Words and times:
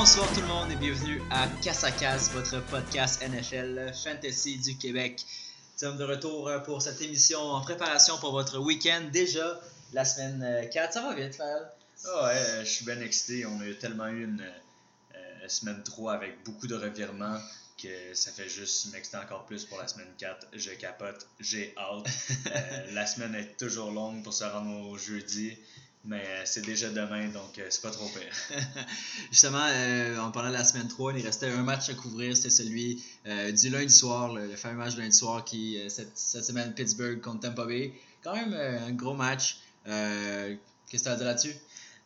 Bonsoir 0.00 0.32
tout 0.32 0.40
le 0.40 0.46
monde 0.46 0.72
et 0.72 0.76
bienvenue 0.76 1.20
à 1.30 1.46
Casse 1.62 1.84
à 1.84 1.92
Casse, 1.92 2.30
votre 2.30 2.58
podcast 2.68 3.20
NFL 3.20 3.92
Fantasy 4.02 4.56
du 4.56 4.78
Québec. 4.78 5.26
Nous 5.74 5.86
sommes 5.86 5.98
de 5.98 6.04
retour 6.04 6.48
euh, 6.48 6.58
pour 6.58 6.80
cette 6.80 7.02
émission 7.02 7.38
en 7.38 7.60
préparation 7.60 8.16
pour 8.16 8.32
votre 8.32 8.58
week-end. 8.58 9.02
Déjà 9.12 9.60
la 9.92 10.06
semaine 10.06 10.42
euh, 10.42 10.66
4, 10.66 10.94
ça 10.94 11.02
va 11.02 11.14
vite, 11.14 11.34
Fal. 11.34 11.70
Ah 12.06 12.24
ouais, 12.24 12.32
euh, 12.34 12.64
je 12.64 12.70
suis 12.70 12.86
bien 12.86 12.98
excité. 13.02 13.44
On 13.44 13.60
a 13.60 13.74
tellement 13.74 14.06
eu 14.06 14.24
une 14.24 14.40
euh, 14.40 15.48
semaine 15.48 15.82
3 15.82 16.14
avec 16.14 16.44
beaucoup 16.44 16.66
de 16.66 16.76
revirements 16.76 17.38
que 17.76 18.14
ça 18.14 18.30
fait 18.30 18.48
juste 18.48 18.92
m'exciter 18.92 19.18
encore 19.18 19.44
plus 19.44 19.66
pour 19.66 19.78
la 19.78 19.86
semaine 19.86 20.08
4. 20.16 20.46
Je 20.54 20.70
capote, 20.70 21.26
j'ai 21.40 21.74
hâte. 21.76 22.06
Euh, 22.46 22.92
la 22.92 23.06
semaine 23.06 23.34
est 23.34 23.56
toujours 23.58 23.92
longue 23.92 24.24
pour 24.24 24.32
se 24.32 24.44
rendre 24.44 24.88
au 24.88 24.96
jeudi, 24.96 25.56
mais 26.04 26.24
euh, 26.26 26.42
c'est 26.44 26.64
déjà 26.64 26.88
demain, 26.90 27.28
donc 27.28 27.58
euh, 27.58 27.66
c'est 27.68 27.82
pas 27.82 27.90
trop 27.90 28.08
pire. 28.08 28.58
Justement, 29.30 29.64
euh, 29.68 30.18
en 30.18 30.30
parlant 30.30 30.48
de 30.48 30.54
la 30.54 30.64
semaine 30.64 30.88
3, 30.88 31.12
il 31.18 31.24
restait 31.26 31.46
un 31.48 31.62
match 31.62 31.88
à 31.90 31.94
couvrir, 31.94 32.36
c'était 32.36 32.50
celui 32.50 33.02
euh, 33.26 33.52
du 33.52 33.68
lundi 33.68 33.92
soir, 33.94 34.32
le, 34.32 34.46
le 34.46 34.56
fameux 34.56 34.76
match 34.78 34.94
du 34.94 35.00
lundi 35.02 35.16
soir 35.16 35.44
qui, 35.44 35.78
cette, 35.88 36.16
cette 36.16 36.44
semaine, 36.44 36.72
Pittsburgh 36.74 37.20
contre 37.20 37.40
Tampa 37.40 37.66
Bay. 37.66 37.92
Quand 38.24 38.34
même 38.34 38.52
euh, 38.54 38.86
un 38.86 38.92
gros 38.92 39.14
match. 39.14 39.58
Qu'est-ce 39.84 40.56
que 40.90 40.98
tu 41.02 41.08
as 41.08 41.12
à 41.12 41.16
dire 41.16 41.26
là-dessus? 41.26 41.54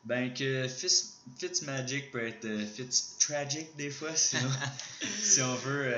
Ben 0.05 0.35
que 0.35 0.69
Fitz, 0.69 1.15
Fitzmagic 1.39 2.11
peut 2.11 2.27
être 2.29 2.47
Fitztragic 2.75 3.75
des 3.77 3.89
fois, 3.91 4.15
sinon, 4.15 4.51
si 5.23 5.41
on 5.41 5.55
veut. 5.55 5.95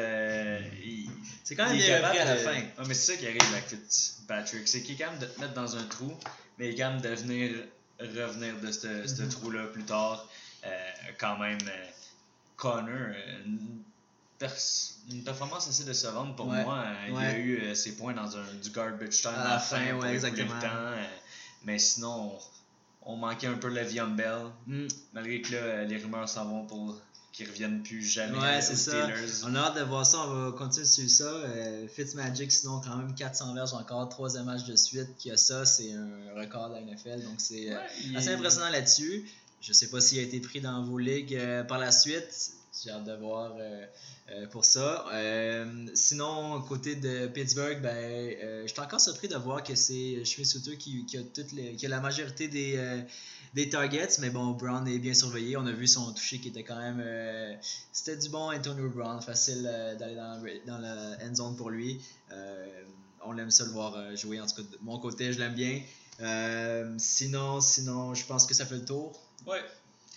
il- 0.85 1.11
C'est 1.43 1.57
quand 1.57 1.67
même 1.69 1.77
bien 1.77 1.97
à 2.05 2.25
la 2.25 2.35
de- 2.37 2.41
fin. 2.41 2.63
Ah, 2.79 2.83
mais 2.87 2.95
c'est 2.95 3.13
ça 3.13 3.19
qui 3.19 3.27
arrive 3.27 3.43
avec 3.53 3.65
Fitzpatrick. 3.67 4.69
C'est 4.69 4.83
qu'il 4.83 4.95
est 4.95 4.99
capable 4.99 5.19
de 5.19 5.27
te 5.27 5.41
mettre 5.41 5.55
dans 5.55 5.77
un 5.77 5.83
trou, 5.85 6.13
mais 6.59 6.69
il 6.69 6.73
est 6.75 6.77
capable 6.77 7.03
de 7.03 7.09
venir 7.09 7.51
revenir 8.01 8.59
de 8.61 8.71
ce 8.73 9.23
Mhm. 9.23 9.29
trou-là 9.29 9.67
plus 9.69 9.85
tard. 9.85 10.27
Euh, 10.65 10.69
quand 11.19 11.39
même, 11.39 11.59
euh, 11.67 11.87
Connor, 12.57 12.87
euh, 12.89 13.45
une, 13.45 15.23
performance 15.25 15.69
assez 15.69 15.85
décevante 15.85 16.37
pour 16.37 16.49
Ouais, 16.49 16.63
moi. 16.65 16.83
Euh, 16.85 17.05
Il 17.09 17.15
ouais. 17.15 17.25
a 17.27 17.39
eu 17.39 17.75
ses 17.75 17.97
points 17.97 18.13
dans 18.13 18.37
un, 18.37 18.45
du 18.63 18.71
garbage 18.71 19.23
time 19.23 19.31
À 19.35 19.55
la 19.55 19.59
fin, 19.59 19.95
ouais, 19.97 20.13
exactement. 20.13 20.59
temps. 20.61 20.95
mais 21.65 21.79
sinon, 21.79 22.39
on, 23.05 23.13
on 23.13 23.17
manquait 23.17 23.47
un 23.47 23.57
peu 23.57 23.69
Le'Veon 23.69 24.09
Bell. 24.09 24.47
Mm. 24.67 24.87
Malgré 25.15 25.41
que 25.41 25.55
là, 25.55 25.85
les 25.85 25.97
rumeurs 25.97 26.29
s'en 26.29 26.45
vont 26.45 26.67
pour 26.67 27.01
qu'ils 27.37 27.49
reviennent 27.51 27.83
plus 27.83 28.03
jamais 28.03 28.39
Ouais, 28.39 28.61
c'est 28.63 28.77
ça. 28.77 29.09
On 29.45 29.55
a 29.55 29.59
hâte 29.59 29.77
de 29.77 29.83
voir 29.83 30.07
ça, 30.07 30.21
on 30.27 30.47
va 30.47 30.53
continuer 30.53 30.87
sur 30.87 31.09
ça. 31.11 31.25
Euh, 31.25 31.87
Fitzmagic, 31.87 32.51
sinon, 32.51 32.81
quand 32.81 32.97
même 32.97 33.15
400 33.15 33.53
verges 33.53 33.75
encore, 33.75 34.09
troisième 34.09 34.47
match 34.47 34.65
de 34.65 34.75
suite 34.75 35.09
qui 35.19 35.31
a 35.31 35.37
ça, 35.37 35.67
c'est 35.67 35.93
un 35.93 36.09
record 36.41 36.71
de 36.71 36.75
la 36.77 36.81
NFL, 36.81 37.23
donc 37.25 37.35
c'est 37.39 37.71
euh, 37.71 37.75
Ouais, 37.77 38.17
assez 38.17 38.29
est- 38.31 38.35
impressionnant 38.35 38.71
là-dessus. 38.71 39.29
Je 39.61 39.73
sais 39.75 39.89
pas 39.89 40.01
s'il 40.01 40.19
a 40.19 40.23
été 40.23 40.41
pris 40.41 40.61
dans 40.63 40.83
vos 40.83 40.97
ligues 40.99 41.35
euh, 41.35 41.63
par 41.63 41.79
la 41.79 41.93
suite. 41.93 42.53
J'ai 42.83 42.91
hâte 42.91 43.05
de 43.05 43.17
voir 43.17 43.53
pour 44.51 44.65
ça. 44.67 45.07
Sinon, 45.95 46.61
côté 46.63 46.95
de 46.95 47.27
Pittsburgh, 47.27 47.81
ben, 47.81 48.37
je 48.67 48.71
suis 48.71 48.81
encore 48.81 49.01
surpris 49.01 49.29
de 49.29 49.37
voir 49.37 49.63
que 49.65 49.75
c'est 49.75 50.23
Schmidt 50.27 50.45
Souter 50.51 50.77
qui, 50.77 51.07
qui, 51.07 51.17
a 51.17 51.21
les, 51.55 51.73
qui 51.75 51.87
a 51.87 51.89
la 51.89 52.01
majorité 52.01 52.49
des, 52.49 52.77
des 53.57 53.69
targets. 53.69 54.19
Mais 54.21 54.31
bon, 54.31 54.53
Brown 54.53 54.87
est 54.87 54.99
bien 55.01 55.15
surveillé. 55.15 55.57
On 55.57 55.67
a 55.67 55.73
vu 55.73 55.89
son 55.89 56.13
toucher 56.13 56.39
qui 56.39 56.49
était 56.49 56.63
quand 56.63 56.79
même. 56.79 57.01
euh, 57.05 57.55
C'était 57.93 58.17
du 58.17 58.29
bon 58.29 58.53
Antonio 58.53 58.89
Brown. 58.89 59.21
Facile 59.21 59.67
euh, 59.69 59.97
d'aller 59.97 60.15
dans, 60.15 60.41
dans 60.67 60.79
la 60.79 61.17
end 61.27 61.35
zone 61.35 61.57
pour 61.57 61.71
lui. 61.71 62.01
Euh, 62.31 62.85
on 63.25 63.37
aime 63.39 63.51
ça 63.51 63.65
le 63.65 63.71
voir 63.73 64.15
jouer. 64.15 64.41
En 64.41 64.47
tout 64.47 64.55
cas, 64.57 64.63
de 64.63 64.79
mon 64.83 64.99
côté, 65.01 65.33
je 65.33 65.41
l'aime 65.41 65.55
bien. 65.55 65.81
Sinon, 66.99 67.61
sinon, 67.61 68.15
je 68.15 68.25
pense 68.25 68.47
que 68.47 68.55
ça 68.55 68.65
fait 68.67 68.77
le 68.77 68.85
tour. 68.85 69.13
Ouais, 69.47 69.61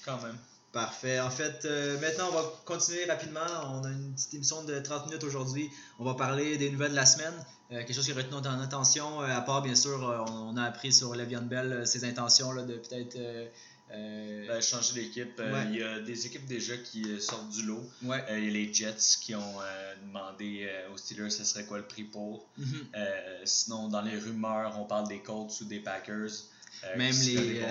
quand 0.05 0.21
même. 0.21 0.37
Parfait. 0.71 1.19
En 1.19 1.31
fait, 1.31 1.65
euh, 1.65 1.99
maintenant, 1.99 2.27
on 2.31 2.35
va 2.35 2.43
continuer 2.65 3.05
rapidement. 3.05 3.39
On 3.73 3.83
a 3.83 3.89
une 3.89 4.13
petite 4.13 4.35
émission 4.35 4.63
de 4.63 4.77
30 4.79 5.07
minutes 5.07 5.23
aujourd'hui. 5.23 5.67
On 5.97 6.03
va 6.05 6.13
parler 6.13 6.57
des 6.57 6.69
nouvelles 6.69 6.91
de 6.91 6.95
la 6.95 7.07
semaine. 7.07 7.33
Euh, 7.71 7.79
quelque 7.79 7.93
chose 7.93 8.05
qui 8.05 8.11
a 8.11 8.15
retenu 8.15 8.31
notre 8.33 8.49
attention. 8.49 9.21
Euh, 9.21 9.25
à 9.27 9.41
part, 9.41 9.61
bien 9.61 9.75
sûr, 9.75 10.07
euh, 10.09 10.19
on, 10.27 10.53
on 10.53 10.57
a 10.57 10.63
appris 10.63 10.91
sur 10.91 11.13
Le'Veon 11.15 11.43
Bell 11.43 11.85
ses 11.85 12.03
intentions 12.03 12.51
là, 12.51 12.63
de 12.63 12.73
peut-être. 12.75 13.15
euh, 13.17 14.47
Ben, 14.47 14.61
changer 14.61 14.93
d'équipe. 15.01 15.39
Euh, 15.39 15.51
Ouais. 15.53 15.65
Il 15.71 15.77
y 15.79 15.83
a 15.83 15.99
des 15.99 16.25
équipes 16.25 16.45
déjà 16.47 16.75
qui 16.77 17.03
sortent 17.21 17.49
du 17.49 17.63
lot. 17.63 17.83
ouais. 18.03 18.23
Euh, 18.29 18.39
il 18.39 18.45
y 18.45 18.47
a 18.49 18.51
les 18.51 18.73
Jets 18.73 19.17
qui 19.21 19.35
ont 19.35 19.55
demandé 20.07 20.67
aux 20.93 20.97
Steelers 20.97 21.29
ce 21.29 21.43
serait 21.43 21.65
quoi 21.65 21.77
le 21.77 21.85
prix 21.85 22.03
pour. 22.03 22.47
Mhm. 22.57 22.87
Sinon, 23.45 23.87
dans 23.87 24.01
les 24.01 24.17
rumeurs, 24.17 24.75
on 24.79 24.85
parle 24.85 25.07
des 25.07 25.19
Colts 25.19 25.59
ou 25.61 25.65
des 25.65 25.79
Packers. 25.79 26.29
Même 26.97 27.13
les. 27.25 27.61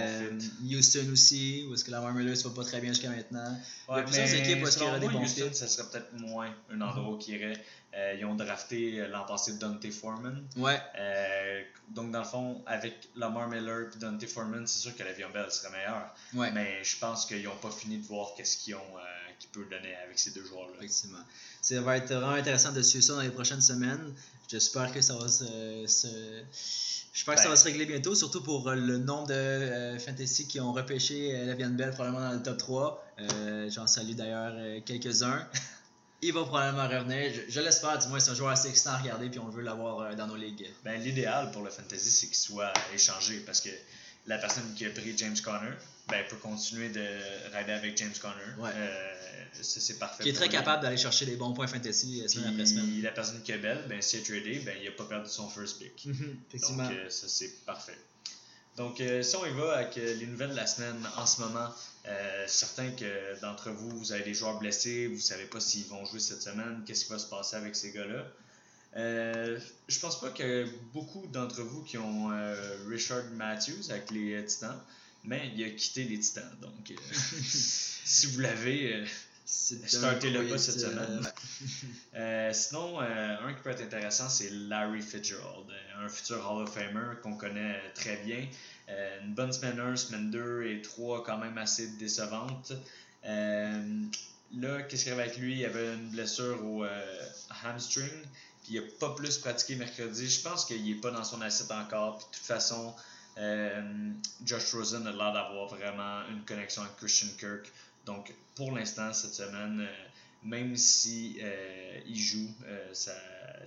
Houston 0.76 1.06
aussi, 1.12 1.64
où 1.69 1.72
est-ce 1.75 1.84
que 1.84 1.91
Lamar 1.91 2.12
Miller 2.12 2.37
ne 2.37 2.42
va 2.42 2.50
pas 2.50 2.64
très 2.64 2.81
bien 2.81 2.92
jusqu'à 2.92 3.08
maintenant. 3.10 3.56
il 3.88 3.91
y 3.91 3.94
a 3.94 3.97
Ouais, 3.97 4.04
plusieurs 4.04 4.26
mais 4.28 4.38
équipes 4.41 4.62
où 4.62 4.66
est-ce 4.69 4.76
qu'il 4.78 4.87
y 4.87 4.91
aurait 4.91 5.00
des 5.00 5.08
bons 5.08 5.22
Houston, 5.22 5.48
fits. 5.48 5.54
ça 5.54 5.66
serait 5.66 5.88
peut-être 5.91 6.12
moins 6.20 6.53
un 6.70 6.81
endroit 6.82 7.16
qui 7.19 7.32
irait. 7.32 7.54
Euh, 7.94 8.15
ils 8.19 8.25
ont 8.26 8.34
drafté 8.34 9.06
l'an 9.09 9.25
passé 9.25 9.54
Dante 9.54 9.91
Foreman. 9.91 10.44
Ouais, 10.56 10.78
Euh, 10.99 11.62
donc, 11.91 12.12
dans 12.12 12.19
le 12.19 12.25
fond, 12.25 12.62
avec 12.66 13.09
Lamar 13.16 13.49
Miller 13.49 13.88
et 13.94 13.99
Dante 13.99 14.26
Foreman, 14.26 14.66
c'est 14.66 14.78
sûr 14.81 14.94
que 14.94 15.03
Le'Veon 15.03 15.31
Bell 15.32 15.50
serait 15.50 15.71
meilleur. 15.71 16.15
ouais. 16.34 16.50
Mais 16.53 16.84
je 16.84 16.99
pense 16.99 17.25
qu'ils 17.25 17.43
n'ont 17.44 17.56
pas 17.56 17.71
fini 17.71 17.97
de 17.99 18.06
voir 18.06 18.34
qu'est-ce 18.37 18.59
qu'ils 18.59 18.75
ont, 18.75 18.78
euh, 18.99 19.32
qu'ils 19.38 19.49
peuvent 19.50 19.69
donner 19.71 19.94
avec 20.04 20.19
ces 20.19 20.32
deux 20.32 20.44
joueurs-là. 20.44 20.75
Effectivement. 20.78 21.25
Ça 21.62 21.81
va 21.81 21.97
être 21.97 22.12
vraiment 22.12 22.32
intéressant 22.32 22.72
de 22.72 22.82
suivre 22.82 23.04
ça 23.04 23.15
dans 23.15 23.22
les 23.22 23.31
prochaines 23.31 23.62
semaines. 23.62 24.15
J'espère 24.50 24.93
que 24.93 25.00
ça 25.00 25.16
va 25.16 25.26
se. 25.28 25.87
se- 25.87 26.43
J'espère 27.15 27.34
que 27.34 27.41
ça 27.41 27.47
Ben. 27.47 27.50
va 27.50 27.56
se 27.56 27.65
régler 27.65 27.87
bientôt, 27.87 28.15
surtout 28.15 28.43
pour 28.43 28.69
euh, 28.69 28.75
le 28.76 28.99
nombre 28.99 29.26
de 29.28 29.97
fantasy 29.99 30.47
qui 30.47 30.60
ont 30.60 30.72
repêché 30.72 31.34
euh, 31.34 31.47
Le'Veon 31.47 31.70
Bell 31.70 31.91
probablement 31.91 32.28
dans 32.28 32.34
le 32.34 32.43
top 32.43 32.59
3. 32.59 33.05
Euh, 33.19 33.69
J'en 33.70 33.87
salue 33.87 34.12
d'ailleurs 34.12 34.55
quelques-uns. 34.84 35.49
Il 36.20 36.32
va 36.32 36.44
probablement 36.44 36.88
revenir. 36.88 37.32
Je, 37.32 37.52
je 37.52 37.60
l'espère, 37.60 37.98
du 37.98 38.08
moins, 38.08 38.18
c'est 38.18 38.30
un 38.30 38.34
joueur 38.34 38.50
assez 38.50 38.68
excitant 38.68 38.90
à 38.90 38.98
regarder, 38.98 39.28
puis 39.28 39.38
on 39.38 39.48
veut 39.48 39.62
l'avoir 39.62 40.00
euh, 40.00 40.14
dans 40.14 40.26
nos 40.26 40.36
ligues. 40.36 40.66
Ben, 40.84 41.00
L'idéal 41.00 41.50
pour 41.52 41.62
le 41.62 41.70
fantasy, 41.70 42.10
c'est 42.10 42.26
qu'il 42.26 42.36
soit 42.36 42.72
échangé 42.92 43.38
parce 43.40 43.60
que 43.60 43.70
la 44.26 44.38
personne 44.38 44.74
qui 44.74 44.84
a 44.84 44.90
pris 44.90 45.16
James 45.16 45.36
Conner 45.42 45.72
ben, 46.08 46.24
peut 46.28 46.36
continuer 46.36 46.88
de 46.88 47.06
rider 47.56 47.72
avec 47.72 47.96
James 47.96 48.12
Conner. 48.20 48.34
Ouais. 48.58 48.70
Euh, 48.74 49.14
c'est 49.60 49.98
parfait. 49.98 50.24
Qui 50.24 50.30
est 50.30 50.34
très 50.34 50.46
lui. 50.46 50.52
capable 50.52 50.82
d'aller 50.82 50.96
chercher 50.96 51.24
des 51.24 51.36
bons 51.36 51.52
points 51.52 51.66
fantasy 51.66 52.22
euh, 52.22 52.28
semaine 52.28 52.52
après 52.52 52.66
semaine. 52.66 53.02
La 53.02 53.12
personne 53.12 53.42
qui 53.42 53.52
est 53.52 53.58
belle, 53.58 53.84
ben, 53.88 54.02
si 54.02 54.16
elle 54.16 54.22
est 54.22 54.24
tradé, 54.24 54.58
ben, 54.60 54.76
il 54.80 54.86
n'a 54.86 54.90
pas 54.96 55.04
perdu 55.04 55.30
son 55.30 55.48
first 55.48 55.78
pick. 55.78 56.06
Effectivement. 56.48 56.84
Donc, 56.84 56.92
euh, 56.92 57.10
ça, 57.10 57.28
c'est 57.28 57.64
parfait. 57.64 57.98
Donc, 58.76 59.02
si 59.22 59.36
on 59.36 59.44
y 59.44 59.50
va 59.50 59.78
avec 59.78 59.96
les 59.96 60.26
nouvelles 60.26 60.50
de 60.50 60.56
la 60.56 60.66
semaine 60.68 60.96
en 61.16 61.26
ce 61.26 61.40
moment, 61.40 61.68
euh, 62.08 62.44
certains 62.46 62.91
que 62.91 63.41
d'entre 63.41 63.70
vous, 63.70 63.91
vous 63.91 64.12
avez 64.12 64.24
des 64.24 64.34
joueurs 64.34 64.58
blessés, 64.58 65.06
vous 65.06 65.16
ne 65.16 65.20
savez 65.20 65.44
pas 65.44 65.60
s'ils 65.60 65.86
vont 65.86 66.04
jouer 66.06 66.20
cette 66.20 66.42
semaine, 66.42 66.82
qu'est-ce 66.86 67.04
qui 67.04 67.12
va 67.12 67.19
se 67.19 67.28
passer 67.28 67.56
avec 67.56 67.76
ces 67.76 67.92
gars-là. 67.92 68.24
Euh, 68.96 69.58
je 69.86 69.98
pense 70.00 70.20
pas 70.20 70.30
que 70.30 70.66
beaucoup 70.94 71.26
d'entre 71.26 71.62
vous 71.62 71.82
qui 71.82 71.98
ont 71.98 72.32
euh, 72.32 72.76
Richard 72.88 73.24
Matthews 73.34 73.91
avec 73.91 74.10
les 74.10 74.34
euh, 74.34 74.42
Titans, 74.42 74.80
mais 75.24 75.52
il 75.54 75.62
a 75.64 75.70
quitté 75.70 76.04
les 76.04 76.19
Titans. 76.19 76.56
Donc, 76.60 76.94
si 77.44 78.26
vous 78.28 78.40
l'avez, 78.40 79.04
startez-le 79.44 80.48
pas 80.48 80.58
cette 80.58 80.80
semaine. 80.80 81.20
sinon, 82.54 83.00
un 83.00 83.52
qui 83.52 83.62
peut 83.62 83.70
être 83.70 83.82
intéressant, 83.82 84.28
c'est 84.28 84.50
Larry 84.50 85.02
Fitzgerald, 85.02 85.66
un 85.98 86.08
futur 86.08 86.50
Hall 86.50 86.62
of 86.62 86.72
Famer 86.72 87.20
qu'on 87.22 87.36
connaît 87.36 87.80
très 87.94 88.16
bien. 88.25 88.46
Euh, 88.88 89.21
une 89.22 89.34
bonne 89.34 89.53
semaine 89.53 89.78
1, 89.78 89.97
semaine 89.97 90.31
2 90.31 90.66
et 90.66 90.82
3 90.82 91.25
quand 91.25 91.38
même 91.38 91.59
assez 91.59 91.88
décevantes. 91.99 92.72
Euh, 93.26 94.04
là, 94.56 94.82
qu'est-ce 94.82 95.04
qu'il 95.04 95.10
y 95.10 95.15
avait 95.15 95.25
avec 95.25 95.37
lui? 95.37 95.59
Il 95.59 95.65
avait 95.65 95.94
une 95.94 96.09
blessure 96.09 96.65
au 96.65 96.84
euh, 96.84 97.26
hamstring, 97.65 98.09
puis 98.65 98.75
il 98.75 98.81
n'a 98.81 98.87
pas 98.99 99.15
plus 99.15 99.38
pratiqué 99.38 99.76
mercredi. 99.76 100.28
Je 100.28 100.41
pense 100.41 100.65
qu'il 100.65 100.84
n'est 100.84 101.00
pas 101.00 101.10
dans 101.10 101.25
son 101.25 101.41
assiette 101.43 101.71
encore. 101.71 102.19
Puis 102.19 102.26
de 102.31 102.37
toute 102.37 102.47
façon, 102.47 102.94
euh, 103.37 104.11
Josh 104.44 104.73
Rosen 104.73 105.06
a 105.06 105.12
l'air 105.12 105.32
d'avoir 105.32 105.67
vraiment 105.69 106.23
une 106.31 106.44
connexion 106.44 106.82
avec 106.82 106.96
Christian 106.96 107.29
Kirk. 107.38 107.70
Donc, 108.06 108.32
pour 108.55 108.73
l'instant, 108.73 109.12
cette 109.12 109.34
semaine, 109.34 109.87
même 110.43 110.75
si 110.76 111.38
il 112.06 112.19
joue, 112.19 112.50
ça, 112.94 113.12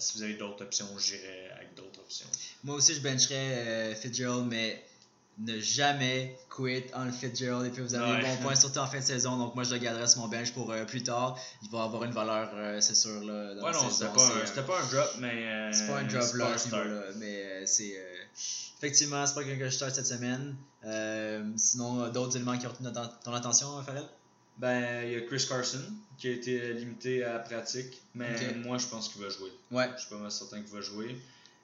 si 0.02 0.18
vous 0.18 0.24
avez 0.24 0.34
d'autres 0.34 0.64
options, 0.64 0.88
j'irai 0.98 1.50
avec 1.52 1.76
d'autres 1.76 2.00
options. 2.00 2.28
Moi 2.64 2.76
aussi, 2.76 2.96
je 2.96 3.02
bencherais 3.02 3.36
euh, 3.36 3.96
Fitzgerald, 3.96 4.48
mais 4.48 4.84
ne 5.40 5.60
jamais 5.60 6.38
quit 6.56 6.84
le 7.06 7.12
Fitzgerald 7.12 7.66
et 7.66 7.70
puis 7.70 7.82
vous 7.82 7.96
avez 7.96 8.12
Ouais. 8.12 8.22
des 8.22 8.28
bons 8.28 8.38
points, 8.44 8.56
surtout 8.56 8.80
en 8.80 8.86
fin 8.88 9.00
de 9.00 9.04
saison. 9.04 9.38
Donc, 9.38 9.56
moi, 9.56 9.64
je 9.64 9.74
le 9.74 9.80
garderai 9.80 10.06
sur 10.08 10.20
mon 10.22 10.28
bench 10.28 10.52
pour 10.54 10.70
euh, 10.72 10.86
plus 10.86 11.02
tard. 11.04 11.38
Il 11.64 11.70
va 11.70 11.84
avoir 11.84 12.04
une 12.04 12.12
valeur, 12.12 12.52
euh, 12.54 12.80
c'est 12.82 12.96
sûr. 12.96 13.24
Là, 13.24 13.56
dans 13.56 13.64
Ouais, 13.64 13.72
la 13.72 13.78
non, 13.82 13.90
c'était 13.90 14.06
pas, 14.06 14.26
un- 14.28 14.38
euh, 14.38 14.62
pas 14.64 14.80
un 14.82 14.86
drop, 14.92 15.10
mais. 15.20 15.74
c'est 15.74 15.88
pas 15.88 15.98
un 16.00 16.04
drop 16.04 16.34
là, 16.34 16.46
pas 16.46 16.52
à 16.52 16.54
un 16.54 16.58
ce 16.58 16.68
start. 16.68 16.84
niveau-là, 16.86 17.04
mais 17.18 17.66
c'est. 17.66 17.96
effectivement, 18.78 19.26
c'est 19.26 19.34
pas 19.34 19.44
quelqu'un 19.44 19.60
que 19.66 19.70
je 19.70 19.76
start 19.76 19.96
cette 19.96 20.06
semaine. 20.08 20.56
Sinon, 21.58 22.10
d'autres 22.10 22.36
éléments 22.36 22.58
qui 22.58 22.68
ont 22.68 22.72
retenu 22.72 22.90
ton, 23.24 23.34
attention, 23.34 23.82
Farrell 23.84 24.04
Ben, 24.58 25.04
il 25.08 25.14
y 25.14 25.16
a 25.16 25.22
Chris 25.22 25.46
Carson 25.48 25.80
qui 26.18 26.28
a 26.28 26.32
été 26.32 26.74
limité 26.74 27.24
à 27.24 27.34
la 27.34 27.40
pratique, 27.40 28.00
mais 28.14 28.36
moi 28.64 28.78
je 28.78 28.86
pense 28.86 29.10
qu'il 29.10 29.22
va 29.24 29.30
jouer. 29.30 29.52
Ouais. 29.72 29.90
Je 29.96 30.02
suis 30.02 30.10
pas 30.10 30.18
mal 30.18 30.32
certain 30.32 30.62
qu'il 30.62 30.72
va 30.72 30.82
jouer. 30.82 31.20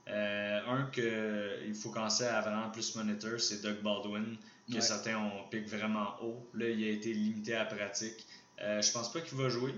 Euh, 0.10 0.60
un 0.68 0.84
que 0.84 1.60
il 1.68 1.76
faut 1.76 1.90
commencer 1.90 2.26
à 2.26 2.40
vraiment 2.42 2.70
plus 2.70 2.96
monitor, 2.96 3.40
c'est 3.40 3.62
Doug 3.62 3.82
Baldwin, 3.82 4.38
que 4.70 4.76
Ouais. 4.76 4.82
certains 4.82 5.18
ont 5.18 5.44
pick 5.50 5.68
vraiment 5.68 6.16
haut. 6.22 6.48
Là, 6.54 6.70
il 6.70 6.84
a 6.86 6.90
été 6.92 7.14
limité 7.14 7.56
à 7.56 7.64
la 7.64 7.66
pratique. 7.66 8.26
Euh, 8.62 8.82
je 8.82 8.92
pense 8.92 9.12
pas 9.12 9.22
qu'il 9.22 9.38
va 9.38 9.50
jouer, 9.50 9.74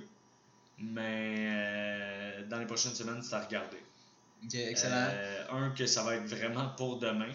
mais 0.78 1.48
euh, 1.50 2.48
dans 2.48 2.60
les 2.60 2.66
prochaines 2.66 2.94
semaines, 2.96 3.22
c'est 3.22 3.36
à 3.36 3.42
regarder. 3.42 3.78
Excellent. 4.54 5.08
Euh, 5.10 5.46
un, 5.52 5.70
que 5.72 5.86
ça 5.86 6.04
va 6.04 6.16
être 6.16 6.26
vraiment 6.28 6.70
pour 6.78 6.98
demain, 7.00 7.32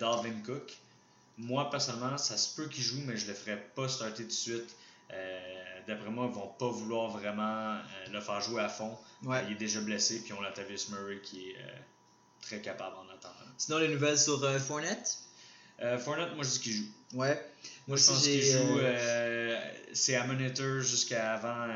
Dalvin 0.00 0.40
Cook. 0.44 0.72
Moi, 1.36 1.68
personnellement, 1.70 2.16
ça 2.16 2.36
se 2.36 2.54
peut 2.54 2.68
qu'il 2.68 2.84
joue, 2.84 3.00
mais 3.04 3.16
je 3.16 3.26
le 3.26 3.34
ferai 3.34 3.56
pas 3.74 3.88
starter 3.88 4.22
tout 4.22 4.28
de 4.28 4.32
suite. 4.32 4.76
D'après 5.86 6.08
moi, 6.10 6.26
ils 6.30 6.34
vont 6.34 6.48
pas 6.58 6.68
vouloir 6.70 7.10
vraiment 7.10 7.78
le 8.10 8.20
faire 8.20 8.40
jouer 8.40 8.62
à 8.62 8.68
fond. 8.68 8.96
ouais. 9.24 9.44
Il 9.46 9.52
est 9.52 9.56
déjà 9.56 9.80
blessé, 9.80 10.22
puis 10.22 10.32
on 10.32 10.42
a 10.42 10.50
Tavis 10.50 10.86
Murray 10.90 11.20
qui 11.22 11.50
est 11.50 11.56
très 12.46 12.60
capable 12.60 12.96
en 12.96 13.04
attendant. 13.14 13.34
Sinon, 13.58 13.78
les 13.78 13.88
nouvelles 13.88 14.18
sur 14.18 14.42
euh, 14.44 14.58
Fournette? 14.58 15.18
Euh, 15.82 15.98
Fournette, 15.98 16.34
moi 16.36 16.44
je 16.44 16.50
dis 16.50 16.60
qu'il 16.60 16.72
joue. 16.72 16.86
Ouais. 17.14 17.40
Moi 17.86 17.96
je 17.96 18.06
pense 18.06 18.22
qu'il 18.22 18.42
joue. 18.42 18.78
euh, 18.78 18.82
euh, 18.82 19.60
c'est 19.92 20.14
à 20.16 20.24
monitor 20.26 20.80
jusqu'à 20.80 21.34
avant 21.34 21.66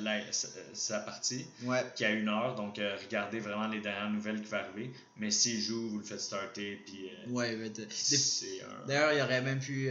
la- 0.00 0.32
sa, 0.32 0.48
sa 0.74 0.98
partie, 1.00 1.46
Ouais. 1.64 1.84
qui 1.94 2.04
a 2.04 2.10
une 2.10 2.28
heure. 2.28 2.54
Donc 2.56 2.76
regardez 3.04 3.38
vraiment 3.40 3.66
les 3.68 3.80
dernières 3.80 4.10
nouvelles 4.10 4.40
qui 4.42 4.48
vont 4.48 4.56
arriver. 4.58 4.90
Mais 5.16 5.30
s'il 5.30 5.60
joue, 5.60 5.88
vous 5.88 5.98
le 5.98 6.04
faites 6.04 6.20
starter, 6.20 6.82
puis 6.86 7.08
Ouais, 7.28 7.54
un. 7.54 8.86
D'ailleurs, 8.86 9.12
il 9.12 9.20
aurait 9.22 9.42
même 9.42 9.60
pu 9.60 9.90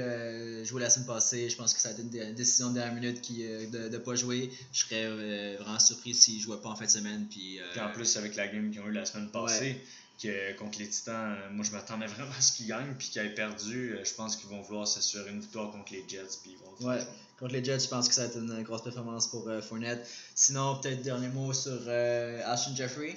jouer 0.66 0.82
la 0.82 0.90
semaine 0.90 1.08
passée. 1.08 1.50
Je 1.50 1.56
pense 1.56 1.74
que 1.74 1.80
ça 1.80 1.90
a 1.90 1.92
été 1.94 2.02
une 2.02 2.10
dé- 2.10 2.34
décision 2.34 2.70
de 2.70 2.76
dernière 2.76 2.94
minute 2.94 3.22
qui, 3.22 3.44
de 3.44 3.90
ne 3.90 3.98
pas 3.98 4.16
jouer. 4.16 4.52
Je 4.74 4.80
serais 4.86 5.56
vraiment 5.58 5.80
surpris 5.80 6.14
s'il 6.14 6.38
ne 6.38 6.42
jouait 6.44 6.62
pas 6.62 6.70
en 6.70 6.76
fin 6.76 6.86
de 6.86 6.92
semaine. 6.92 7.28
Puis, 7.30 7.60
Puis 7.72 7.80
en 7.82 7.92
plus, 7.92 8.18
avec 8.18 8.36
la 8.36 8.48
game 8.48 8.70
qu'ils 8.72 8.82
ont 8.82 8.88
eu 8.88 8.92
la 8.92 9.06
semaine 9.06 9.30
passée, 9.32 9.82
que 10.22 10.54
contre 10.58 10.80
les 10.80 10.88
Titans, 10.90 11.36
euh, 11.38 11.50
moi 11.52 11.64
je 11.66 11.72
m'attendais 11.72 12.08
vraiment 12.08 12.32
à 12.38 12.42
ce 12.42 12.54
qu'ils 12.54 12.68
gagnent, 12.68 12.94
puis 12.98 13.10
qu'ils 13.10 13.22
aient 13.22 13.34
perdu. 13.34 13.94
euh, 13.96 14.04
Je 14.06 14.14
pense 14.14 14.36
qu'ils 14.36 14.50
vont 14.50 14.62
vouloir 14.62 14.88
s'assurer 14.88 15.30
une 15.32 15.40
victoire 15.42 15.72
contre 15.72 15.92
les 15.94 16.04
Jets, 16.08 16.40
puis 16.42 16.52
ils 16.52 16.58
vont 16.58 16.72
le 16.80 16.86
Ouais. 16.98 17.08
contre 17.40 17.54
les 17.54 17.64
Jets, 17.64 17.80
je 17.82 17.88
pense 17.88 18.08
que 18.08 18.14
ça 18.16 18.24
a 18.24 18.26
été 18.26 18.40
une 18.40 18.64
grosse 18.64 18.84
performance 18.84 19.28
pour 19.28 19.48
euh, 19.48 19.62
Fournette. 19.62 20.08
Sinon, 20.36 20.78
peut-être 20.80 21.02
dernier 21.02 21.28
mot 21.28 21.52
sur 21.54 21.80
euh, 21.88 22.42
Ashton 22.46 22.76
Jeffrey. 22.76 23.16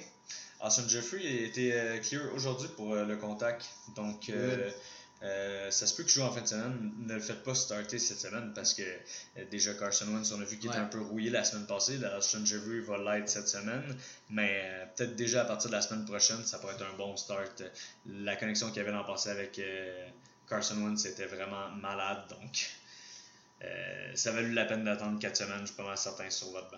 Austin 0.61 0.83
Jeffrey 0.89 1.25
a 1.25 1.45
été 1.45 1.71
euh, 1.73 1.99
clear 1.99 2.21
aujourd'hui 2.35 2.67
pour 2.75 2.93
euh, 2.93 3.05
le 3.05 3.15
contact. 3.15 3.65
Donc, 3.95 4.29
euh, 4.29 4.69
euh, 5.21 5.69
ça 5.71 5.85
se 5.85 5.93
peut 5.95 6.03
qu'il 6.03 6.13
joue 6.13 6.21
en 6.21 6.31
fin 6.31 6.41
de 6.41 6.47
semaine. 6.47 6.91
Ne 6.99 7.13
le 7.15 7.19
faites 7.19 7.43
pas 7.43 7.53
starter 7.55 7.99
cette 7.99 8.19
semaine 8.19 8.51
parce 8.55 8.73
que 8.73 8.83
euh, 8.83 9.45
déjà 9.51 9.73
Carson 9.73 10.05
Wentz, 10.07 10.31
on 10.31 10.41
a 10.41 10.45
vu 10.45 10.57
qu'il 10.57 10.69
était 10.69 10.77
Ouais. 10.79 10.83
un 10.85 10.87
peu 10.87 11.01
rouillé 11.01 11.29
la 11.29 11.43
semaine 11.43 11.65
passée. 11.65 11.99
Austin 12.17 12.45
Jeffrey 12.45 12.79
va 12.79 12.97
l'être 12.97 13.27
cette 13.29 13.49
semaine. 13.49 13.83
Mais 14.29 14.61
euh, 14.63 14.85
peut-être 14.95 15.15
déjà 15.15 15.41
à 15.41 15.45
partir 15.45 15.69
de 15.69 15.75
la 15.75 15.81
semaine 15.81 16.05
prochaine, 16.05 16.43
ça 16.45 16.57
pourrait 16.59 16.75
être 16.75 16.85
un 16.85 16.95
bon 16.97 17.17
start. 17.17 17.63
La 18.05 18.35
connexion 18.37 18.67
qu'il 18.69 18.77
y 18.77 18.79
avait 18.79 18.91
l'an 18.91 19.03
passé 19.03 19.29
avec 19.29 19.59
Carson 20.49 20.75
Wentz 20.81 21.05
était 21.05 21.25
vraiment 21.25 21.69
malade. 21.71 22.23
Donc, 22.29 22.69
ça 24.15 24.31
valait 24.31 24.49
la 24.53 24.65
peine 24.65 24.83
d'attendre 24.85 25.19
4 25.19 25.35
semaines, 25.35 25.59
je 25.61 25.65
suis 25.67 25.75
pas 25.75 25.83
mal 25.85 25.97
certain, 25.97 26.29
sur 26.29 26.49
votre 26.51 26.69
banc. 26.71 26.77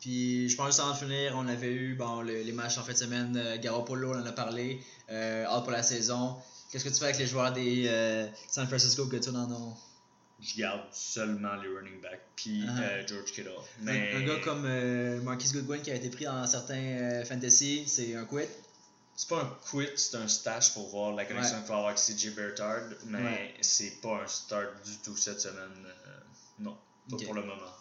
Puis 0.00 0.50
je 0.50 0.56
pense 0.56 0.76
de 0.76 0.94
finir, 0.98 1.32
on 1.36 1.48
avait 1.48 1.72
eu 1.72 1.94
bon, 1.94 2.20
le- 2.20 2.42
les 2.42 2.52
matchs 2.52 2.76
en 2.76 2.82
fin 2.82 2.92
de 2.92 2.98
semaine. 2.98 3.58
Garoppolo, 3.62 4.12
on 4.12 4.20
en 4.20 4.26
a 4.26 4.32
parlé. 4.32 4.80
Hâte 5.10 5.62
pour 5.62 5.72
la 5.72 5.82
saison. 5.82 6.36
Qu'est-ce 6.74 6.84
que 6.86 6.88
tu 6.88 6.96
fais 6.98 7.04
avec 7.04 7.18
les 7.18 7.28
joueurs 7.28 7.52
des 7.52 7.84
euh, 7.86 8.26
San 8.50 8.66
Francisco 8.66 9.06
que 9.06 9.14
tu 9.14 9.28
en 9.28 9.36
as 9.36 9.76
Je 10.42 10.56
garde 10.56 10.80
seulement 10.92 11.54
les 11.54 11.68
running 11.68 12.00
backs, 12.00 12.20
puis 12.34 12.64
Ah. 12.68 12.80
euh, 12.80 13.06
George 13.06 13.30
Kittle. 13.30 13.50
Un- 13.50 13.84
Mais 13.84 14.12
Un, 14.12 14.22
gars 14.26 14.40
comme 14.42 14.64
euh, 14.66 15.20
Marquis 15.22 15.52
Goodwin 15.52 15.80
qui 15.80 15.92
a 15.92 15.94
été 15.94 16.10
pris 16.10 16.24
dans 16.24 16.44
certains 16.48 17.24
fantasy, 17.24 17.84
c'est 17.86 18.16
un 18.16 18.24
quit? 18.24 18.48
c'est 19.14 19.28
pas 19.28 19.42
un 19.42 19.56
quit, 19.70 19.86
c'est 19.94 20.16
un 20.16 20.26
stash 20.26 20.74
pour 20.74 20.88
voir 20.88 21.12
la 21.12 21.24
connexion 21.24 21.52
Ouais. 21.54 21.60
qu'il 21.60 21.66
faut 21.68 21.72
avoir 21.74 21.88
avec 21.90 22.00
CJ 22.00 22.34
Bertard, 22.34 22.82
mais 23.06 23.22
Ouais. 23.22 23.54
c'est 23.60 24.00
pas 24.02 24.22
un 24.24 24.26
start 24.26 24.70
du 24.84 24.96
tout 25.04 25.16
cette 25.16 25.40
semaine. 25.40 25.86
euh, 25.86 26.10
non, 26.58 26.76
pas 27.08 27.16
pour 27.24 27.34
le 27.34 27.42
moment. 27.42 27.72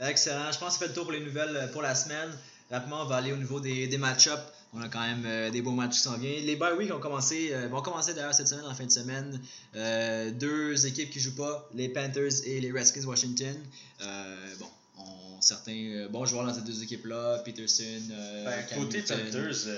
Excellent. 0.00 0.52
Je 0.52 0.58
pense 0.58 0.74
que 0.74 0.74
ça 0.74 0.78
fait 0.80 0.88
le 0.88 0.92
tour 0.94 1.04
pour 1.04 1.12
les 1.12 1.20
nouvelles 1.24 1.70
pour 1.72 1.80
la 1.80 1.94
semaine. 1.94 2.30
Rapidement, 2.70 3.02
on 3.02 3.06
va 3.06 3.16
aller 3.16 3.32
au 3.32 3.36
niveau 3.36 3.60
des, 3.60 3.86
des 3.86 3.98
match-ups. 3.98 4.42
On 4.74 4.82
a 4.82 4.88
quand 4.88 5.00
même 5.00 5.24
euh, 5.24 5.50
des 5.50 5.62
beaux 5.62 5.72
matchs 5.72 5.92
qui 5.94 6.00
s'en 6.00 6.18
viennent. 6.18 6.44
Les 6.44 6.56
bye 6.56 6.74
week 6.74 6.92
ont 6.92 7.00
commencé, 7.00 7.50
euh, 7.52 7.68
vont 7.68 7.80
commencer 7.80 8.12
d'ailleurs 8.12 8.34
cette 8.34 8.48
semaine, 8.48 8.66
en 8.66 8.74
fin 8.74 8.84
de 8.84 8.90
semaine. 8.90 9.40
Euh, 9.74 10.30
deux 10.30 10.86
équipes 10.86 11.08
qui 11.08 11.20
jouent 11.20 11.36
pas, 11.36 11.66
les 11.72 11.88
Panthers 11.88 12.44
et 12.44 12.60
les 12.60 12.70
Redskins 12.70 13.04
Washington. 13.04 13.56
Euh, 14.02 14.54
bon, 14.58 14.68
on, 14.98 15.40
certains 15.40 16.06
bons 16.10 16.26
joueurs 16.26 16.44
dans 16.44 16.52
ces 16.52 16.60
deux 16.60 16.82
équipes-là. 16.82 17.38
Peterson, 17.38 18.02
Ben, 18.44 18.66
côté. 18.74 19.00
Panthers, 19.00 19.68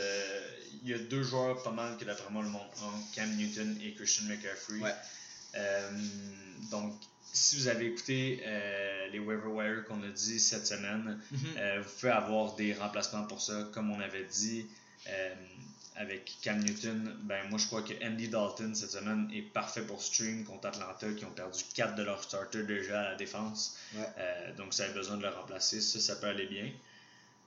il 0.83 0.89
y 0.89 0.95
a 0.95 0.99
deux 0.99 1.23
joueurs 1.23 1.63
pas 1.63 1.71
mal 1.71 1.97
que 1.97 2.05
d'après 2.05 2.33
moi 2.33 2.43
le 2.43 2.49
monde 2.49 2.63
a, 2.83 3.15
Cam 3.15 3.31
Newton 3.37 3.79
et 3.85 3.95
Christian 3.95 4.25
McCaffrey. 4.25 4.81
Ouais. 4.81 4.95
Donc, 6.73 6.95
si 7.33 7.57
vous 7.57 7.69
avez 7.69 7.87
écouté 7.87 8.43
euh, 8.45 9.09
les 9.13 9.19
waiver 9.19 9.49
wire 9.49 9.85
qu'on 9.87 10.03
a 10.03 10.09
dit 10.09 10.41
cette 10.41 10.67
semaine, 10.67 11.19
Mhm. 11.31 11.39
Euh, 11.59 11.83
vous 11.83 11.91
pouvez 11.99 12.13
avoir 12.13 12.55
des 12.57 12.75
remplacements 12.75 13.25
pour 13.25 13.41
ça, 13.41 13.69
comme 13.73 13.91
on 13.91 14.01
avait 14.01 14.25
dit 14.25 14.67
euh, 15.09 15.35
avec 15.97 16.37
Cam 16.43 16.59
Newton. 16.59 17.17
Ben, 17.25 17.49
moi, 17.49 17.59
je 17.59 17.67
crois 17.67 17.83
que 17.83 17.93
Andy 18.05 18.29
Dalton 18.29 18.75
cette 18.75 18.91
semaine 18.93 19.29
est 19.35 19.43
parfait 19.43 19.83
pour 19.83 20.03
stream 20.03 20.45
contre 20.45 20.69
Atlanta 20.69 21.07
qui 21.17 21.25
ont 21.25 21.31
perdu 21.33 21.63
4 21.75 21.95
de 21.97 22.03
leurs 22.03 22.23
starters 22.23 22.65
déjà 22.67 23.01
à 23.01 23.11
la 23.11 23.15
défense. 23.17 23.77
Ouais. 23.95 24.05
Donc, 24.57 24.73
ça 24.75 24.85
a 24.85 24.89
besoin 24.89 25.17
de 25.17 25.23
le 25.23 25.29
remplacer. 25.29 25.81
Ça, 25.81 26.01
ça 26.01 26.17
peut 26.17 26.27
aller 26.29 26.47
bien. 26.47 26.71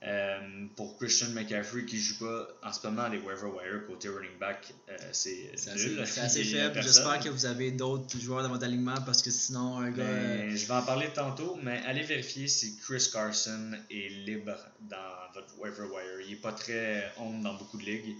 Euh, 0.06 0.66
pour 0.76 0.98
Christian 0.98 1.28
McCaffrey 1.30 1.86
qui 1.86 1.98
joue 1.98 2.18
pas 2.18 2.46
en 2.62 2.70
ce 2.74 2.86
moment 2.86 3.08
les 3.08 3.16
waiver 3.18 3.46
wire 3.46 3.86
côté 3.86 4.10
running 4.10 4.36
back, 4.38 4.74
euh, 4.90 4.96
c'est 5.12 5.50
assez, 5.54 5.88
nul. 5.88 6.00
assez 6.00 6.40
Il 6.40 6.46
faible. 6.54 6.82
J'espère 6.82 7.20
que 7.20 7.30
vous 7.30 7.46
avez 7.46 7.70
d'autres 7.70 8.20
joueurs 8.20 8.42
dans 8.42 8.50
votre 8.50 8.64
alignement 8.64 9.00
parce 9.06 9.22
que 9.22 9.30
sinon, 9.30 9.78
un 9.78 9.90
gars. 9.90 10.02
euh, 10.02 10.48
Ben, 10.48 10.54
je 10.56 10.66
vais 10.66 10.74
en 10.74 10.82
parler 10.82 11.08
tantôt, 11.14 11.58
mais 11.62 11.80
allez 11.86 12.02
vérifier 12.02 12.48
si 12.48 12.76
Chris 12.76 13.08
Carson 13.10 13.72
est 13.90 14.10
libre 14.26 14.54
dans 14.82 15.32
votre 15.32 15.58
waiver 15.58 15.84
wire. 15.90 16.20
Il 16.26 16.30
n'est 16.32 16.36
pas 16.36 16.52
très 16.52 17.10
on 17.16 17.38
dans 17.40 17.54
beaucoup 17.54 17.78
de 17.78 17.84
ligues. 17.84 18.14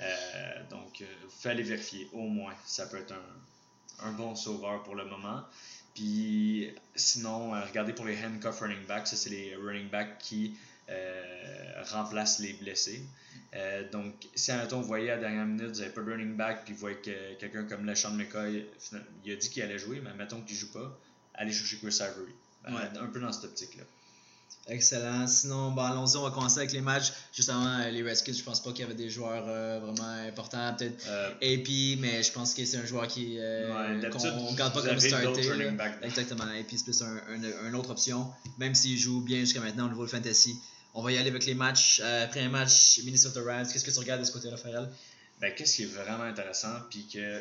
Euh, 0.00 0.62
donc, 0.70 1.00
euh, 1.00 1.04
vous 1.24 1.30
pouvez 1.36 1.50
aller 1.50 1.62
vérifier 1.64 2.08
au 2.12 2.28
moins. 2.28 2.54
Ça 2.64 2.86
peut 2.86 2.98
être 2.98 3.12
un, 3.12 4.06
un 4.06 4.12
bon 4.12 4.36
sauveur 4.36 4.84
pour 4.84 4.94
le 4.94 5.04
moment. 5.04 5.42
Puis, 5.96 6.70
sinon, 6.94 7.54
euh, 7.56 7.60
regardez 7.64 7.92
pour 7.92 8.04
les 8.04 8.16
handcuff 8.24 8.60
running 8.60 8.86
backs. 8.86 9.08
Ça, 9.08 9.16
c'est 9.16 9.30
les 9.30 9.56
running 9.56 9.88
backs 9.90 10.18
qui 10.18 10.56
euh, 10.90 11.82
remplacent 11.90 12.38
les 12.40 12.52
blessés. 12.54 13.02
Euh, 13.54 13.88
donc, 13.90 14.12
si 14.34 14.50
à 14.50 14.64
vous 14.66 14.82
voyez 14.82 15.10
à 15.10 15.14
la 15.16 15.20
dernière 15.22 15.46
minute, 15.46 15.68
vous 15.68 15.80
n'avez 15.80 15.90
pas 15.92 16.00
de 16.02 16.10
running 16.10 16.36
back, 16.36 16.64
puis 16.64 16.74
vous 16.74 16.80
voyez 16.80 16.96
que 16.96 17.34
quelqu'un 17.38 17.64
comme 17.64 17.86
LeSean 17.86 18.10
McCoy, 18.12 18.66
il 19.24 19.32
a 19.32 19.36
dit 19.36 19.48
qu'il 19.50 19.62
allait 19.62 19.78
jouer, 19.78 20.00
mais 20.02 20.12
mettons 20.14 20.40
qu'il 20.42 20.56
ne 20.56 20.60
joue 20.60 20.72
pas, 20.72 20.98
allez 21.34 21.52
chercher 21.52 21.76
Chris 21.78 21.94
Ivory. 22.00 22.32
Ouais. 22.66 22.98
Un 23.00 23.06
peu 23.06 23.20
dans 23.20 23.30
cette 23.32 23.44
optique-là. 23.44 23.84
Excellent. 24.68 25.26
Sinon, 25.26 25.72
bon, 25.72 25.82
allons-y, 25.82 26.16
on 26.16 26.22
va 26.22 26.30
commencer 26.30 26.58
avec 26.58 26.72
les 26.72 26.80
matchs. 26.80 27.12
Juste 27.34 27.50
avant 27.50 27.66
euh, 27.66 27.90
les 27.90 28.02
Redskins, 28.02 28.32
je 28.32 28.42
pense 28.42 28.62
pas 28.62 28.70
qu'il 28.72 28.80
y 28.80 28.84
avait 28.84 28.94
des 28.94 29.10
joueurs 29.10 29.44
euh, 29.46 29.78
vraiment 29.80 30.08
importants. 30.26 30.74
Peut-être 30.78 31.04
Euh, 31.06 31.30
AP, 31.34 32.00
mais 32.00 32.22
je 32.22 32.32
pense 32.32 32.54
que 32.54 32.64
c'est 32.64 32.78
un 32.78 32.86
joueur 32.86 33.06
qui 33.06 33.36
euh, 33.38 34.00
Ouais, 34.00 34.08
qu'on 34.08 34.18
on 34.26 34.54
garde 34.54 34.72
pas 34.72 34.80
comme 34.82 34.98
starter. 34.98 35.42
Exactement. 36.02 36.44
AP, 36.44 36.70
c'est 36.70 36.84
plus 36.84 37.02
un, 37.02 37.16
un- 37.28 37.68
une 37.68 37.74
autre 37.74 37.90
option, 37.90 38.30
même 38.58 38.74
s'il 38.74 38.98
joue 38.98 39.20
bien 39.20 39.40
jusqu'à 39.40 39.60
maintenant 39.60 39.84
au 39.86 39.90
niveau 39.90 40.06
de 40.06 40.10
fantasy. 40.10 40.58
On 40.94 41.02
va 41.02 41.12
y 41.12 41.18
aller 41.18 41.30
avec 41.30 41.44
les 41.44 41.54
matchs. 41.54 42.00
Euh, 42.02 42.24
après 42.24 42.40
un 42.40 42.48
match, 42.48 43.00
Minnesota 43.04 43.40
Rams, 43.42 43.66
qu'est-ce 43.70 43.84
que 43.84 43.90
tu 43.90 43.98
regardes 43.98 44.20
de 44.20 44.26
ce 44.26 44.32
côté-là, 44.32 44.56
Farrell? 44.56 44.88
Ben, 45.40 45.52
qu'est-ce 45.54 45.76
qui 45.76 45.82
est 45.82 45.86
vraiment 45.86 46.22
intéressant, 46.22 46.80
puis 46.88 47.08
que 47.12 47.18
euh, 47.18 47.40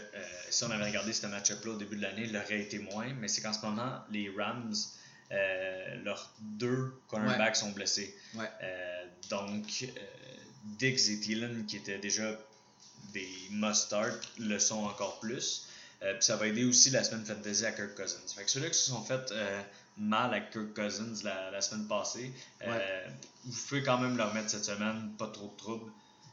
si 0.49 0.63
on 0.63 0.71
avait 0.71 0.85
regardé 0.85 1.13
ce 1.13 1.27
match-up-là 1.27 1.73
au 1.73 1.77
début 1.77 1.95
de 1.95 2.01
l'année, 2.01 2.23
il 2.27 2.35
aurait 2.35 2.61
été 2.61 2.79
moins, 2.79 3.13
mais 3.19 3.27
c'est 3.27 3.41
qu'en 3.41 3.53
ce 3.53 3.61
moment, 3.61 3.99
les 4.11 4.31
Rams, 4.35 4.73
euh, 5.31 6.03
leurs 6.03 6.33
deux 6.39 6.91
cornerbacks 7.07 7.55
sont 7.55 7.71
blessés. 7.71 8.15
Ouais. 8.33 8.49
Euh, 8.63 9.05
donc, 9.29 9.65
euh, 9.83 9.87
Diggs 10.79 11.09
et 11.11 11.19
Thielen, 11.19 11.65
qui 11.67 11.77
étaient 11.77 11.99
déjà 11.99 12.37
des 13.13 13.29
must-start, 13.51 14.19
le 14.39 14.57
sont 14.57 14.83
encore 14.83 15.19
plus. 15.19 15.67
Euh, 16.01 16.13
puis 16.15 16.23
ça 16.23 16.35
va 16.35 16.47
aider 16.47 16.65
aussi 16.65 16.89
la 16.89 17.03
semaine 17.03 17.25
fantasy 17.25 17.65
à 17.65 17.71
Kirk 17.71 17.95
Cousins. 17.95 18.17
Fait 18.35 18.43
que 18.43 18.49
ceux-là 18.49 18.69
qui 18.69 18.77
se 18.77 18.89
sont 18.89 19.03
fait 19.03 19.31
euh, 19.31 19.61
mal 19.97 20.33
à 20.33 20.39
Kirk 20.39 20.73
Cousins 20.73 21.23
la, 21.23 21.51
la 21.51 21.61
semaine 21.61 21.87
passée, 21.87 22.33
euh, 22.63 23.07
vous 23.45 23.61
pouvez 23.67 23.83
quand 23.83 23.99
même 23.99 24.17
le 24.17 24.23
remettre 24.23 24.49
cette 24.49 24.65
semaine, 24.65 25.11
pas 25.17 25.27
trop 25.27 25.47
de 25.47 25.57
troubles. 25.57 25.91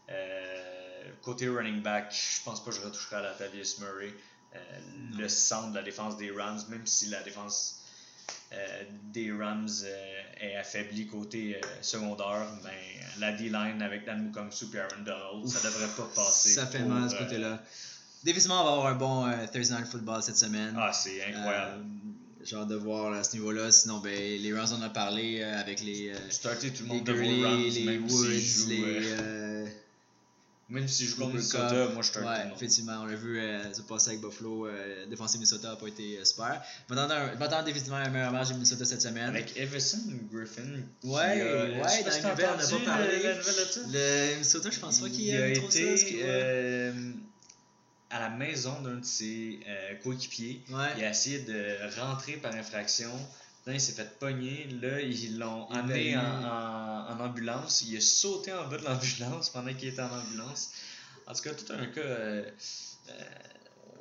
Euh, 0.09 1.05
côté 1.23 1.49
running 1.49 1.83
back, 1.83 2.13
je 2.13 2.43
pense 2.43 2.65
pas 2.65 2.71
que 2.71 2.77
je 2.77 2.83
retoucherai 2.83 3.17
à 3.17 3.23
la 3.23 3.33
Tavius 3.33 3.79
Murray. 3.81 4.15
Euh, 4.55 4.59
le 5.19 5.29
centre 5.29 5.71
de 5.71 5.77
la 5.77 5.83
défense 5.83 6.17
des 6.17 6.31
Rams, 6.31 6.61
même 6.71 6.87
si 6.87 7.07
la 7.07 7.23
défense 7.23 7.77
des 9.13 9.33
Rams 9.33 9.69
est 10.41 10.57
affaiblie 10.57 11.07
côté 11.07 11.61
secondaire, 11.83 12.47
ben, 12.65 12.71
la 13.19 13.33
D-line 13.33 13.81
avec 13.81 14.05
Dan 14.05 14.25
Mukamsu 14.25 14.67
et 14.75 14.79
Aaron 14.81 15.03
Donald, 15.05 15.47
ça 15.47 15.69
devrait 15.69 15.89
pas 15.97 16.09
passer. 16.15 16.51
Ça 16.51 16.67
fait 16.67 16.81
mal 16.81 17.09
ce 17.09 17.17
côté-là. 17.17 17.63
Définitivement, 18.25 18.63
on 18.63 18.65
va 18.65 18.73
avoir 18.73 18.87
un 18.87 18.95
bon 18.95 19.47
Thursday 19.53 19.77
Night 19.77 19.87
Football 19.87 20.23
cette 20.23 20.37
semaine. 20.37 20.75
Ah, 20.77 20.93
c'est 20.93 21.23
incroyable. 21.25 21.85
J'ai 22.45 22.57
hâte 22.57 22.69
de 22.69 22.75
voir 22.77 23.13
à 23.13 23.23
ce 23.23 23.35
niveau-là. 23.35 23.71
Sinon, 23.71 23.99
ben, 23.99 24.13
les 24.41 24.53
Rams, 24.55 24.69
on 24.79 24.83
a 24.83 24.89
parlé 24.89 25.41
euh, 25.41 25.61
avec 25.61 25.83
les, 25.83 26.09
euh, 26.11 26.15
Starter 26.31 26.71
tout 26.71 26.85
le 26.85 26.89
les 26.89 26.95
monde 26.97 27.05
de 27.05 27.13
vos 27.13 27.19
Gurley, 27.23 27.45
Rams, 27.45 27.63
les 27.63 27.85
même 27.85 28.05
Woods, 28.05 28.11
s'ils 28.11 28.41
jouent. 28.41 28.69
les, 28.71 28.83
euh, 29.13 29.17
euh, 29.21 29.67
Même 30.71 30.89
si 30.89 31.05
je 31.05 31.11
joue 31.11 31.17
contre 31.19 31.35
Minnesota, 31.35 31.89
moi 31.93 32.03
je 32.03 32.09
start 32.09 32.25
Ouais, 32.27 32.35
tout 32.35 32.41
le 32.43 32.49
monde. 32.49 32.57
effectivement, 32.57 33.01
on 33.03 33.05
l'a 33.07 33.15
vu 33.17 33.39
euh, 33.41 33.73
se 33.75 33.83
passer 33.83 34.11
avec 34.11 34.21
Buffalo. 34.23 34.69
Défensif 35.11 35.39
Minnesota 35.39 35.69
n'a 35.71 35.77
pas 35.77 35.87
été 35.89 36.25
super. 36.25 36.63
Je 36.89 36.95
m'attendais 36.95 37.65
définitivement 37.65 37.99
à 37.99 38.03
un 38.07 38.11
meilleur 38.11 38.33
match 38.33 38.49
de 38.49 38.55
Minnesota 38.55 38.85
cette 38.87 39.03
semaine. 39.03 39.29
Avec 39.29 39.53
Everson 39.59 39.99
Griffin. 40.33 40.63
Ouais, 41.05 41.13
ouais, 41.13 41.79
pas 41.81 41.83
dans 41.85 41.89
si 41.91 42.05
la 42.05 42.11
t'as 42.11 42.31
nouvelle, 42.31 42.49
on 42.55 42.57
n'a 42.57 42.79
pas 42.79 42.85
parlé. 42.87 43.23
Ça? 43.43 43.81
Le 43.93 44.31
Minnesota, 44.35 44.71
je 44.71 44.79
pense 44.79 45.01
pas 45.01 45.09
qu'il 45.11 45.21
il 45.27 45.35
a 45.37 45.49
aime 45.49 45.55
trop 45.57 45.69
été 45.69 45.97
ça. 45.97 46.03
ce 46.05 46.09
qu'il 46.09 46.17
voit. 46.19 46.27
euh, 46.27 46.93
à 48.11 48.21
la 48.21 48.29
maison 48.31 48.81
d'un 48.83 48.97
de 48.97 49.05
ses 49.05 49.61
euh, 49.67 49.95
coéquipiers. 50.03 50.63
Ouais. 50.71 50.89
Il 50.99 51.05
a 51.05 51.11
essayé 51.11 51.41
de 51.41 51.77
rentrer 52.01 52.35
par 52.35 52.55
infraction. 52.55 53.13
Là, 53.67 53.75
il 53.75 53.81
s'est 53.81 53.93
fait 53.93 54.19
pogner. 54.19 54.67
Là, 54.81 55.01
ils 55.01 55.39
l'ont 55.39 55.69
amené 55.71 56.15
va- 56.15 56.23
en, 56.23 57.15
en- 57.15 57.21
en 57.21 57.25
ambulance. 57.25 57.83
Il 57.87 57.97
a 57.97 58.01
sauté 58.01 58.53
en 58.53 58.67
bas 58.69 58.79
de 58.79 58.85
l'ambulance 58.85 59.51
pendant 59.51 59.73
qu'il 59.75 59.89
était 59.89 60.03
en 60.03 60.11
ambulance. 60.19 60.71
En 61.27 61.35
tout 61.35 61.43
cas, 61.43 61.55
tout 61.55 61.73
un 61.73 61.87
cas. 61.87 62.01
euh, 62.01 62.51
euh, 63.11 63.13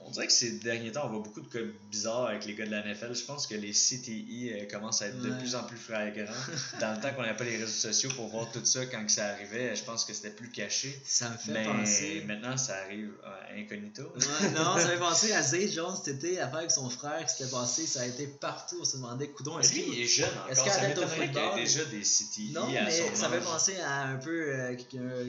on 0.06 0.12
dirait 0.12 0.27
que 0.27 0.34
ces 0.34 0.51
derniers 0.60 0.91
temps, 0.91 1.03
on 1.06 1.10
voit 1.10 1.20
beaucoup 1.24 1.41
de 1.41 1.48
cas 1.48 1.60
bizarres 1.91 2.27
avec 2.27 2.46
les 2.46 2.56
gars 2.56 2.65
de 2.65 2.72
la 2.72 2.82
NFL. 2.84 3.13
Je 3.15 3.24
pense 3.25 3.46
que 3.48 3.56
les 3.56 3.72
CTI 3.72 4.51
euh, 4.53 4.65
commencent 4.70 5.01
à 5.01 5.08
être 5.08 5.20
de 5.22 5.29
plus 5.32 5.56
en 5.56 5.63
plus 5.63 5.77
flagrants. 5.77 6.32
Dans 6.79 6.96
le 6.96 7.01
temps 7.01 7.13
qu'on 7.13 7.22
n'avait 7.22 7.38
pas 7.38 7.44
les 7.44 7.58
réseaux 7.58 7.68
sociaux 7.68 8.10
pour 8.15 8.27
voir 8.29 8.51
tout 8.51 8.63
ça 8.65 8.86
quand 8.86 9.06
que 9.06 9.12
ça 9.12 9.27
arrivait, 9.27 9.75
je 9.75 9.84
pense 9.84 10.06
que 10.06 10.13
c'était 10.13 10.29
plus 10.32 10.50
caché. 10.50 11.00
Ça 11.06 11.29
me 11.29 11.38
fait 11.38 11.51
Mais 11.51 11.63
penser. 11.65 12.24
maintenant, 12.25 12.58
ça 12.58 12.75
arrive 12.86 13.12
euh, 13.25 13.62
incognito. 13.62 14.03
Ouais, 14.15 14.50
non, 14.56 14.77
ça 14.77 14.86
me 14.86 14.91
fait 14.91 14.98
penser 15.00 15.34
à 15.34 15.41
Zay 15.41 15.68
Jones 15.70 15.96
cet 16.03 16.15
été, 16.24 16.36
l'affaire 16.36 16.60
avec 16.60 16.72
son 16.72 16.89
frère 16.89 17.25
qui 17.25 17.36
s'était 17.36 17.50
passé. 17.51 17.86
Ça 17.86 18.01
a 18.01 18.06
été 18.06 18.27
partout. 18.27 18.77
On 18.82 18.86
se 18.86 18.98
demandait, 18.98 19.27
coudon, 19.29 19.60
est-ce 19.60 19.72
qu'il 19.72 20.00
est 20.00 20.06
jeune 20.06 20.29
encore. 20.29 20.50
est-ce 20.51 20.63
qu'il 20.63 20.72
y 20.72 21.08
football? 21.08 21.56
déjà 21.56 21.86
des 21.86 22.01
CTI 22.01 22.51
Non, 22.53 22.63
à 22.63 22.84
mais 22.86 22.91
son 22.91 23.15
ça 23.15 23.29
fait 23.29 23.39
penser 23.41 23.75
à 23.79 24.03
un 24.03 24.15
peu 24.18 24.29
euh, 24.53 24.75
qui, 24.75 24.86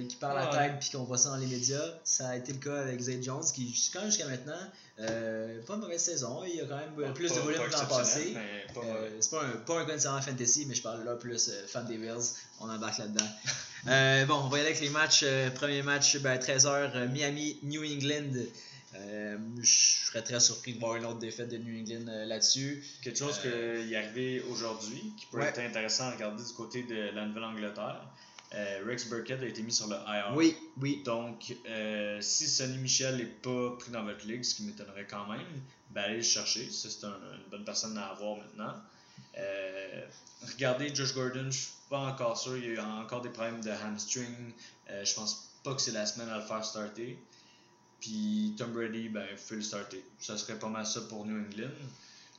qui 0.09 0.17
parle 0.17 0.39
à 0.39 0.51
Ouais. 0.51 0.57
tag 0.57 0.79
puis 0.81 0.91
qu'on 0.91 1.05
voit 1.05 1.19
ça 1.19 1.31
dans 1.31 1.37
les 1.37 1.47
médias. 1.47 1.83
Ça 2.05 2.29
a 2.29 2.37
été 2.37 2.53
le 2.53 2.59
cas 2.59 2.81
avec 2.81 3.01
Zay 3.01 3.23
Jones 3.23 3.45
qui, 3.55 3.73
quand 3.93 4.05
jusqu'à 4.07 4.27
maintenant, 4.27 4.60
euh, 5.01 5.61
pas 5.67 5.75
une 5.75 5.81
mauvaise 5.81 6.01
saison. 6.03 6.43
Il 6.47 6.57
y 6.57 6.61
a 6.61 6.65
quand 6.67 6.77
même 6.77 7.13
plus 7.15 7.29
Pas- 7.29 7.35
de 7.37 7.41
volume 7.41 7.61
que 7.63 7.73
l'an 7.73 7.87
passé. 7.87 8.35
Euh, 8.77 9.11
c'est 9.21 9.31
pas 9.31 9.43
un, 9.45 9.51
pas 9.67 9.81
un 9.81 9.85
connaisseur 9.85 10.23
fantasy, 10.23 10.67
mais 10.67 10.75
je 10.75 10.83
parle 10.83 11.05
là 11.05 11.15
plus 11.15 11.49
euh, 11.49 11.67
fan 11.67 11.87
des 11.87 11.97
Bills. 11.97 12.35
On 12.61 12.69
embarque 12.69 12.99
là-dedans. 12.99 13.25
Euh, 13.89 14.27
bon, 14.27 14.35
on 14.35 14.49
va 14.49 14.59
y 14.59 14.61
aller 14.61 14.69
avec 14.73 14.83
les 14.83 14.91
matchs. 14.91 15.25
Premier 15.55 15.81
match, 15.83 16.19
ben, 16.19 16.37
13h, 16.39 17.09
Miami, 17.09 17.59
New 17.63 17.83
England. 17.83 18.35
Euh, 18.95 19.39
je 19.63 20.07
serais 20.09 20.21
très 20.21 20.39
surpris 20.39 20.75
de 20.75 20.79
voir 20.81 20.97
une 20.97 21.07
autre 21.07 21.19
défaite 21.19 21.49
de 21.49 21.57
New 21.57 21.81
England 21.81 22.07
euh, 22.13 22.27
là-dessus. 22.27 22.85
Quelque 23.03 23.19
chose 23.19 23.39
qui 23.41 23.49
est 23.49 23.97
arrivé 23.97 24.43
aujourd'hui, 24.51 25.15
qui 25.19 25.25
peut 25.33 25.39
Ouais. 25.39 25.47
être 25.47 25.61
intéressant 25.61 26.05
à 26.09 26.11
regarder 26.11 26.43
du 26.45 26.53
côté 26.53 26.83
de 26.83 27.15
la 27.15 27.25
Nouvelle-Angleterre. 27.25 28.03
Euh, 28.55 28.83
Rex 28.87 29.09
Burkett 29.09 29.41
a 29.43 29.47
été 29.47 29.63
mis 29.63 29.73
sur 29.73 29.87
le 29.87 29.95
IR. 29.95 30.33
Oui, 30.35 30.57
oui. 30.81 31.03
Donc, 31.05 31.55
euh, 31.69 32.21
si 32.21 32.49
Sonny 32.49 32.79
Michel 32.79 33.17
n'est 33.19 33.25
pas 33.25 33.77
pris 33.79 33.93
dans 33.93 34.03
votre 34.05 34.27
ligue, 34.27 34.43
ce 34.43 34.57
qui 34.57 34.65
m'étonnerait 34.65 35.07
quand 35.09 35.27
même, 35.29 35.47
ben 35.91 36.03
allez 36.03 36.17
le 36.17 36.23
chercher. 36.23 36.69
C'est 36.71 37.05
un- 37.05 37.09
une 37.11 37.51
bonne 37.51 37.65
personne 37.65 37.97
à 37.97 38.07
avoir 38.07 38.39
maintenant. 38.39 38.75
Euh, 39.39 40.05
regardez 40.53 40.93
Josh 40.95 41.15
Gordon, 41.15 41.47
je 41.51 41.59
suis 41.59 41.73
pas 41.89 41.99
encore 42.01 42.37
sûr. 42.37 42.57
Il 42.57 42.65
y 42.65 42.69
a 42.69 42.71
eu 42.73 42.79
encore 42.81 43.21
des 43.23 43.29
problèmes 43.31 43.61
de 43.63 43.71
hamstring. 43.71 44.35
Je 44.89 45.15
pense 45.15 45.51
pas 45.63 45.75
que 45.75 45.81
c'est 45.81 45.93
la 45.93 46.07
semaine 46.07 46.29
à 46.31 46.39
le 46.39 46.43
faire 46.45 46.65
starter. 46.65 47.19
Puis 48.01 48.55
Tom 48.57 48.73
Brady, 48.73 49.09
ben, 49.11 49.27
il 49.31 49.37
faut 49.37 49.55
le 49.55 49.63
starter. 49.63 50.03
Ça 50.19 50.37
serait 50.37 50.59
pas 50.59 50.69
mal 50.69 50.87
ça 50.87 51.03
pour 51.03 51.25
New 51.27 51.37
England. 51.39 51.71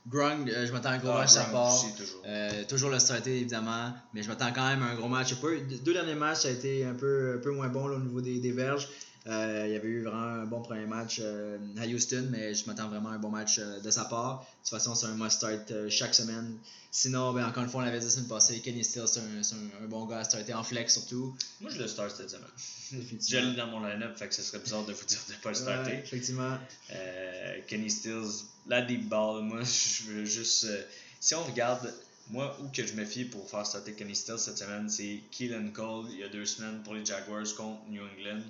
Grung, 0.07 0.49
euh, 0.49 0.65
je 0.65 0.71
m'attends 0.71 0.89
à 0.89 0.93
un 0.93 0.97
gros 0.97 1.11
Ah, 1.11 1.19
match 1.19 1.29
de 1.29 1.33
sa 1.35 1.43
part. 1.45 1.71
toujours. 1.95 2.21
Euh, 2.25 2.63
toujours 2.67 2.89
évidemment, 3.39 3.93
mais 4.13 4.23
je 4.23 4.27
m'attends 4.29 4.51
quand 4.53 4.67
même 4.67 4.81
à 4.81 4.87
un 4.87 4.95
gros 4.95 5.07
match. 5.07 5.33
Deux 5.41 5.77
deux 5.77 5.93
derniers 5.93 6.15
matchs, 6.15 6.39
ça 6.39 6.47
a 6.47 6.51
été 6.51 6.83
un 6.85 6.93
peu, 6.95 7.35
un 7.37 7.41
peu 7.41 7.51
moins 7.51 7.67
bon 7.69 7.87
là, 7.87 7.97
au 7.97 7.99
niveau 7.99 8.19
des, 8.21 8.39
des 8.39 8.51
verges. 8.51 8.87
Euh, 9.27 9.65
il 9.67 9.73
y 9.73 9.75
avait 9.75 9.87
eu 9.87 10.01
vraiment 10.03 10.41
un 10.41 10.45
bon 10.45 10.61
premier 10.61 10.87
match 10.87 11.19
euh, 11.21 11.57
à 11.79 11.85
Houston, 11.85 12.27
mais 12.31 12.55
je 12.55 12.65
m'attends 12.65 12.87
vraiment 12.89 13.09
à 13.09 13.13
un 13.13 13.19
bon 13.19 13.29
match 13.29 13.59
euh, 13.59 13.79
de 13.79 13.91
sa 13.91 14.05
part. 14.05 14.39
De 14.39 14.45
toute 14.63 14.69
façon, 14.69 14.95
c'est 14.95 15.05
un 15.05 15.13
must-start 15.15 15.89
chaque 15.89 16.15
semaine. 16.15 16.57
Sinon, 16.89 17.31
ben, 17.31 17.45
encore 17.45 17.63
une 17.63 17.69
fois, 17.69 17.81
on 17.81 17.85
l'avait 17.85 17.99
dit 17.99 18.05
la 18.05 18.11
semaine 18.11 18.27
passée, 18.27 18.59
Kenny 18.61 18.83
Stills, 18.83 19.07
c'est 19.07 19.19
un, 19.19 19.43
c'est 19.43 19.55
un- 19.55 19.83
un 19.85 19.87
bon 19.87 20.05
gars 20.07 20.17
à 20.19 20.23
starter 20.23 20.53
en 20.55 20.63
flex 20.63 20.93
surtout. 20.93 21.35
Moi, 21.61 21.69
je 21.71 21.77
le 21.79 21.87
start 21.87 22.15
cette 22.17 22.31
semaine. 22.31 22.47
Je 22.91 23.37
l'ai 23.37 23.55
dans 23.55 23.67
mon 23.67 23.85
line-up, 23.85 24.17
fait 24.17 24.27
que 24.27 24.33
ce 24.33 24.41
serait 24.41 24.59
bizarre 24.59 24.85
de 24.85 24.91
vous 24.93 25.05
dire 25.05 25.19
de 25.29 25.33
ne 25.33 25.37
pas 25.37 25.49
le 25.49 25.55
starter. 25.55 25.91
Ouais, 25.91 25.99
effectivement. 26.03 26.57
Kenny 27.67 27.89
Stills, 27.89 28.43
la 28.67 28.81
deep 28.81 29.07
ball, 29.07 29.43
moi 29.43 29.59
je 29.63 30.11
veux 30.11 30.25
juste. 30.25 30.67
si 31.19 31.35
on 31.35 31.43
regarde, 31.43 31.93
moi 32.29 32.57
où 32.61 32.67
que 32.75 32.85
je 32.85 32.93
me 32.93 33.05
fie 33.05 33.25
pour 33.25 33.49
faire 33.49 33.65
starter 33.65 33.93
Kenny 33.93 34.15
Stills 34.15 34.39
cette 34.39 34.57
semaine, 34.57 34.89
c'est 34.89 35.21
Keelan 35.31 35.69
Cole 35.71 36.07
il 36.11 36.19
y 36.19 36.23
a 36.23 36.29
deux 36.29 36.45
semaines 36.45 36.81
pour 36.83 36.93
les 36.95 37.05
Jaguars 37.05 37.45
contre 37.55 37.81
New 37.89 38.01
England. 38.03 38.41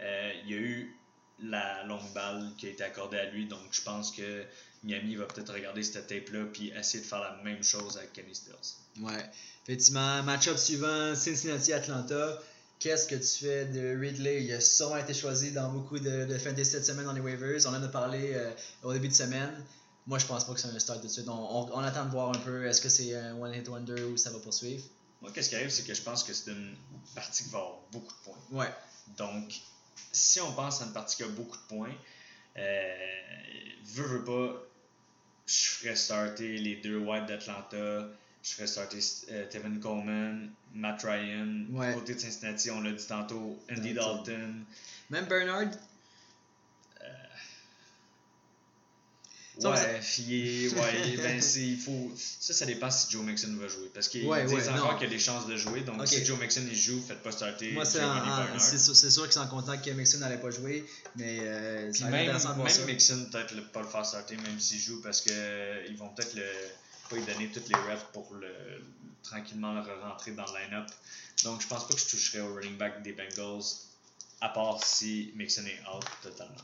Euh, 0.00 0.32
il 0.44 0.50
y 0.50 0.54
a 0.54 0.58
eu 0.58 0.96
la 1.42 1.84
longue 1.84 2.12
balle 2.14 2.50
qui 2.58 2.66
a 2.66 2.70
été 2.70 2.82
accordée 2.84 3.18
à 3.18 3.30
lui, 3.30 3.46
donc 3.46 3.60
je 3.70 3.82
pense 3.82 4.10
que 4.10 4.44
Miami 4.84 5.16
va 5.16 5.26
peut-être 5.26 5.52
regarder 5.52 5.82
cette 5.82 6.06
tape-là 6.06 6.44
puis 6.52 6.70
essayer 6.70 7.02
de 7.02 7.08
faire 7.08 7.20
la 7.20 7.36
même 7.44 7.62
chose 7.62 7.96
avec 7.96 8.12
Kenny 8.12 8.34
Stills. 8.34 8.76
Ouais, 9.00 9.24
effectivement. 9.64 10.22
Match-up 10.22 10.56
suivant, 10.56 11.14
Cincinnati-Atlanta. 11.14 12.38
Qu'est-ce 12.78 13.08
que 13.08 13.16
tu 13.16 13.44
fais 13.44 13.64
de 13.66 13.98
Ridley? 13.98 14.44
Il 14.44 14.52
a 14.52 14.60
sûrement 14.60 14.98
été 14.98 15.12
choisi 15.14 15.50
dans 15.52 15.68
beaucoup 15.72 15.98
de, 15.98 16.24
de 16.26 16.38
fantasy 16.38 16.70
cette 16.72 16.86
semaine 16.86 17.04
dans 17.06 17.12
les 17.12 17.20
waivers. 17.20 17.60
On 17.66 17.70
en 17.74 17.82
a 17.82 17.88
parlé 17.88 18.32
euh, 18.34 18.50
au 18.84 18.92
début 18.92 19.08
de 19.08 19.14
semaine. 19.14 19.64
Moi, 20.06 20.18
je 20.20 20.26
pense 20.26 20.44
pas 20.44 20.54
que 20.54 20.60
c'est 20.60 20.68
un 20.68 20.78
start 20.78 21.02
de 21.02 21.08
suite. 21.08 21.28
On, 21.28 21.32
on- 21.32 21.72
on 21.74 21.78
attend 21.80 22.04
de 22.06 22.10
voir 22.10 22.30
un 22.30 22.38
peu 22.38 22.66
est-ce 22.66 22.80
que 22.80 22.88
c'est 22.88 23.14
un 23.16 23.36
one-hit 23.36 23.68
wonder 23.68 24.02
ou 24.04 24.16
ça 24.16 24.30
va 24.30 24.38
poursuivre? 24.38 24.84
Moi, 25.20 25.32
qu'est-ce 25.34 25.48
qui 25.48 25.56
arrive, 25.56 25.70
c'est 25.70 25.82
que 25.84 25.92
je 25.92 26.02
pense 26.02 26.22
que 26.22 26.32
c'est 26.32 26.52
une 26.52 26.76
partie 27.16 27.42
qui 27.42 27.50
va 27.50 27.58
avoir 27.58 27.78
beaucoup 27.90 28.12
de 28.14 28.24
points. 28.24 28.38
Ouais. 28.52 28.72
Donc, 29.16 29.52
si 30.12 30.40
on 30.40 30.52
pense 30.52 30.82
à 30.82 30.86
une 30.86 30.92
partie 30.92 31.16
qui 31.16 31.22
a 31.22 31.28
beaucoup 31.28 31.56
de 31.56 31.76
points, 31.76 31.94
euh, 32.56 32.94
veux, 33.84 34.06
veux 34.06 34.24
pas, 34.24 34.62
je 35.46 35.68
ferais 35.68 35.96
starter 35.96 36.58
les 36.58 36.76
deux 36.76 36.98
White 36.98 37.26
d'Atlanta, 37.26 38.08
je 38.42 38.50
ferais 38.54 38.66
starter 38.66 38.98
euh, 39.30 39.46
Tevin 39.48 39.78
Coleman, 39.80 40.50
Matt 40.74 41.02
Ryan. 41.02 41.64
Ouais. 41.70 41.94
Côté 41.94 42.14
de 42.14 42.20
Cincinnati, 42.20 42.70
on 42.70 42.80
l'a 42.80 42.92
dit 42.92 43.06
tantôt, 43.06 43.58
Andy 43.70 43.94
Dalton. 43.94 44.24
Dalton. 44.24 44.64
Même 45.10 45.24
Bernard, 45.26 45.70
Ouais, 49.64 50.00
ouais, 50.80 51.16
ben, 51.16 51.40
c'est- 51.42 51.60
il 51.66 51.78
faut, 51.78 52.12
ça, 52.16 52.52
ça 52.54 52.64
dépend 52.66 52.90
si 52.90 53.10
Joe 53.10 53.24
Mixon 53.24 53.54
va 53.60 53.66
jouer. 53.68 53.90
Parce 53.92 54.08
qu'ils 54.08 54.24
Ouais, 54.26 54.44
disent 54.44 54.54
ouais, 54.54 54.68
encore 54.68 54.96
qu'il 54.98 55.08
y 55.08 55.10
a 55.10 55.14
des 55.14 55.18
chances 55.20 55.46
de 55.46 55.56
jouer. 55.56 55.80
Donc, 55.80 55.96
si 56.06 56.24
Joe 56.24 56.38
Mixon 56.38 56.62
il 56.70 56.76
joue, 56.76 57.02
faites 57.06 57.22
pas 57.22 57.32
starter 57.32 57.72
moi, 57.72 57.84
c'est, 57.84 57.98
sûr, 58.78 58.94
sûr 58.96 59.22
qu'ils 59.24 59.32
sont 59.32 59.46
contents 59.48 59.76
que 59.78 59.90
Mixon 59.90 60.18
n'allait 60.18 60.38
pas 60.40 60.50
jouer. 60.50 60.84
Mais 61.16 61.38
euh, 61.42 61.92
même, 62.02 62.14
intéressant 62.14 62.50
de 62.50 62.54
voir 62.56 62.70
ça. 62.70 62.78
même 62.80 62.86
Mixon, 62.90 63.26
peut-être 63.32 63.54
le- 63.54 63.64
pas 63.64 63.80
le 63.82 63.88
faire 63.88 64.06
starter, 64.06 64.36
même 64.36 64.60
s'il 64.60 64.78
joue, 64.80 65.00
parce 65.02 65.20
que 65.22 65.30
euh, 65.32 65.86
ils 65.88 65.96
vont 65.96 66.08
peut-être 66.10 66.34
le, 66.34 66.44
pas 67.10 67.16
lui 67.16 67.22
donner 67.24 67.48
toutes 67.52 67.68
les 67.68 67.74
refs 67.74 68.04
pour 68.12 68.32
le, 68.34 68.52
tranquillement 69.24 69.72
le 69.74 69.80
rentrer 70.02 70.32
dans 70.32 70.46
le 70.52 70.58
line-up. 70.60 70.86
Donc, 71.44 71.60
je 71.62 71.66
pense 71.66 71.86
pas 71.86 71.94
que 71.94 72.00
je 72.00 72.06
toucherais 72.06 72.40
au 72.40 72.54
running 72.54 72.76
back 72.76 73.02
des 73.02 73.12
Bengals, 73.12 73.62
à 74.40 74.48
part 74.50 74.84
si 74.84 75.32
Mixon 75.34 75.62
est 75.66 75.80
out 75.92 76.04
totalement. 76.22 76.54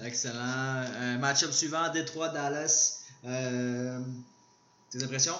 Excellent. 0.00 0.84
Euh, 0.94 1.18
match-up 1.18 1.52
suivant, 1.52 1.88
Détroit-Dallas. 1.90 3.00
Euh, 3.24 4.00
tes 4.90 5.02
impressions? 5.02 5.38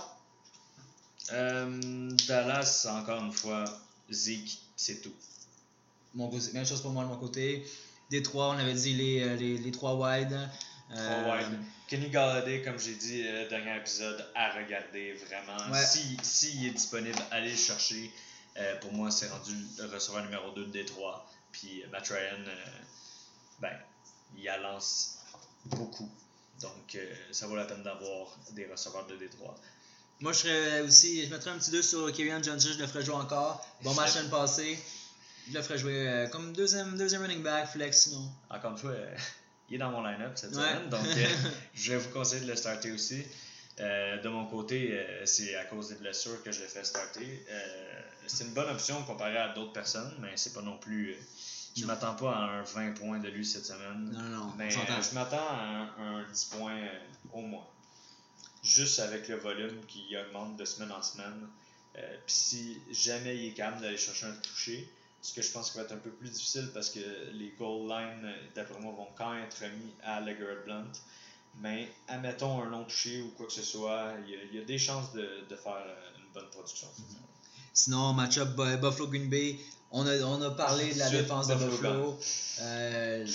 Euh, 1.33 2.11
Dallas, 2.29 2.87
encore 2.91 3.23
une 3.25 3.33
fois, 3.33 3.65
Zeke, 4.11 4.59
c'est 4.77 5.01
tout. 5.03 5.15
Mon 6.15 6.29
côté- 6.29 6.53
même 6.53 6.67
chose 6.67 6.83
pour 6.83 6.91
moi 6.91 7.05
de 7.05 7.09
mon 7.09 7.17
côté. 7.17 7.67
Détroit, 8.11 8.51
on 8.51 8.59
avait 8.59 8.75
dit 8.75 8.93
les, 8.95 9.23
euh, 9.23 9.37
les, 9.37 9.57
les 9.59 9.71
trois 9.71 9.95
wide. 9.95 10.39
Trois 10.95 11.37
wide. 11.39 11.59
Kenny 11.89 12.11
Galladay, 12.11 12.63
comme 12.63 12.79
j'ai 12.79 12.95
dit 12.95 13.23
dernier 13.49 13.77
épisode, 13.79 14.27
à 14.35 14.53
regarder 14.53 15.15
vraiment. 15.15 15.73
Ouais. 15.73 15.83
Si 15.85 16.17
S'il 16.23 16.67
est 16.67 16.71
disponible, 16.71 17.19
allez 17.31 17.51
le 17.51 17.57
chercher. 17.57 18.11
Pour 18.83 18.93
moi, 18.93 19.11
c'est 19.11 19.29
rendu 19.29 19.53
le 19.79 19.87
receveur 19.87 20.23
numéro 20.25 20.51
2 20.53 20.67
de 20.67 20.71
Détroit. 20.73 21.27
Puis 21.53 21.83
Matt 21.91 22.07
Ryan, 22.09 22.45
ben, 23.61 23.73
il 24.39 24.51
en 24.51 24.59
lance 24.59 25.19
beaucoup. 25.67 26.11
Donc, 26.61 26.95
euh, 26.95 27.15
ça 27.33 27.47
vaut 27.47 27.57
la 27.57 27.65
peine 27.65 27.83
d'avoir 27.83 28.29
des 28.53 28.67
receveurs 28.67 29.07
de 29.07 29.17
Détroit. 29.17 29.55
Moi, 30.21 30.33
je 30.33 30.39
serais 30.39 30.81
aussi. 30.83 31.25
Je 31.27 31.31
mettrais 31.31 31.51
un 31.51 31.59
petit 31.59 31.71
2 31.73 31.83
sur 31.83 32.13
Kyrian 32.13 32.43
Johnson, 32.43 32.69
je 32.75 32.79
le 32.79 32.87
ferais 32.87 33.03
jouer 33.05 33.15
encore. 33.17 33.67
Bon 33.83 33.93
match 33.95 34.15
l'année 34.15 34.29
passée. 34.29 34.79
Je 35.49 35.55
le 35.55 35.63
ferais 35.63 35.79
jouer 35.79 36.09
euh, 36.09 36.29
comme 36.29 36.53
deuxième, 36.53 36.97
deuxième 36.97 37.23
running 37.23 37.43
back, 37.43 37.69
flex 37.73 38.03
sinon. 38.03 38.31
Encore 38.49 38.71
une 38.73 38.79
fois, 38.79 38.91
euh, 38.93 39.17
il 39.69 39.75
est 39.75 39.79
dans 39.79 39.91
mon 39.91 40.03
line-up 40.05 40.33
cette 40.37 40.51
Ouais. 40.55 40.63
semaine, 40.63 40.89
donc 40.89 41.05
je 41.75 41.93
vais 41.93 41.99
vous 41.99 42.11
conseiller 42.11 42.43
de 42.43 42.47
le 42.51 42.57
starter 42.57 42.93
aussi. 42.93 43.25
De 43.79 44.29
mon 44.29 44.47
côté, 44.47 45.05
c'est 45.25 45.57
à 45.57 45.65
cause 45.65 45.89
des 45.89 45.95
blessures 45.97 46.41
que 46.45 46.53
je 46.53 46.61
le 46.61 46.69
fais 46.69 46.85
starter. 46.85 47.45
C'est 48.29 48.45
une 48.45 48.53
bonne 48.53 48.69
option 48.69 49.03
comparé 49.05 49.37
à 49.39 49.49
d'autres 49.55 49.73
personnes, 49.73 50.15
mais 50.21 50.37
c'est 50.37 50.53
pas 50.53 50.61
non 50.63 50.77
plus. 50.79 51.17
Je 51.77 51.83
Non. 51.83 51.87
m'attends 51.89 52.15
pas 52.15 52.35
à 52.35 52.43
un 52.45 52.63
20 52.63 52.93
points 52.93 53.19
de 53.19 53.29
lui 53.29 53.45
cette 53.47 53.67
semaine. 53.67 54.11
Non, 54.13 54.23
non. 54.39 54.53
Mais 54.59 54.71
je 54.71 55.15
m'attends 55.15 55.49
à 55.49 55.91
un, 55.99 56.19
un 56.21 56.31
10 56.31 56.45
points 56.57 56.77
euh, 56.77 56.99
au 57.33 57.41
moins. 57.43 57.67
Juste 58.63 59.01
avec 59.01 59.29
le 59.29 59.37
volume 59.37 59.85
qui 59.89 60.17
augmente 60.17 60.57
de 60.57 60.65
semaine 60.65 60.93
en 60.93 61.03
semaine. 61.03 61.49
Euh, 61.97 62.17
Puis 62.27 62.35
si 62.35 62.79
jamais 62.93 63.37
il 63.37 63.47
est 63.49 63.53
capable 63.55 63.83
d'aller 63.83 63.97
chercher 63.99 64.27
un 64.27 64.35
toucher, 64.35 64.89
ce 65.21 65.33
que 65.35 65.43
je 65.43 65.51
pense 65.51 65.71
qui 65.71 65.79
va 65.79 65.85
être 65.85 65.93
un 65.93 65.97
peu 65.99 66.11
plus 66.11 66.31
difficile 66.31 66.71
parce 66.75 66.91
que 66.91 67.01
les 67.33 67.55
goal 67.59 67.89
lines, 67.89 68.33
d'après 68.55 68.79
moi, 68.81 68.93
vont 68.93 69.09
quand 69.17 69.33
même 69.33 69.45
être 69.45 69.59
remis 69.63 69.93
à 70.03 70.21
Legarrette 70.21 70.65
Blunt. 70.65 70.93
Mais 71.61 71.91
admettons 72.09 72.63
un 72.63 72.71
long 72.71 72.85
touché 72.85 73.21
ou 73.23 73.29
quoi 73.37 73.47
que 73.47 73.53
ce 73.53 73.63
soit, 73.63 74.15
il 74.27 74.33
y 74.33 74.37
a, 74.37 74.39
il 74.51 74.55
y 74.55 74.59
a 74.61 74.65
des 74.65 74.79
chances 74.79 75.13
de, 75.13 75.45
de 75.49 75.57
faire 75.57 75.85
euh, 75.87 76.11
une 76.19 76.33
bonne 76.33 76.49
production. 76.51 76.89
Sinon, 77.75 78.13
match-up 78.15 78.49
Bu- 78.57 78.77
Buffalo 78.79 79.07
Green 79.09 79.29
Bay, 79.29 79.59
on 79.93 80.07
a, 80.07 80.17
on 80.23 80.43
a 80.43 80.51
parlé 80.51 80.93
de 80.95 80.99
la 80.99 81.11
défense 81.11 81.49
de 81.49 81.55
Buffalo. 81.55 82.19
Euh, 82.61 83.27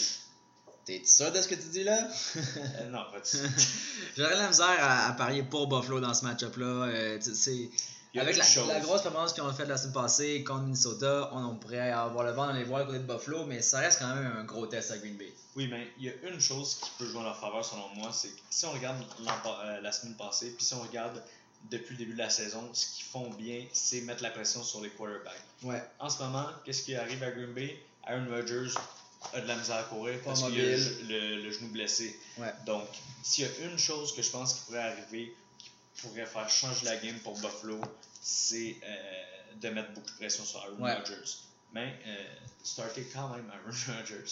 T'es 0.86 1.02
sûr 1.06 1.32
de 1.34 1.42
ce 1.42 1.50
que 1.50 1.56
tu 1.56 1.68
dis 1.68 1.84
là? 1.84 1.98
Euh, 2.38 2.90
non, 2.90 3.04
pas 3.12 3.20
de. 3.20 3.50
J'aurais 4.16 4.36
la 4.38 4.48
misère 4.48 4.78
à, 4.80 5.08
à 5.10 5.12
parier 5.14 5.44
pour 5.44 5.68
Buffalo 5.68 6.00
dans 6.00 6.14
ce 6.14 6.24
match-up-là. 6.24 6.66
Euh, 6.88 7.20
avec 8.16 8.38
la, 8.38 8.46
la 8.68 8.80
grosse 8.80 9.02
performance 9.04 9.34
qu'ils 9.34 9.44
ont 9.44 9.54
faite 9.54 9.68
la 9.68 9.78
semaine 9.78 9.94
passée 9.94 10.44
contre 10.44 10.62
Minnesota, 10.64 11.30
on, 11.34 11.44
on 11.44 11.56
pourrait 11.56 11.92
avoir 11.92 12.24
le 12.24 12.32
vent 12.32 12.48
dans 12.48 12.54
les 12.54 12.64
voiles 12.64 12.86
côté 12.88 13.00
de 13.00 13.04
Buffalo, 13.04 13.46
mais 13.46 13.62
ça 13.62 13.80
reste 13.80 14.00
quand 14.00 14.16
même 14.16 14.32
un 14.38 14.44
gros 14.46 14.66
test 14.66 14.90
à 14.92 14.98
Green 14.98 15.18
Bay. 15.18 15.32
Oui, 15.56 15.68
mais 15.70 15.88
il 16.00 16.06
y 16.06 16.10
a 16.10 16.14
une 16.28 16.40
chose 16.40 16.78
qui 16.82 16.90
peut 16.98 17.06
jouer 17.06 17.20
en 17.20 17.24
leur 17.24 17.38
faveur 17.38 17.64
selon 17.64 17.88
moi, 17.96 18.10
c'est 18.14 18.30
que 18.30 18.40
si 18.50 18.66
on 18.66 18.72
regarde 18.72 18.98
euh, 19.66 19.82
la 19.82 19.92
semaine 19.92 20.16
passée, 20.16 20.52
puis 20.52 20.66
si 20.66 20.74
on 20.74 20.82
regarde 20.82 21.22
depuis 21.72 21.94
le 21.94 21.98
début 22.00 22.14
de 22.14 22.18
la 22.18 22.30
saison, 22.30 22.70
ce 22.74 22.96
qu'ils 22.96 23.06
font 23.06 23.30
bien, 23.32 23.66
c'est 23.74 24.02
mettre 24.02 24.24
la 24.24 24.30
pression 24.32 24.64
sur 24.64 24.82
les 24.82 24.90
quarterbacks. 24.90 25.34
Ouais. 25.64 25.82
En 26.00 26.10
ce 26.10 26.20
moment, 26.24 26.48
qu'est-ce 26.66 26.84
qui 26.84 26.96
arrive 26.96 27.22
à 27.24 27.32
Green 27.32 27.54
Bay? 27.54 27.80
Aaron 28.06 28.28
Rodgers 28.30 28.74
a 29.34 29.42
de 29.42 29.48
la 29.48 29.56
misère 29.58 29.78
à 29.78 29.84
courir 29.84 30.20
parce 30.24 30.42
qu'il 30.44 30.60
a 30.60 30.64
le, 30.64 31.08
le- 31.08 31.42
le 31.44 31.52
genou 31.52 31.68
blessé. 31.70 32.18
Ouais. 32.38 32.54
Donc, 32.66 32.88
s'il 33.24 33.46
y 33.46 33.48
a 33.48 33.70
une 33.70 33.78
chose 33.78 34.16
que 34.16 34.22
je 34.22 34.30
pense 34.30 34.54
qui 34.54 34.60
pourrait 34.66 34.80
arriver, 34.80 35.36
qui 35.58 35.72
pourrait 36.02 36.26
faire 36.26 36.50
changer 36.50 36.86
la 36.86 36.96
game 36.98 37.20
pour 37.20 37.34
Buffalo, 37.40 37.82
c'est 38.22 38.78
euh, 38.84 39.24
de 39.62 39.70
mettre 39.70 39.92
beaucoup 39.94 40.10
de 40.10 40.16
pression 40.16 40.46
sur 40.46 40.60
Aaron 40.64 40.78
Ouais. 40.82 40.94
Rodgers. 40.94 41.38
Mais 41.74 42.00
euh, 42.06 42.24
starter 42.64 43.06
quand 43.14 43.30
même 43.36 43.50
Aaron 43.50 43.76
Rodgers. 43.98 44.32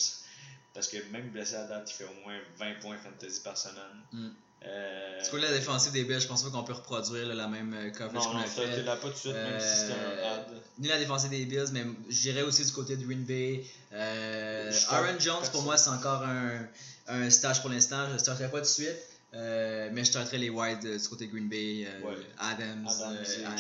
Parce 0.74 0.88
que 0.88 0.98
même 1.12 1.30
blessé 1.30 1.56
à 1.56 1.64
date, 1.66 1.90
il 1.92 1.94
fait 1.96 2.06
au 2.06 2.14
moins 2.24 2.38
20 2.58 2.80
points 2.82 2.98
fantasy 2.98 3.40
par 3.42 3.58
semaine. 3.58 4.02
Mm. 4.14 4.30
Euh, 4.68 5.20
C'est 5.22 5.30
quoi 5.30 5.40
la 5.40 5.52
défensive 5.52 5.92
des 5.92 6.04
Bills? 6.04 6.20
Je 6.20 6.28
pense 6.28 6.44
pas 6.44 6.50
qu'on 6.50 6.64
peut 6.64 6.74
reproduire 6.74 7.26
là, 7.28 7.34
la 7.36 7.48
même 7.48 7.74
euh, 7.74 7.90
coverage 7.92 8.14
non, 8.26 8.32
qu'on 8.32 8.38
non, 8.38 8.44
a 8.44 8.48
starter 8.48 8.72
fait. 8.72 8.84
là 8.84 8.96
pas 8.96 9.08
tout 9.08 9.14
de 9.14 9.18
suite, 9.18 9.34
même 9.34 9.60
si 9.60 9.68
c'était 9.82 9.94
Euh, 9.94 10.34
un 10.34 10.34
ad. 10.40 10.46
Ni 10.80 10.88
la 10.88 10.98
défensive 11.00 11.30
des 11.30 11.46
Bills, 11.46 11.70
mais 11.72 11.84
j'irais 12.10 12.42
aussi 12.42 12.66
du 12.66 12.72
côté 12.72 12.98
de 12.98 13.06
Green 13.06 13.24
Bay. 13.24 13.64
Euh, 13.94 14.72
Aaron 14.90 15.20
Jones, 15.20 15.44
pour 15.52 15.64
moi, 15.64 15.78
c'est 15.78 15.90
encore 15.92 16.24
un, 16.24 16.68
un 17.08 17.30
stage 17.30 17.62
pour 17.62 17.70
l'instant. 17.70 18.08
Je 18.10 18.14
ne 18.14 18.18
starterai 18.18 18.50
pas 18.50 18.58
tout 18.58 18.64
de 18.64 18.70
suite, 18.70 18.98
euh, 19.34 19.90
mais 19.94 20.04
je 20.04 20.10
starterai 20.12 20.38
les 20.40 20.50
euh, 20.50 20.98
du 20.98 21.08
côté 21.08 21.28
de 21.28 21.32
Green 21.32 21.48
Bay. 21.48 21.86
euh, 21.88 22.02
Ouais. 22.08 22.16
Adams, 22.40 22.88
Adams 22.88 23.18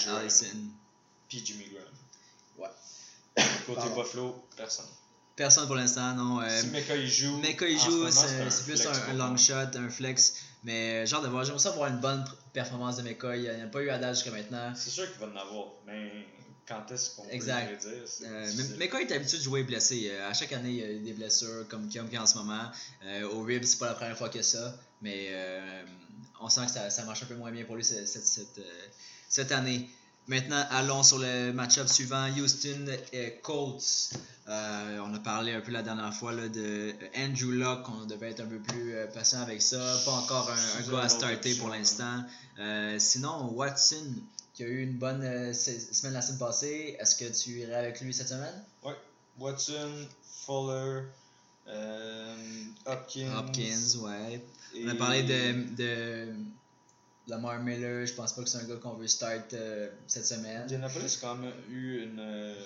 euh. 0.08 0.18
Allison. 0.20 0.46
Puis 1.30 1.42
Jimmy 1.46 1.66
Graham. 1.72 1.86
Ouais. 2.58 3.44
Côté 3.66 3.80
Pardon. 3.82 4.02
Buffalo, 4.02 4.46
personne. 4.58 4.86
Personne 5.36 5.68
pour 5.68 5.76
l'instant, 5.76 6.14
non. 6.16 6.42
Euh, 6.42 6.62
si 6.62 6.68
il 6.68 7.08
joue, 7.08 7.42
quand 7.58 7.66
il 7.66 7.80
joue, 7.80 8.10
c'est 8.10 8.64
plus 8.64 8.86
un, 8.86 9.14
long 9.14 9.36
shot, 9.36 9.76
un 9.76 9.90
flex. 9.90 10.36
Mais 10.64 11.04
euh, 11.04 11.06
genre 11.06 11.22
de 11.22 11.28
voir, 11.28 11.44
j'aimerais 11.44 11.60
ça 11.60 11.72
voir 11.72 11.90
une 11.90 12.00
bonne 12.00 12.24
performance 12.54 12.98
de 12.98 13.04
McCoy. 13.04 13.44
Il 13.44 13.56
n'y 13.56 13.62
a 13.62 13.68
pas 13.68 13.82
eu 13.82 13.90
à 13.90 13.98
date 13.98 14.16
jusqu'à 14.16 14.32
maintenant. 14.32 14.74
C'est 14.76 14.90
sûr 14.90 15.12
qu'il 15.12 15.20
va 15.20 15.28
en 15.28 15.36
avoir, 15.36 15.68
mais 15.86 16.26
quand 16.68 16.92
est-ce 16.92 17.16
qu'on 17.16 17.24
peut 17.24 17.36
le 17.36 18.06
c'est 18.06 18.26
Euh, 18.26 18.78
McCoy 18.80 19.04
est 19.04 19.12
habitué 19.12 19.38
de 19.38 19.44
jouer 19.44 19.64
blessé. 19.64 20.10
Euh, 20.12 20.30
à 20.30 20.34
chaque 20.34 20.52
année, 20.54 20.70
il 20.70 20.78
y 20.78 20.84
a 20.84 20.92
eu 20.92 21.00
des 21.00 21.14
blessures 21.14 21.68
comme 21.70 21.88
Kim 21.88 22.08
en 22.18 22.26
ce 22.26 22.38
moment. 22.38 22.72
Euh, 23.06 23.30
au 23.30 23.44
rib, 23.44 23.64
c'est 23.64 23.78
pas 23.78 23.88
la 23.88 23.94
première 23.94 24.18
fois 24.18 24.30
que 24.30 24.42
ça. 24.42 24.76
Mais 25.02 25.28
euh, 25.30 25.84
on 26.42 26.50
sent 26.50 26.66
que 26.66 26.72
ça, 26.72 26.90
ça 26.90 27.04
marche 27.04 27.24
un 27.24 27.28
peu 27.28 27.36
moins 27.36 27.52
bien 27.52 27.66
pour 27.66 27.76
lui 27.76 27.84
cette, 27.84 28.08
cette, 28.08 28.26
cette, 28.26 28.58
euh, 28.58 28.88
cette 29.30 29.52
année. 29.52 29.88
Maintenant, 30.28 30.64
allons 30.72 31.04
sur 31.04 31.20
le 31.20 31.52
match-up 31.52 31.88
suivant. 31.88 32.28
Houston 32.36 32.88
et 33.14 33.40
Colts. 33.44 34.10
Euh, 34.48 35.00
on 35.06 35.14
a 35.14 35.20
parlé 35.20 35.54
un 35.54 35.62
peu 35.62 35.72
la 35.72 35.84
dernière 35.84 36.14
fois 36.14 36.32
là, 36.32 36.48
de 36.50 36.94
Andrew 37.18 37.52
Luck. 37.52 37.88
On 37.90 38.06
devait 38.06 38.32
être 38.32 38.40
un 38.42 38.48
peu 38.48 38.58
plus 38.60 38.96
euh, 38.96 39.06
patient 39.08 39.42
avec 39.42 39.62
ça. 39.62 39.78
Pas 40.04 40.12
encore 40.12 40.50
un, 40.50 40.80
un 40.84 40.92
gars 40.92 41.02
à 41.04 41.10
starter 41.10 41.54
pour 41.56 41.70
l'instant. 41.70 42.24
Euh, 42.60 42.98
sinon, 42.98 43.52
Watson, 43.54 44.04
qui 44.56 44.64
a 44.64 44.68
eu 44.68 44.82
une 44.84 44.94
bonne 44.98 45.24
euh, 45.24 45.54
se- 45.54 45.80
semaine 45.94 46.14
la 46.14 46.22
semaine 46.24 46.40
passée, 46.40 46.96
est-ce 47.00 47.16
que 47.16 47.26
tu 47.32 47.60
irais 47.60 47.76
avec 47.76 48.02
lui 48.02 48.14
cette 48.14 48.30
semaine? 48.30 48.64
Watson, 49.38 49.92
Fuller, 50.46 51.02
euh, 51.68 52.36
Hopkins. 52.86 53.32
Hopkins, 53.38 54.00
ouais. 54.00 54.42
et- 54.74 54.86
On 54.86 54.90
a 54.90 54.96
parlé 54.96 55.24
de, 55.24 55.76
de 55.76 56.28
Lamar 57.28 57.60
Miller. 57.62 58.06
Je 58.06 58.14
pense 58.14 58.34
pas 58.34 58.44
que 58.44 58.50
c'est 58.50 58.60
un 58.60 58.64
gars 58.66 58.78
qu'on 58.78 58.94
veut 58.96 59.08
start 59.08 59.54
euh, 59.54 59.92
cette 60.08 60.26
semaine. 60.26 60.62
Indianapolis 60.64 61.18
a 61.18 61.22
quand 61.22 61.36
même 61.36 61.54
eu 61.70 62.04
une, 62.04 62.20
euh, 62.20 62.66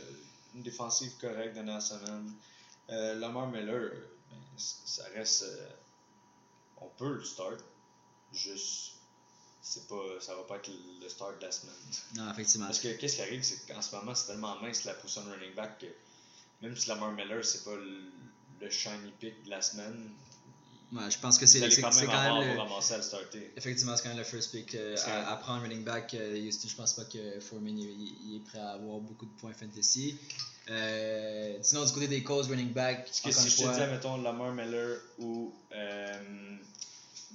une 0.56 0.64
défensive 0.64 1.12
correcte 1.20 1.56
dans 1.56 1.64
la 1.66 1.80
semaine. 1.82 2.32
Euh, 2.90 3.16
Lamar 3.16 3.48
Miller, 3.48 3.92
ben, 4.30 4.38
ça 4.58 5.04
reste. 5.16 5.44
euh, 5.44 5.70
on 6.82 6.88
peut 6.98 7.14
le 7.16 7.24
start, 7.24 7.64
juste. 8.34 8.94
C'est 9.62 9.88
pas, 9.88 10.02
ça 10.22 10.36
va 10.36 10.44
pas 10.44 10.56
être 10.56 10.72
le 11.02 11.10
start 11.10 11.38
de 11.40 11.46
la 11.46 11.52
semaine. 11.52 11.76
Non, 12.16 12.32
effectivement. 12.32 12.66
Parce 12.68 12.80
que 12.80 12.88
qu'est-ce 12.98 13.18
qui 13.18 13.22
arrive, 13.22 13.44
c'est 13.44 13.68
qu'en 13.72 13.82
ce 13.82 13.94
moment, 13.96 14.16
c'est 14.16 14.28
tellement 14.28 14.60
mince 14.62 14.86
la 14.86 14.94
de 14.94 15.00
running 15.32 15.54
back 15.56 15.78
que 15.80 15.86
même 16.62 16.76
si 16.76 16.90
Lamar 16.90 17.12
Miller, 17.12 17.44
c'est 17.46 17.64
pas 17.66 17.76
le, 17.76 18.02
le 18.62 18.70
shiny 18.70 19.12
pick 19.20 19.44
de 19.44 19.50
la 19.50 19.62
semaine, 19.62 20.10
Ouais, 20.92 21.12
je 21.12 21.20
pense 21.20 21.38
que 21.38 21.46
c'est 21.46 21.60
quand 21.82 21.92
c'est 21.92 22.08
même 22.08 22.16
quand 22.16 22.40
le-. 22.42 22.58
Effectivement, 23.58 23.96
c'est 23.96 24.04
quand 24.04 24.10
même 24.10 24.18
le 24.18 24.24
first 24.24 24.52
pick 24.52 24.74
euh, 24.74 24.96
à, 25.06 25.34
à 25.34 25.36
prendre 25.38 25.62
running 25.62 25.84
back. 25.84 26.16
Euh, 26.16 26.36
Houston, 26.48 26.68
je 26.68 26.76
pense 26.76 26.94
pas 26.94 27.04
que 27.06 27.40
Foreman 27.40 27.78
il, 27.78 27.86
il- 27.90 28.16
il 28.28 28.36
est 28.38 28.40
prêt 28.50 28.60
à 28.60 28.72
avoir 28.72 28.98
beaucoup 29.00 29.26
de 29.26 29.32
points 29.40 29.54
fantasy. 29.54 30.18
Euh, 30.70 31.58
sinon, 31.62 31.86
du 31.86 31.92
côté 31.92 32.08
des 32.08 32.24
causes 32.24 32.48
running 32.48 32.72
back, 32.74 33.06
Parce 33.06 33.22
que 33.22 33.32
si 33.32 33.50
je 33.50 33.56
fois, 33.64 33.74
te 33.76 33.80
dis, 33.84 33.92
mettons, 33.92 34.18
Lamar 34.22 34.52
Miller 34.54 34.98
ou 35.20 35.54
euh, 35.76 36.56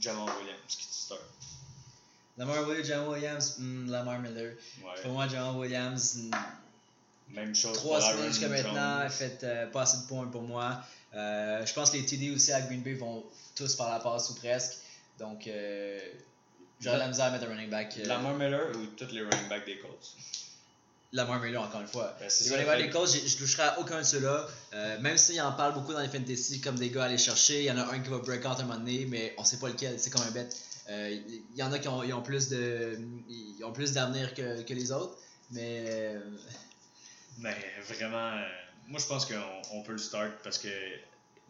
Jamal 0.00 0.28
Williams, 0.38 0.58
qui 0.68 0.76
tu 0.78 0.84
start. 0.90 1.20
Lamar 2.36 2.66
Williams, 2.66 2.86
Jamal 2.88 3.08
Williams, 3.10 3.54
hmm, 3.58 3.88
Lamar 3.90 4.18
Miller. 4.20 4.54
Pour 5.02 5.12
moi, 5.12 5.28
Jamal 5.28 5.56
Williams, 5.56 6.16
hmm, 6.16 6.30
Même 7.34 7.54
chose 7.54 7.76
trois 7.76 8.00
semaines 8.00 8.28
jusqu'à 8.32 8.48
maintenant, 8.48 8.96
a 8.98 9.08
fait 9.08 9.70
pas 9.72 9.82
assez 9.82 9.98
de 9.98 10.02
points 10.06 10.26
pour 10.26 10.42
moi. 10.42 10.80
Euh, 11.14 11.64
je 11.64 11.72
pense 11.72 11.90
que 11.90 11.96
les 11.96 12.04
TD 12.04 12.30
aussi 12.34 12.52
à 12.52 12.60
Green 12.62 12.82
Bay 12.82 12.94
vont 12.94 13.24
tous 13.54 13.74
par 13.76 13.90
la 13.90 14.00
passe 14.00 14.30
ou 14.30 14.34
presque. 14.34 14.78
Donc, 15.18 15.46
euh, 15.46 15.98
j'aurais 16.80 16.98
la 16.98 17.08
misère 17.08 17.26
à 17.26 17.30
mettre 17.30 17.44
un 17.44 17.48
running 17.48 17.70
back. 17.70 17.94
euh, 17.98 18.06
Lamar 18.06 18.34
Miller 18.34 18.70
ou 18.76 18.86
tous 18.96 19.12
les 19.12 19.22
running 19.22 19.48
backs 19.48 19.64
des 19.66 19.78
Colts? 19.78 20.16
Lamar 21.12 21.40
Miller, 21.40 21.62
encore 21.62 21.82
une 21.82 21.86
fois. 21.86 22.16
Ben, 22.18 22.28
Les 22.28 22.50
running 22.50 22.66
backs 22.66 22.82
des 22.82 22.90
Colts, 22.90 23.10
je 23.26 23.36
toucherai 23.36 23.62
à 23.62 23.78
aucun 23.78 23.98
de 23.98 24.02
ceux-là. 24.04 24.48
Même 25.00 25.16
s'ils 25.16 25.40
en 25.40 25.52
parlent 25.52 25.74
beaucoup 25.74 25.92
dans 25.92 26.00
les 26.00 26.08
fantasy 26.08 26.60
comme 26.60 26.76
des 26.76 26.90
gars 26.90 27.02
à 27.04 27.06
aller 27.06 27.18
chercher, 27.18 27.60
il 27.60 27.66
y 27.66 27.70
en 27.70 27.78
a 27.78 27.84
un 27.92 28.00
qui 28.00 28.08
va 28.10 28.18
break 28.18 28.44
out 28.44 28.58
un 28.58 28.62
moment 28.64 28.78
donné, 28.78 29.06
mais 29.08 29.34
on 29.38 29.44
sait 29.44 29.58
pas 29.58 29.68
lequel, 29.68 29.98
c'est 30.00 30.10
comme 30.10 30.22
un 30.22 30.30
bet. 30.32 30.48
Euh, 30.90 31.16
Il 31.54 31.56
y 31.56 31.62
en 31.62 31.72
a 31.72 31.78
qui 31.78 31.88
ont, 31.88 32.02
ils 32.02 32.12
ont 32.12 32.20
plus 32.22 32.48
de 32.48 32.98
ils 33.28 33.64
ont 33.64 33.72
plus 33.72 33.92
d'avenir 33.92 34.34
que, 34.34 34.62
que 34.62 34.74
les 34.74 34.90
autres, 34.92 35.16
mais 35.52 36.16
Mais 37.38 37.56
vraiment, 37.88 38.32
moi 38.88 38.98
je 39.00 39.06
pense 39.06 39.26
qu'on 39.26 39.62
on 39.72 39.82
peut 39.82 39.92
le 39.92 39.98
start 39.98 40.32
parce 40.42 40.58
que 40.58 40.68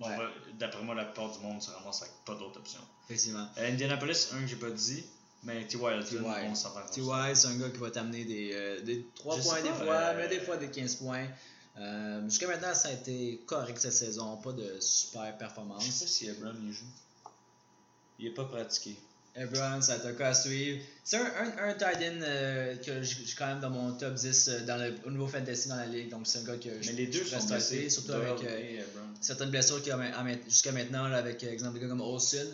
Ouais. 0.01 0.09
d'après 0.59 0.83
moi, 0.83 0.97
la 0.97 1.05
plupart 1.05 1.31
du 1.31 1.39
monde 1.39 1.63
se 1.63 1.71
ramasse 1.71 2.03
avec 2.03 2.13
pas 2.27 2.35
d'autres 2.35 2.59
options. 2.59 2.81
effectivement. 3.05 3.47
Euh, 3.59 3.71
Indianapolis, 3.73 4.29
un 4.33 4.41
que 4.41 4.47
j'ai 4.49 4.57
pas 4.57 4.71
dit, 4.71 5.05
mais 5.45 5.65
T.Y. 5.69 6.19
On 6.49 6.55
s'en 6.57 6.73
va. 6.73 6.83
T.Y. 6.83 7.37
c'est 7.37 7.47
un 7.47 7.57
gars 7.59 7.71
qui 7.71 7.77
va 7.79 7.91
t'amener 7.93 8.25
des, 8.25 8.51
euh, 8.55 8.81
des 8.81 9.07
3 9.15 9.37
Je 9.39 9.43
points 9.43 9.63
des 9.63 9.69
fois, 9.69 9.95
euh, 9.95 10.15
mais 10.17 10.27
des 10.29 10.41
fois 10.41 10.57
des 10.57 10.69
15 10.69 10.97
points. 10.97 11.29
Euh, 11.79 12.25
Jusqu'à 12.29 12.49
maintenant, 12.49 12.75
ça 12.75 12.89
a 12.89 12.93
été 12.93 13.41
correct 13.47 13.79
cette 13.79 13.93
saison, 13.93 14.37
pas 14.39 14.51
de 14.53 14.81
super 14.81 15.23
Je 15.27 15.31
sais 15.31 15.39
performance. 15.39 15.85
pas 16.01 16.07
si 16.09 16.27
Ebron 16.29 16.55
il 16.61 16.73
joue. 16.73 16.85
Il 18.19 18.27
est 18.27 18.35
pas 18.35 18.45
pratiqué. 18.47 18.97
Ebron, 19.37 19.81
ça 19.83 19.99
cas 19.99 20.29
à 20.29 20.35
suivre? 20.35 20.81
C'est 21.03 21.17
un, 21.17 21.25
un, 21.25 21.69
un 21.71 21.75
tight 21.75 21.97
end 21.97 22.21
euh, 22.23 22.77
que 22.77 23.03
j'ai 23.03 23.17
quand 23.37 23.47
même 23.47 23.61
dans 23.61 23.71
mon 23.71 23.93
top 23.93 24.15
10 24.15 24.49
euh, 24.49 24.61
dans 24.61 24.77
le, 24.77 24.95
au 25.05 25.11
niveau 25.11 25.27
fantasy 25.27 25.69
dans 25.69 25.77
la 25.77 25.87
ligue, 25.87 26.09
donc 26.09 26.23
c'est 26.27 26.39
un 26.39 26.45
gars 26.45 26.57
que 26.57 26.71
je 26.81 26.91
Mais 26.91 26.97
les 26.97 27.07
deux 27.09 27.25
sont 27.25 27.45
blessés, 27.45 27.91
surtout 27.91 28.13
avec 28.13 28.45
euh, 28.45 28.81
Ebron. 28.81 29.03
certaines 29.21 29.51
blessures 29.51 29.83
qu'il 29.83 29.93
jusqu'à 30.49 30.73
maintenant, 30.73 31.09
là, 31.09 31.19
avec 31.19 31.43
euh, 31.43 31.51
exemple 31.51 31.75
des 31.75 31.81
gars 31.81 31.89
comme 31.89 32.01
Olsen. 32.01 32.47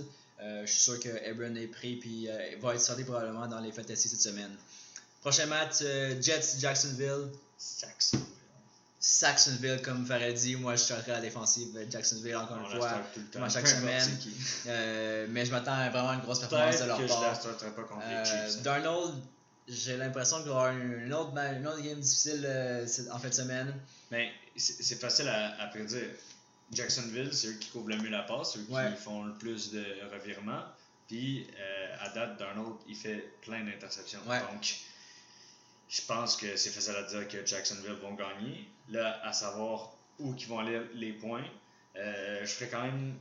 Euh, 0.42 0.64
je 0.64 0.72
suis 0.72 0.80
sûr 0.80 0.98
que 0.98 1.10
Ebron 1.28 1.54
est 1.56 1.66
pris 1.66 1.96
puis 1.96 2.28
euh, 2.28 2.56
va 2.62 2.74
être 2.74 2.80
sorti 2.80 3.04
probablement 3.04 3.46
dans 3.46 3.60
les 3.60 3.72
fantasy 3.72 4.08
cette 4.08 4.22
semaine. 4.22 4.50
Prochain 5.20 5.46
match, 5.46 5.80
euh, 5.82 6.14
Jets 6.20 6.56
Jacksonville. 6.58 7.28
Saxon. 7.58 8.18
Saxonville, 9.02 9.80
comme 9.82 10.04
Farah 10.04 10.30
dit, 10.32 10.56
moi 10.56 10.76
je 10.76 10.82
serai 10.82 11.10
à 11.10 11.14
la 11.14 11.20
défensive 11.22 11.68
Jacksonville 11.90 12.36
encore 12.36 12.58
une 12.58 12.66
fois. 12.66 12.88
start 12.88 13.02
tout 13.14 13.20
le 13.20 13.26
temps. 13.26 13.32
comme 13.38 13.42
à 13.44 13.48
chaque 13.48 13.66
semaine. 13.66 14.18
Euh, 14.66 15.26
mais 15.30 15.46
je 15.46 15.50
m'attends 15.50 15.72
à 15.72 15.88
vraiment 15.88 16.12
une 16.12 16.20
grosse 16.20 16.40
performance 16.40 16.80
de 16.80 16.84
leur 16.86 16.98
que 16.98 17.04
je 17.06 17.08
part. 17.08 17.34
starterai 17.34 17.70
pas 17.70 17.82
Euh, 18.02 18.24
hein. 18.26 18.60
Darnold, 18.62 19.14
j'ai 19.68 19.96
l'impression 19.96 20.42
qu'il 20.42 20.50
va 20.50 20.52
y 20.52 20.56
avoir 20.68 20.76
une 20.76 21.14
autre, 21.14 21.32
une 21.38 21.66
autre 21.66 21.80
game 21.82 21.98
difficile 21.98 22.42
euh, 22.44 22.86
en 23.10 23.18
fin 23.18 23.28
de 23.30 23.34
semaine. 23.34 23.74
Mais 24.10 24.30
c'est 24.56 25.00
facile 25.00 25.28
à, 25.28 25.58
à 25.62 25.66
prédire. 25.68 26.10
Jacksonville, 26.70 27.30
c'est 27.32 27.48
eux 27.48 27.54
qui 27.58 27.70
couvrent 27.70 27.88
le 27.88 27.96
mieux 27.96 28.10
la 28.10 28.22
passe, 28.22 28.52
c'est 28.52 28.58
eux 28.58 28.66
Ouais. 28.68 28.90
qui 28.94 29.02
font 29.02 29.24
le 29.24 29.32
plus 29.32 29.72
de 29.72 29.82
revirements. 30.12 30.62
Puis, 31.08 31.46
euh, 31.58 31.96
à 32.04 32.10
date, 32.10 32.38
Darnold, 32.38 32.74
il 32.86 32.94
fait 32.94 33.32
plein 33.42 33.64
d'interceptions. 33.64 34.20
Ouais. 34.28 34.38
Donc, 34.52 34.76
je 35.90 36.00
pense 36.02 36.36
que 36.36 36.56
c'est 36.56 36.70
facile 36.70 36.94
à 36.96 37.02
dire 37.02 37.28
que 37.28 37.44
Jacksonville 37.44 37.98
vont 38.00 38.14
gagner. 38.14 38.68
Là, 38.88 39.20
à 39.24 39.32
savoir 39.32 39.92
où 40.18 40.32
qui 40.34 40.46
vont 40.46 40.58
aller 40.60 40.80
les 40.94 41.12
points, 41.12 41.44
euh, 41.96 42.40
je 42.42 42.46
ferais 42.46 42.68
quand 42.70 42.82
même 42.82 43.14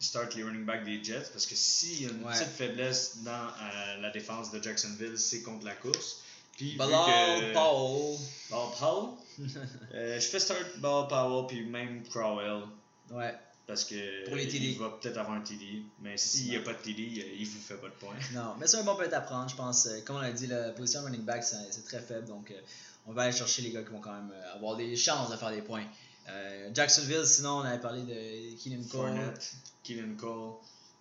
start 0.00 0.34
les 0.34 0.42
running 0.42 0.64
back 0.64 0.84
des 0.84 1.02
Jets 1.04 1.30
parce 1.32 1.46
que 1.46 1.54
s'il 1.54 2.02
y 2.02 2.06
a 2.06 2.10
une 2.10 2.24
Ouais. 2.24 2.32
petite 2.32 2.48
faiblesse 2.48 3.18
dans 3.22 3.30
euh, 3.48 4.00
la 4.00 4.10
défense 4.10 4.50
de 4.50 4.62
Jacksonville, 4.62 5.16
c'est 5.18 5.42
contre 5.42 5.64
la 5.64 5.74
course. 5.74 6.22
Puis, 6.56 6.74
que- 6.76 7.52
Paul. 7.52 8.16
Ball 8.50 8.70
Powell, 8.78 9.08
euh, 9.94 10.20
je 10.20 10.26
fais 10.28 10.38
start 10.40 10.78
Ball 10.78 11.08
Powell 11.08 11.46
puis 11.48 11.64
même 11.66 12.02
Crowell 12.08 12.62
Ouais. 13.10 13.34
Parce 13.66 13.84
que 13.84 14.26
Pour 14.26 14.36
les 14.36 14.46
TD. 14.46 14.66
il 14.72 14.78
va 14.78 14.90
peut-être 14.90 15.16
avoir 15.16 15.36
un 15.36 15.40
TD, 15.40 15.82
mais 16.02 16.16
s'il 16.18 16.50
n'y 16.50 16.56
a 16.56 16.60
pas 16.60 16.74
de 16.74 16.78
TD, 16.78 17.02
il 17.38 17.46
vous 17.46 17.60
fait 17.60 17.76
pas 17.76 17.88
de 17.88 17.94
points. 17.94 18.14
Non, 18.34 18.54
mais 18.58 18.66
c'est 18.66 18.76
un 18.76 18.82
bon 18.84 18.94
peut 18.94 19.08
à 19.10 19.20
prendre, 19.20 19.48
je 19.48 19.56
pense. 19.56 19.86
Euh, 19.86 20.00
Comme 20.04 20.16
on 20.16 20.20
l'a 20.20 20.32
dit, 20.32 20.46
la 20.46 20.70
position 20.70 21.02
running 21.02 21.22
back, 21.22 21.42
c'est 21.44 21.84
très 21.84 22.00
faible. 22.00 22.26
Donc, 22.26 22.50
euh, 22.50 22.60
on 23.06 23.12
va 23.12 23.22
aller 23.22 23.32
chercher 23.32 23.62
les 23.62 23.70
gars 23.70 23.82
qui 23.82 23.90
vont 23.90 24.00
quand 24.00 24.12
même 24.12 24.30
euh, 24.32 24.54
avoir 24.54 24.76
des 24.76 24.94
chances 24.96 25.30
de 25.30 25.36
faire 25.36 25.50
des 25.50 25.62
points. 25.62 25.84
Euh, 26.28 26.70
Jacksonville, 26.74 27.24
sinon, 27.26 27.58
on 27.58 27.60
avait 27.60 27.80
parlé 27.80 28.02
de 28.02 28.62
Keenan 28.62 28.82
Cole. 28.88 29.08
Fournette, 29.08 29.54
Keenan 29.82 30.14
Cole, 30.16 30.54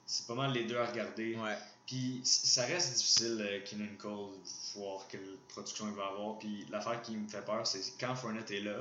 c'est 0.05 0.27
pas 0.27 0.35
mal 0.35 0.53
les 0.53 0.63
deux 0.63 0.77
à 0.77 0.85
regarder. 0.85 1.35
Ouais. 1.35 1.57
Puis 1.85 2.21
ça 2.23 2.65
reste 2.65 2.95
difficile, 2.95 3.61
Keenan 3.65 3.95
Cole, 3.97 4.31
voir 4.75 5.05
quelle 5.09 5.35
production 5.49 5.87
il 5.89 5.95
va 5.95 6.07
avoir. 6.07 6.39
Puis 6.39 6.65
l'affaire 6.71 7.01
qui 7.01 7.17
me 7.17 7.27
fait 7.27 7.43
peur, 7.43 7.67
c'est 7.67 7.81
quand 7.99 8.15
Fournette 8.15 8.51
est 8.51 8.61
là, 8.61 8.77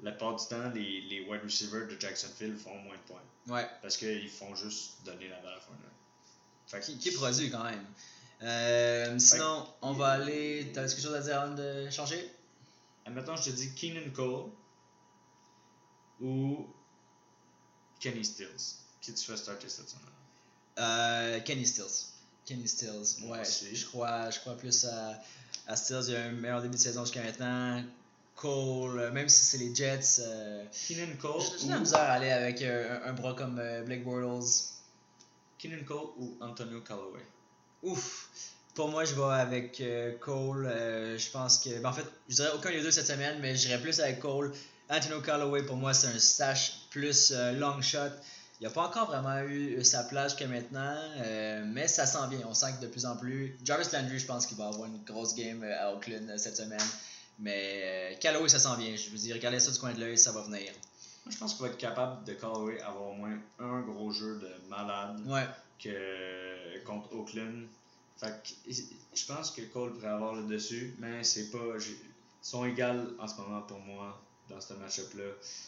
la 0.00 0.12
plupart 0.12 0.36
du 0.36 0.46
temps, 0.46 0.70
les, 0.74 1.00
les 1.02 1.20
wide 1.28 1.42
receivers 1.42 1.88
de 1.88 1.96
Jacksonville 1.98 2.56
font 2.56 2.76
moins 2.78 2.94
de 2.96 3.00
points. 3.02 3.54
Ouais. 3.54 3.68
Parce 3.82 3.96
qu'ils 3.96 4.30
font 4.30 4.54
juste 4.54 5.04
donner 5.04 5.28
la 5.28 5.40
balle 5.40 5.54
à 5.54 5.60
Fournette. 5.60 6.84
Qui, 6.84 6.98
qui 6.98 7.10
produit 7.12 7.50
quand 7.50 7.64
même. 7.64 7.84
Euh, 8.42 9.18
sinon, 9.18 9.66
on 9.82 9.92
va 9.94 10.08
aller. 10.10 10.70
T'as 10.72 10.86
quelque 10.86 11.00
chose 11.00 11.14
à 11.14 11.20
dire 11.20 11.40
avant 11.40 11.54
de 11.54 11.90
changer? 11.90 12.30
Admettons, 13.06 13.34
je 13.36 13.44
te 13.44 13.50
dis 13.50 13.74
Keenan 13.74 14.10
Cole 14.12 14.50
ou 16.20 16.66
Kenny 17.98 18.24
Stills. 18.24 18.76
Qui 19.00 19.14
tu 19.14 19.24
fais 19.24 19.36
starter 19.36 19.68
cette 19.68 19.88
semaine? 19.88 20.04
Euh, 20.78 21.40
Kenny 21.40 21.66
Stills. 21.66 22.12
Kenny 22.44 22.68
Stills. 22.68 23.20
Moi 23.20 23.38
Ouais. 23.38 23.44
Je 23.44 23.86
crois, 23.86 24.30
je 24.30 24.38
crois 24.40 24.56
plus 24.56 24.84
à, 24.84 25.20
à 25.66 25.74
Stills. 25.74 26.04
Il 26.08 26.12
y 26.12 26.16
a 26.16 26.24
un 26.24 26.32
meilleur 26.32 26.60
début 26.60 26.76
de 26.76 26.80
saison 26.80 27.04
jusqu'à 27.04 27.22
maintenant. 27.22 27.82
Cole, 28.40 28.98
euh, 29.00 29.10
même 29.10 29.28
si 29.28 29.44
c'est 29.44 29.58
les 29.58 29.74
Jets. 29.74 30.20
euh, 30.20 30.64
Keenan 30.86 31.16
Cole 31.20 31.42
J'ai 31.60 31.66
de 31.66 31.72
la 31.72 31.78
misère 31.80 31.98
à 32.00 32.12
aller 32.12 32.30
avec 32.30 32.62
euh, 32.62 32.98
un, 33.04 33.10
un 33.10 33.12
bras 33.12 33.34
comme 33.34 33.58
euh, 33.58 33.82
Blake 33.82 34.04
Bortles. 34.04 34.46
Keenan 35.58 35.84
Cole 35.84 36.10
ou 36.18 36.36
Antonio 36.40 36.80
Callaway? 36.80 37.24
Ouf! 37.82 38.28
Pour 38.74 38.88
moi, 38.88 39.04
je 39.04 39.14
vais 39.14 39.22
avec 39.34 39.82
Cole. 40.20 40.68
je 41.18 41.30
pense 41.30 41.58
que. 41.58 41.80
ben, 41.80 41.88
en 41.88 41.92
fait, 41.92 42.04
je 42.28 42.36
dirais 42.36 42.50
aucun 42.54 42.70
des 42.70 42.80
deux 42.80 42.92
cette 42.92 43.08
semaine, 43.08 43.38
mais 43.40 43.56
j'irais 43.56 43.80
plus 43.80 43.98
avec 43.98 44.20
Cole. 44.20 44.52
Antonio 44.88 45.20
Callaway, 45.20 45.64
pour 45.64 45.76
moi, 45.76 45.92
c'est 45.94 46.06
un 46.06 46.18
stash 46.18 46.74
plus 46.90 47.32
long 47.56 47.82
shot. 47.82 47.98
Il 48.60 48.64
n'a 48.64 48.70
pas 48.70 48.82
encore 48.86 49.06
vraiment 49.06 49.40
eu 49.42 49.84
sa 49.84 50.02
place 50.04 50.32
jusqu'à 50.32 50.46
maintenant, 50.48 50.96
euh, 51.18 51.64
mais 51.66 51.86
ça 51.88 52.06
sent 52.06 52.18
bien. 52.30 52.40
On 52.48 52.54
sent 52.54 52.66
que 52.78 52.82
de 52.86 52.88
plus 52.90 53.04
en 53.06 53.16
plus. 53.16 53.56
Jarvis 53.64 53.88
Landry, 53.92 54.18
je 54.18 54.26
pense 54.26 54.46
qu'il 54.46 54.56
va 54.56 54.66
avoir 54.68 54.86
une 54.86 55.02
grosse 55.04 55.34
game 55.34 55.64
à 55.64 55.92
Oakland 55.92 56.36
cette 56.38 56.56
semaine. 56.56 56.78
Mais 57.40 57.82
euh, 57.84 58.14
Callaway, 58.20 58.48
ça 58.48 58.58
sent 58.58 58.76
bien. 58.78 58.96
Je 58.96 59.10
veux 59.10 59.18
dire, 59.18 59.36
regardez 59.36 59.60
ça 59.60 59.70
du 59.70 59.78
coin 59.78 59.92
de 59.92 60.00
l'œil, 60.00 60.18
ça 60.18 60.32
va 60.32 60.42
venir. 60.42 60.72
Moi, 61.24 61.32
je 61.32 61.36
pense 61.38 61.54
qu'il 61.54 61.62
va 61.62 61.68
être 61.68 61.78
capable 61.78 62.24
de 62.24 62.32
Callaway 62.34 62.80
avoir 62.80 63.08
au 63.08 63.14
moins 63.14 63.38
un 63.58 63.80
gros 63.82 64.10
jeu 64.10 64.38
de 64.38 64.50
malade 64.68 65.20
Ouais. 65.26 65.46
que 65.82 66.84
contre 66.84 67.14
Oakland. 67.14 67.66
Fait 68.18 68.34
que 68.42 68.72
je 69.14 69.26
pense 69.26 69.52
que 69.52 69.62
Cole 69.62 69.92
pourrait 69.94 70.08
avoir 70.08 70.34
le 70.34 70.42
dessus, 70.44 70.94
mais 70.98 71.22
c'est 71.22 71.50
pas. 71.50 71.58
Ils 71.78 71.96
sont 72.42 72.64
égales 72.64 73.08
en 73.18 73.28
ce 73.28 73.36
moment 73.40 73.62
pour 73.62 73.78
moi 73.78 74.20
dans 74.50 74.60
ce 74.60 74.72
match-up-là. 74.74 75.24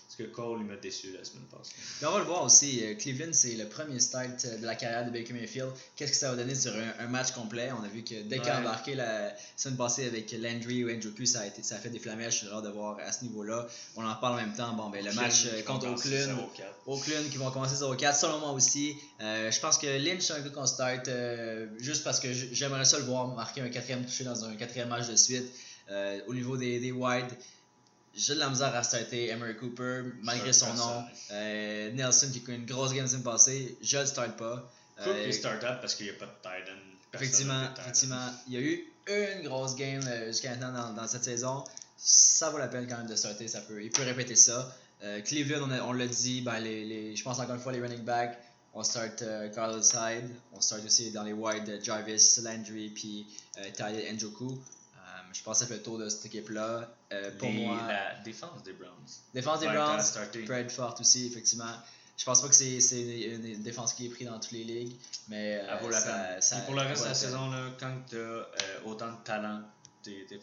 Parce 0.07 0.17
que 0.19 0.23
Cole, 0.35 0.59
il 0.61 0.67
m'a 0.67 0.77
déçu 0.77 1.13
la 1.17 1.25
semaine 1.25 1.45
passée. 1.45 1.73
Mais 2.01 2.09
on 2.09 2.13
va 2.13 2.19
le 2.19 2.25
voir 2.25 2.45
aussi. 2.45 2.81
euh, 2.85 2.95
Cleveland, 2.95 3.33
c'est 3.33 3.55
le 3.55 3.67
premier 3.69 4.01
start 4.01 4.45
euh, 4.45 4.57
de 4.59 4.67
la 4.67 4.75
carrière 4.75 5.05
de 5.07 5.11
Baker 5.11 5.33
Mayfield. 5.35 5.71
Qu'est-ce 5.95 6.11
que 6.13 6.17
ça 6.17 6.31
va 6.31 6.37
donner 6.37 6.55
sur 6.55 6.73
un, 6.75 7.05
un 7.05 7.07
match 7.07 7.31
complet? 7.33 7.71
On 7.79 7.83
a 7.85 7.89
vu 7.89 8.03
que 8.03 8.23
dès 8.23 8.39
qu'il 8.39 8.49
a 8.51 8.59
embarqué 8.61 8.95
la 8.97 9.33
semaine 9.57 9.77
passée 9.77 10.07
avec 10.07 10.33
Landry 10.33 10.85
ou 10.85 10.91
Njoku, 10.91 11.27
ça 11.27 11.41
a, 11.41 11.47
été, 11.47 11.63
ça 11.63 11.77
a 11.77 11.79
fait 11.79 11.91
des 11.91 11.99
flamèches. 12.01 12.41
J'ai 12.43 12.51
hâte 12.51 12.65
de 12.65 12.71
voir 12.71 12.99
à 12.99 13.13
ce 13.13 13.23
niveau-là. 13.25 13.67
On 13.97 14.05
en 14.05 14.15
parle 14.17 14.35
en 14.35 14.43
même 14.45 14.55
temps. 14.55 14.73
Bon, 14.75 14.89
ben, 14.91 15.05
le 15.05 15.13
match 15.13 15.47
euh, 15.47 15.63
contre 15.63 15.87
Oakland. 15.87 16.49
Oakland 16.87 17.29
qui 17.31 17.37
vont 17.37 17.51
commencer 17.51 17.77
0-4, 17.77 18.19
selon 18.19 18.39
moi 18.41 18.51
aussi. 18.53 18.97
Euh, 19.21 19.51
je 19.51 19.61
pense 19.61 19.79
que 19.79 19.87
Lynch, 19.87 20.23
c'est 20.23 20.33
un 20.33 20.41
gars 20.41 20.51
qu'on 20.51 20.67
start 20.67 21.07
euh, 21.09 21.67
juste 21.79 22.03
parce 22.03 22.19
que 22.19 22.33
j'aimerais 22.33 22.85
ça 22.85 22.99
le 22.99 23.05
voir 23.05 23.29
marquer 23.29 23.61
un 23.61 23.69
quatrième 23.69 24.05
touché 24.05 24.25
dans 24.25 24.45
un 24.45 24.57
quatrième 24.57 24.89
match 24.89 25.07
de 25.09 25.15
suite. 25.17 25.45
Euh, 25.91 26.21
au 26.29 26.35
niveau 26.35 26.57
des, 26.57 26.79
des 26.81 26.93
wide, 26.93 27.27
j'ai 28.15 28.35
de 28.35 28.39
la 28.41 28.49
misère 28.51 28.75
à 28.75 28.83
starter 28.83 29.29
Emery 29.29 29.57
Cooper, 29.57 30.03
malgré 30.23 30.53
son 30.53 30.73
nom. 30.75 31.05
Euh, 31.31 31.91
Nelson 31.93 32.29
qui 32.33 32.43
a 32.51 32.55
eu 32.55 32.57
une 32.57 32.67
grosse 32.67 32.93
game 32.93 33.07
semaine 33.07 33.23
passée, 33.23 33.77
je 33.83 33.99
le 33.99 34.07
start 34.07 34.37
pas. 34.37 34.71
Cook 34.99 35.07
Euh, 35.09 35.29
est 35.29 35.33
start-up 35.33 35.81
parce 35.81 35.95
qu'il 35.95 36.07
n'y 36.07 36.13
a 36.13 36.15
pas 36.15 36.27
de 36.27 36.33
Titan. 36.43 36.79
effectivement, 37.15 37.65
effectivement, 37.79 38.27
il 38.49 38.55
y 38.55 38.57
a 38.57 38.61
eu 38.61 38.85
une 39.09 39.43
grosse 39.49 39.75
game 39.77 40.03
euh, 40.07 40.27
jusqu'à 40.27 40.51
maintenant 40.57 40.73
dans, 40.73 40.93
dans 40.93 41.07
cette 41.09 41.25
saison. 41.25 41.65
Ça 41.97 42.51
vaut 42.51 42.59
la 42.59 42.69
peine 42.69 42.87
quand 42.87 42.99
même 42.99 43.07
de 43.07 43.17
starter, 43.17 43.47
ça 43.49 43.61
peut, 43.61 43.83
il 43.83 43.91
peut 43.91 44.03
répéter 44.03 44.37
ça. 44.37 44.77
Euh, 45.03 45.21
Cleveland, 45.23 45.67
on, 45.67 45.71
a- 45.71 45.83
on 45.83 45.93
l'a 45.93 46.07
dit, 46.07 46.43
ben, 46.43 46.59
les, 46.61 46.85
les- 46.85 47.17
je 47.17 47.23
pense 47.25 47.39
encore 47.39 47.55
une 47.55 47.61
fois 47.61 47.73
les 47.73 47.81
running 47.81 48.05
backs, 48.05 48.39
on 48.75 48.83
start 48.85 49.23
euh, 49.23 49.49
Carlos 49.55 49.81
Hyde, 49.83 50.29
on 50.53 50.61
start 50.61 50.85
aussi 50.85 51.11
dans 51.11 51.23
les 51.23 51.33
wide 51.33 51.81
Jarvis, 51.83 52.41
Landry, 52.43 52.91
puis 52.91 53.27
euh, 53.59 53.65
Tyler 53.75 54.13
Njoku. 54.13 54.59
Euh, 55.31 55.35
je 55.35 55.43
pense 55.43 55.59
que 55.59 55.65
ça 55.65 55.69
fait 55.69 55.77
le 55.79 55.83
tour 55.83 55.99
de 55.99 56.09
cette 56.09 56.27
équipe-là. 56.27 56.89
Euh, 57.13 57.31
pour 57.39 57.51
moi, 57.51 57.79
La 57.89 58.17
défense 58.25 58.63
des 58.65 58.73
Browns. 58.73 58.91
défense 59.35 59.61
des 59.61 59.67
Browns, 59.69 60.01
peut 60.47 60.53
être 60.55 60.73
forte 60.73 61.01
aussi, 61.01 61.27
effectivement. 61.27 61.73
Je 62.17 62.25
pense 62.27 62.43
pas 62.43 62.49
que 62.49 62.55
c'est 62.55 62.77
une, 63.01 63.47
une 63.47 63.63
défense 63.63 63.95
qui 63.95 64.07
est 64.07 64.11
prise 64.11 64.27
dans 64.29 64.39
toutes 64.39 64.53
les 64.53 64.65
ligues, 64.65 64.97
mais 65.29 65.59
euh, 65.63 65.77
vaut 65.81 65.89
la 65.89 65.99
ça- 66.01 66.13
peine. 66.13 66.43
ça- 66.43 66.57
Puis 66.57 66.65
pour 66.67 66.75
le 66.75 66.83
reste 66.83 67.03
de 67.03 67.07
la 67.09 67.13
peine. 67.15 67.21
saison, 67.21 67.51
là, 67.51 67.71
quand 67.79 67.97
tu 68.11 68.17
as 68.21 68.87
autant 68.87 69.11
de 69.13 69.25
talent, 69.25 69.63
t'es 70.03 70.27
t'es. 70.29 70.39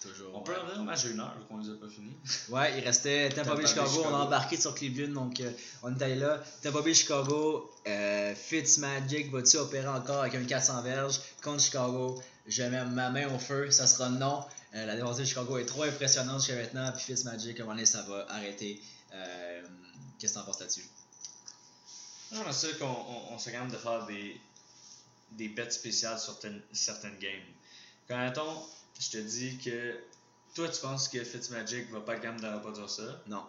Toujours. 0.00 0.34
On 0.34 0.40
peut 0.40 0.52
revenir 0.54 0.80
au 0.80 0.84
match 0.84 1.04
de 1.04 1.12
une 1.12 1.20
heure, 1.20 1.34
vu 1.38 1.44
qu'on 1.46 1.58
les 1.58 1.70
a 1.70 1.74
pas 1.74 1.88
finis. 1.88 2.14
Ouais, 2.50 2.78
il 2.78 2.84
restait 2.84 3.28
Tampa 3.30 3.54
Bay 3.54 3.66
Chicago, 3.66 4.04
on 4.06 4.14
a 4.14 4.18
embarqué 4.18 4.56
sur 4.56 4.74
Cleveland, 4.74 5.12
donc 5.12 5.40
euh, 5.40 5.50
on 5.82 5.96
est 5.96 6.02
allé 6.02 6.16
là. 6.16 6.42
Tampa 6.62 6.82
Bay 6.82 6.94
Chicago, 6.94 7.70
euh, 7.86 8.34
Fitzmagic 8.34 9.30
va-tu 9.30 9.56
opérer 9.56 9.88
encore 9.88 10.20
avec 10.20 10.34
un 10.34 10.44
400 10.44 10.82
verges 10.82 11.20
contre 11.42 11.62
Chicago? 11.62 12.20
Je 12.46 12.62
mets 12.64 12.84
ma 12.84 13.10
main 13.10 13.32
au 13.34 13.38
feu, 13.38 13.70
ça 13.70 13.86
sera 13.86 14.08
non. 14.08 14.44
Euh, 14.74 14.86
la 14.86 14.96
défense 14.96 15.18
de 15.18 15.24
Chicago 15.24 15.58
est 15.58 15.66
trop 15.66 15.84
impressionnante 15.84 16.40
jusqu'à 16.40 16.56
maintenant, 16.56 16.90
puis 16.92 17.04
Fitzmagic, 17.04 17.58
à 17.58 17.62
un 17.62 17.66
moment 17.66 17.74
donné, 17.74 17.86
ça 17.86 18.02
va 18.02 18.26
arrêter. 18.30 18.80
Euh, 19.14 19.62
Qu'est-ce 20.18 20.34
que 20.34 20.38
t'en 20.38 20.44
penses 20.44 20.60
là-dessus? 20.60 20.84
J'aimerais 22.32 22.52
ça 22.52 22.68
qu'on 22.78 22.86
on, 22.86 23.34
on 23.34 23.38
soit 23.38 23.52
capable 23.52 23.72
de 23.72 23.76
faire 23.76 24.06
des, 24.06 24.40
des 25.32 25.48
bets 25.48 25.70
spéciales 25.70 26.18
sur 26.18 26.32
certaines, 26.32 26.62
certaines 26.72 27.18
games. 27.18 27.42
Quand 28.08 28.18
mettons, 28.18 28.62
je 29.00 29.10
te 29.10 29.16
dis 29.18 29.58
que 29.58 29.94
toi 30.54 30.68
tu 30.68 30.80
penses 30.80 31.08
que 31.08 31.22
Fitzmagic 31.24 31.90
va 31.90 32.00
pas 32.00 32.14
être 32.14 32.22
capable 32.22 32.42
de 32.42 32.48
reproduire 32.48 32.88
ça, 32.90 33.22
Non. 33.26 33.44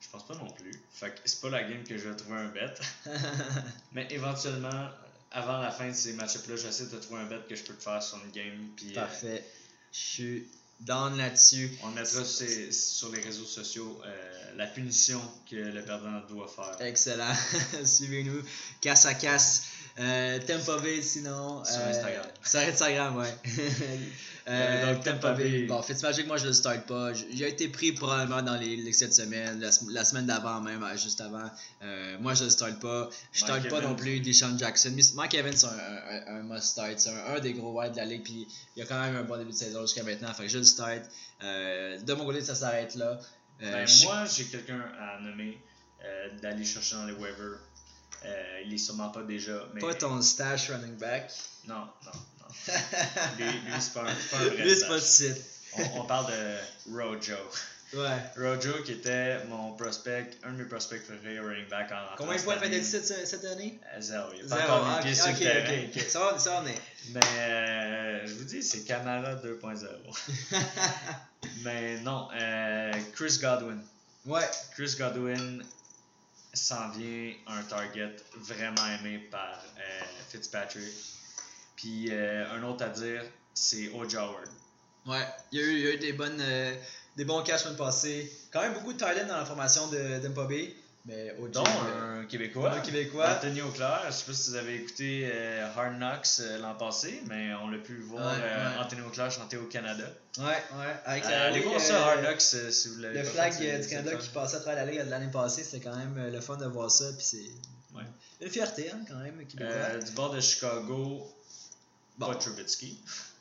je 0.00 0.08
pense 0.08 0.26
pas 0.26 0.34
non 0.34 0.50
plus. 0.50 0.72
Fait 0.92 1.10
que 1.10 1.20
c'est 1.24 1.40
pas 1.40 1.50
la 1.50 1.62
game 1.64 1.84
que 1.84 1.96
je 1.98 2.08
vais 2.08 2.16
trouver 2.16 2.38
un 2.38 2.48
bet. 2.48 2.74
Mais 3.92 4.06
éventuellement, 4.10 4.88
avant 5.30 5.58
la 5.58 5.70
fin 5.70 5.88
de 5.88 5.94
ces 5.94 6.14
match-up-là, 6.14 6.56
j'essaie 6.56 6.86
de 6.86 6.98
trouver 6.98 7.20
un 7.22 7.26
bet 7.26 7.40
que 7.48 7.54
je 7.54 7.62
peux 7.62 7.74
te 7.74 7.82
faire 7.82 8.02
sur 8.02 8.18
une 8.24 8.30
game. 8.32 8.68
Puis, 8.76 8.90
euh, 8.92 8.94
Parfait. 8.94 9.44
Je 9.92 9.98
suis 9.98 10.48
down 10.80 11.16
là-dessus. 11.18 11.70
on 11.82 11.88
mettra 11.90 12.24
sur, 12.24 12.72
sur 12.72 13.12
les 13.12 13.20
réseaux 13.20 13.44
sociaux 13.44 14.00
euh, 14.04 14.54
la 14.56 14.66
punition 14.66 15.20
que 15.48 15.56
le 15.56 15.84
perdant 15.84 16.20
doit 16.28 16.48
faire. 16.48 16.80
Excellent. 16.80 17.34
Suivez-nous. 17.84 18.42
Casse 18.80 19.04
à 19.06 19.14
casse. 19.14 19.64
Euh, 20.00 20.38
Tampa 20.46 20.78
Bay, 20.78 21.02
sinon. 21.02 21.62
Sur 21.64 21.78
euh, 21.80 21.90
Instagram. 21.90 22.26
Sur 22.42 22.60
Instagram, 22.60 23.16
ouais. 23.18 23.34
Euh, 24.48 24.52
euh, 24.52 24.94
donc, 24.94 25.04
Tampa 25.04 25.32
Bay. 25.34 25.64
Bon, 25.66 25.80
Fitzmagic, 25.82 26.26
moi, 26.26 26.36
je 26.38 26.46
le 26.46 26.52
start 26.54 26.84
pas. 26.86 27.12
J- 27.12 27.26
Il 27.30 27.44
a 27.44 27.46
été 27.46 27.68
pris 27.68 27.92
probablement 27.92 28.42
dans 28.42 28.56
les 28.56 28.74
ligues 28.74 28.94
cette 28.94 29.14
semaine, 29.14 29.60
la, 29.60 29.70
sem- 29.70 29.90
la 29.92 30.04
semaine 30.04 30.26
d'avant 30.26 30.60
même, 30.62 30.82
euh, 30.82 30.96
juste 30.96 31.20
avant. 31.20 31.48
Euh, 31.82 32.16
moi, 32.18 32.34
je 32.34 32.44
le 32.44 32.50
start 32.50 32.80
pas. 32.80 33.10
Je 33.32 33.40
starte 33.40 33.60
Mike 33.60 33.70
pas 33.70 33.80
non 33.82 33.94
plus 33.94 34.18
Deshaun 34.20 34.58
Jackson. 34.58 34.90
Mais 34.96 35.02
Mike 35.14 35.34
Evans, 35.34 35.56
c'est 35.56 35.66
un, 35.66 35.70
un, 35.70 36.36
un 36.38 36.42
must 36.42 36.64
start. 36.64 36.94
C'est 36.98 37.10
un, 37.10 37.34
un 37.36 37.38
des 37.38 37.52
gros 37.52 37.78
wide 37.78 37.92
de 37.92 37.98
la 37.98 38.06
ligue. 38.06 38.24
Puis 38.24 38.48
il 38.74 38.82
a 38.82 38.86
quand 38.86 39.00
même 39.00 39.14
un 39.14 39.22
bon 39.22 39.36
début 39.36 39.50
de 39.52 39.56
saison 39.56 39.82
jusqu'à 39.82 40.02
maintenant. 40.02 40.32
Fait 40.32 40.44
que 40.44 40.48
je 40.48 40.58
le 40.58 40.64
start. 40.64 41.02
Euh, 41.44 41.98
de 42.00 42.12
mon 42.14 42.24
côté, 42.24 42.40
ça 42.40 42.54
s'arrête 42.56 42.94
là. 42.96 43.20
Euh, 43.62 43.72
Ben, 43.72 43.86
moi, 44.04 44.24
j'ai 44.24 44.44
quelqu'un 44.46 44.82
à 44.98 45.20
nommer 45.20 45.60
euh, 46.02 46.28
d'aller 46.40 46.64
chercher 46.64 46.96
dans 46.96 47.04
les 47.04 47.12
waivers. 47.12 47.60
Euh, 48.24 48.62
il 48.64 48.74
est 48.74 48.78
sûrement 48.78 49.08
pas 49.10 49.22
déjà. 49.22 49.64
Mais... 49.74 49.80
Pas 49.80 49.94
ton 49.94 50.20
stash 50.22 50.70
running 50.70 50.96
back. 50.96 51.30
Non, 51.66 51.86
non, 52.04 52.12
non. 52.40 52.74
lui, 53.38 53.44
lui 53.44 53.72
c'est 53.80 53.94
pas 53.94 54.02
un, 54.02 54.14
pas 54.30 54.36
vrai 54.44 54.56
Lui, 54.64 54.76
c'est 54.76 54.86
pas 54.88 54.94
le 54.94 55.00
site. 55.00 55.42
on, 55.76 56.00
on 56.00 56.04
parle 56.04 56.26
de 56.32 56.56
Rojo. 56.92 57.34
Ouais. 57.92 58.22
Rojo, 58.36 58.82
qui 58.84 58.92
était 58.92 59.44
mon 59.46 59.72
prospect, 59.72 60.30
un 60.44 60.52
de 60.52 60.58
mes 60.58 60.64
prospects 60.64 61.04
préférés 61.04 61.40
running 61.40 61.68
back 61.68 61.90
en 61.90 62.16
Combien 62.16 62.34
de 62.36 62.38
de 62.40 62.44
fantasy 62.44 62.84
cette, 62.84 63.26
cette 63.26 63.44
année? 63.44 63.80
Euh, 63.94 64.00
Zéro. 64.00 64.28
Il 64.36 64.46
n'a 64.46 64.56
pas 64.56 64.62
Zéro. 64.62 64.72
encore 64.78 64.88
Ah, 64.88 64.96
mis 65.04 65.10
pied 65.10 65.10
ok, 65.10 65.16
sur 65.16 65.26
le 65.28 65.32
ok, 65.32 65.92
terrain. 65.92 66.08
Ça 66.08 66.38
ça 66.38 66.50
va, 66.50 66.60
mais. 66.62 66.74
Mais 67.12 67.20
euh, 67.40 68.26
je 68.26 68.34
vous 68.34 68.44
dis, 68.44 68.62
c'est 68.62 68.84
Camara 68.84 69.34
2.0. 69.36 69.86
Mais 71.64 71.98
non, 72.00 72.28
euh, 72.38 72.92
Chris 73.14 73.38
Godwin. 73.40 73.80
Ouais. 74.26 74.48
Chris 74.74 74.94
Godwin 74.98 75.64
s'en 76.52 76.90
vient 76.90 77.32
un 77.46 77.62
target 77.62 78.16
vraiment 78.34 78.86
aimé 78.98 79.18
par 79.30 79.62
euh, 79.78 80.04
Fitzpatrick. 80.28 80.94
Puis 81.76 82.08
euh, 82.10 82.50
un 82.52 82.62
autre 82.64 82.84
à 82.84 82.88
dire, 82.88 83.22
c'est 83.54 83.88
O.J. 83.90 84.16
Howard. 84.16 84.48
Ouais. 85.06 85.26
Il 85.52 85.60
y 85.60 85.62
a 85.62 85.66
eu, 85.66 85.78
y 85.78 85.86
a 85.86 85.94
eu 85.94 85.98
des, 85.98 86.12
bonnes, 86.12 86.40
euh, 86.40 86.74
des 87.16 87.24
bons 87.24 87.42
catchs 87.42 87.64
l'année 87.64 87.76
passée. 87.76 88.30
Quand 88.52 88.60
même 88.60 88.74
beaucoup 88.74 88.92
de 88.92 88.98
talent 88.98 89.26
dans 89.26 89.36
la 89.36 89.46
formation 89.46 89.86
de 89.88 90.18
d'Mpobé. 90.18 90.76
Mais 91.06 91.34
au 91.40 91.48
dont 91.48 91.64
un 91.64 92.26
Québécois. 92.26 92.72
Un 92.72 92.80
Québécois. 92.80 93.26
Anthony 93.36 93.62
Auclair. 93.62 94.02
Je 94.06 94.12
sais 94.12 94.24
pas 94.26 94.32
si 94.34 94.50
vous 94.50 94.56
avez 94.56 94.74
écouté 94.76 95.30
euh, 95.32 95.66
Hard 95.74 95.96
Knocks 95.98 96.40
euh, 96.40 96.58
l'an 96.58 96.74
passé, 96.74 97.22
mais 97.26 97.54
on 97.54 97.68
l'a 97.68 97.78
pu 97.78 97.96
voir 98.02 98.26
Ouais, 98.26 98.42
euh, 98.42 98.70
ouais. 98.76 98.84
Anthony 98.84 99.00
Auclair 99.02 99.30
chanter 99.30 99.56
au 99.56 99.64
Canada. 99.64 100.04
Ouais, 100.38 100.44
ouais. 100.44 100.94
Avec 101.06 101.24
allez 101.24 101.60
voir 101.60 101.80
ça, 101.80 102.06
Hard 102.06 102.20
Knocks, 102.20 102.40
si 102.42 102.88
vous 102.90 103.00
l'avez 103.00 103.18
Le 103.20 103.24
flag 103.24 103.52
fait, 103.54 103.78
du 103.80 103.88
Canada 103.88 104.16
qui 104.16 104.28
passait 104.28 104.56
à 104.56 104.60
travers 104.60 104.84
la 104.84 104.90
ligue 104.92 105.02
de 105.04 105.10
l'année 105.10 105.30
passée, 105.32 105.64
c'était 105.64 105.80
quand 105.88 105.96
même 105.96 106.14
le 106.30 106.40
fun 106.40 106.56
de 106.56 106.66
voir 106.66 106.90
ça. 106.90 107.06
Puis 107.16 107.24
c'est 107.26 107.50
Ouais. 107.96 108.04
une 108.40 108.48
fierté, 108.50 108.90
hein, 108.92 109.00
quand 109.08 109.16
même, 109.16 109.44
québécois. 109.46 109.98
Du 110.04 110.12
bord 110.12 110.30
de 110.34 110.40
Chicago, 110.40 111.26
Bon. 112.18 112.26
pas 112.26 112.38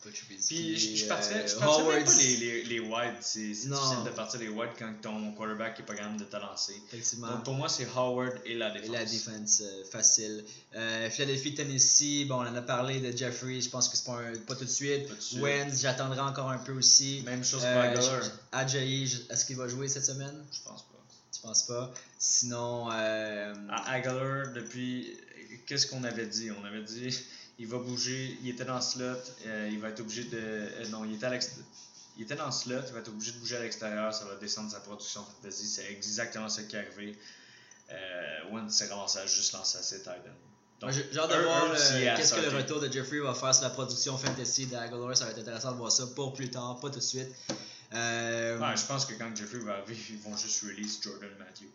Trubisky. 0.02 0.56
Puis 0.56 0.78
je, 0.78 0.96
je 0.98 1.06
euh, 1.06 1.08
partirais, 1.10 1.48
je 1.48 1.56
partirais 1.56 1.78
même 1.84 1.92
Howard, 1.92 2.06
pas 2.06 2.14
les, 2.22 2.38
les, 2.38 2.64
les 2.64 2.80
wides. 2.80 3.16
C'est 3.22 3.42
difficile 3.42 4.04
de 4.06 4.10
partir 4.12 4.40
les 4.40 4.48
wides 4.48 4.70
quand 4.78 4.94
ton 5.02 5.32
quarterback 5.34 5.80
est 5.80 5.84
pas 5.84 5.96
capable 5.96 6.18
de 6.18 6.24
te 6.26 6.38
lancer. 6.38 6.82
Effectivement. 6.88 7.28
Donc 7.32 7.44
pour 7.44 7.54
moi, 7.56 7.68
c'est 7.70 7.88
Howard 7.96 8.34
et 8.46 8.56
la 8.56 8.70
Et 8.70 8.82
défense. 8.82 8.94
la 8.96 9.06
défense 9.06 9.62
euh, 9.62 9.84
facile. 9.92 10.46
Euh, 10.76 11.10
Philadelphie, 11.10 11.54
Tennessee, 11.54 12.26
bon, 12.28 12.36
on 12.36 12.48
en 12.48 12.56
a 12.56 12.62
parlé 12.62 13.00
de 13.00 13.16
Jeffrey, 13.16 13.60
je 13.62 13.70
pense 13.70 13.90
que 13.90 13.98
c'est 13.98 14.06
pas, 14.06 14.20
un- 14.20 14.38
pas 14.48 14.56
tout 14.56 14.66
de 14.66 14.70
suite. 14.70 15.08
Suite. 15.20 15.42
Wentz, 15.42 15.82
j'attendrai 15.82 16.20
encore 16.22 16.50
un 16.50 16.60
peu 16.60 16.72
aussi. 16.74 17.22
Même 17.26 17.44
chose 17.44 17.62
pour 17.62 17.70
Euh, 17.70 18.22
Ajayi, 18.52 19.26
est-ce 19.30 19.46
qu'il 19.46 19.58
va 19.58 19.68
jouer 19.68 19.88
cette 19.88 20.06
semaine? 20.06 20.36
Je 20.52 20.60
pense 20.64 20.84
pas. 20.84 20.96
Tu 21.32 21.42
penses 21.42 21.64
pas? 21.64 21.94
Sinon, 22.18 22.90
euh, 22.92 23.54
À 23.70 23.92
Aguilar, 23.92 24.54
depuis. 24.54 25.16
Qu'est-ce 25.66 25.88
qu'on 25.88 26.04
avait 26.04 26.26
dit? 26.26 26.50
On 26.52 26.64
avait 26.66 26.84
dit 26.84 27.16
il 27.60 27.68
va 27.68 27.78
bouger, 27.78 28.38
il 28.42 28.50
était 28.50 28.66
dans 28.66 28.76
le 28.76 28.82
slot, 28.82 29.06
euh, 29.46 29.70
il 29.72 29.80
va 29.80 29.90
être 29.90 30.00
obligé 30.00 30.24
de. 30.24 30.38
euh, 30.40 30.88
non, 30.90 31.06
il 31.06 31.16
était 31.16 31.26
à. 31.28 31.38
Il 32.18 32.24
était 32.24 32.36
dans 32.36 32.48
le 32.48 32.52
slot, 32.52 32.82
il 32.88 32.94
va 32.94 33.00
être 33.00 33.08
obligé 33.10 33.32
de 33.34 33.38
bouger 33.40 33.58
à 33.58 33.60
l'extérieur, 33.62 34.14
ça 34.14 34.26
va 34.26 34.36
descendre 34.36 34.72
sa 34.72 34.80
production 34.80 35.24
fantasy. 35.24 35.68
C'est 35.68 35.92
exactement 35.92 36.50
ce 36.50 36.62
qui 36.62 36.76
est 36.76 36.80
arrivé. 36.80 37.18
Euh, 37.92 38.52
Wentz 38.52 38.74
s'est 38.74 38.88
ramassé 38.88 39.20
à 39.20 39.26
juste 39.26 39.54
lancer 39.54 39.78
à 39.78 39.82
ses 39.82 40.02
tight 40.02 40.22
moi, 40.82 40.92
j'ai 40.92 41.02
hâte 41.20 41.30
de 41.30 41.44
voir 41.44 41.66
euh, 41.72 42.16
qu'est-ce 42.16 42.34
que 42.36 42.40
le 42.40 42.56
retour 42.56 42.80
de 42.80 42.90
Jeffrey 42.90 43.20
va 43.20 43.34
faire 43.34 43.54
sur 43.54 43.64
la 43.66 43.70
production 43.70 44.18
fantasy 44.18 44.66
d'Aguilar. 44.68 45.18
Ça 45.18 45.26
va 45.26 45.32
être 45.32 45.40
intéressant 45.40 45.74
de 45.74 45.78
voir 45.78 45.92
ça 45.92 46.08
pour 46.16 46.34
plus 46.34 46.50
tard, 46.50 46.80
pas 46.80 46.90
tout 46.90 47.00
de 47.00 47.04
suite. 47.04 47.28
Euh, 47.94 48.58
Ouais, 48.58 48.78
je 48.78 48.86
pense 48.86 49.06
que 49.06 49.14
quand 49.16 49.36
Jeffrey 49.36 49.60
va 49.60 49.74
arriver, 49.74 49.98
ils 50.10 50.20
vont 50.20 50.38
juste 50.38 50.62
release 50.64 51.00
Jordan 51.04 51.32
Matthews. 51.38 51.68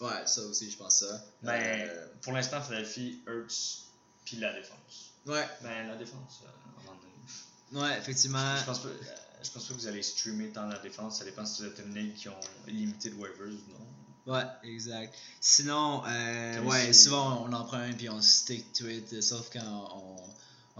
ouais, 0.00 0.26
ça 0.26 0.40
aussi, 0.42 0.70
je 0.70 0.78
pense 0.78 1.00
ça. 1.00 1.22
Mais 1.42 1.88
Euh, 1.90 2.06
pour 2.22 2.32
l'instant, 2.32 2.62
Philadelphie, 2.62 3.20
Hurts, 3.26 3.82
puis 4.24 4.38
la 4.38 4.54
défense. 4.54 5.07
Ouais, 5.28 5.48
Ben, 5.62 5.88
la 5.88 5.96
défense, 5.96 6.42
euh, 6.44 7.80
ouais, 7.80 7.98
effectivement. 7.98 8.56
Je 8.56 8.64
pense 8.64 8.80
pas, 8.80 8.88
euh, 8.88 8.94
je 9.42 9.50
pense 9.50 9.64
pas 9.64 9.74
que 9.74 9.78
vous 9.78 9.86
allez 9.86 10.02
streamer 10.02 10.48
tant 10.48 10.66
la 10.66 10.78
défense. 10.78 11.18
Ça 11.18 11.24
dépend 11.24 11.44
si 11.46 11.62
vous 11.62 11.68
êtes 11.68 11.80
une 11.86 12.12
qui 12.14 12.28
ont 12.28 12.40
limité 12.66 13.10
de 13.10 13.14
waivers 13.16 13.46
ou 13.46 13.72
non. 13.72 14.34
Ouais, 14.34 14.44
exact. 14.64 15.14
Sinon, 15.40 16.02
euh, 16.06 16.62
ouais, 16.64 16.92
souvent 16.92 17.46
on 17.46 17.52
en 17.52 17.64
prend 17.64 17.78
un 17.78 17.92
puis 17.92 18.10
on 18.10 18.20
stick 18.20 18.72
to 18.74 18.86
it, 18.86 19.10
euh, 19.14 19.22
sauf 19.22 19.48
quand 19.50 19.88
on, 19.96 20.16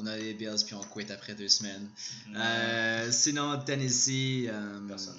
on 0.02 0.06
a 0.06 0.16
les 0.18 0.34
Bills 0.34 0.64
puis 0.66 0.74
on 0.74 0.82
quitte 0.82 1.10
après 1.10 1.34
deux 1.34 1.48
semaines. 1.48 1.88
Euh, 2.36 3.10
sinon, 3.10 3.58
Tennessee, 3.64 4.50
Personne. 4.86 5.18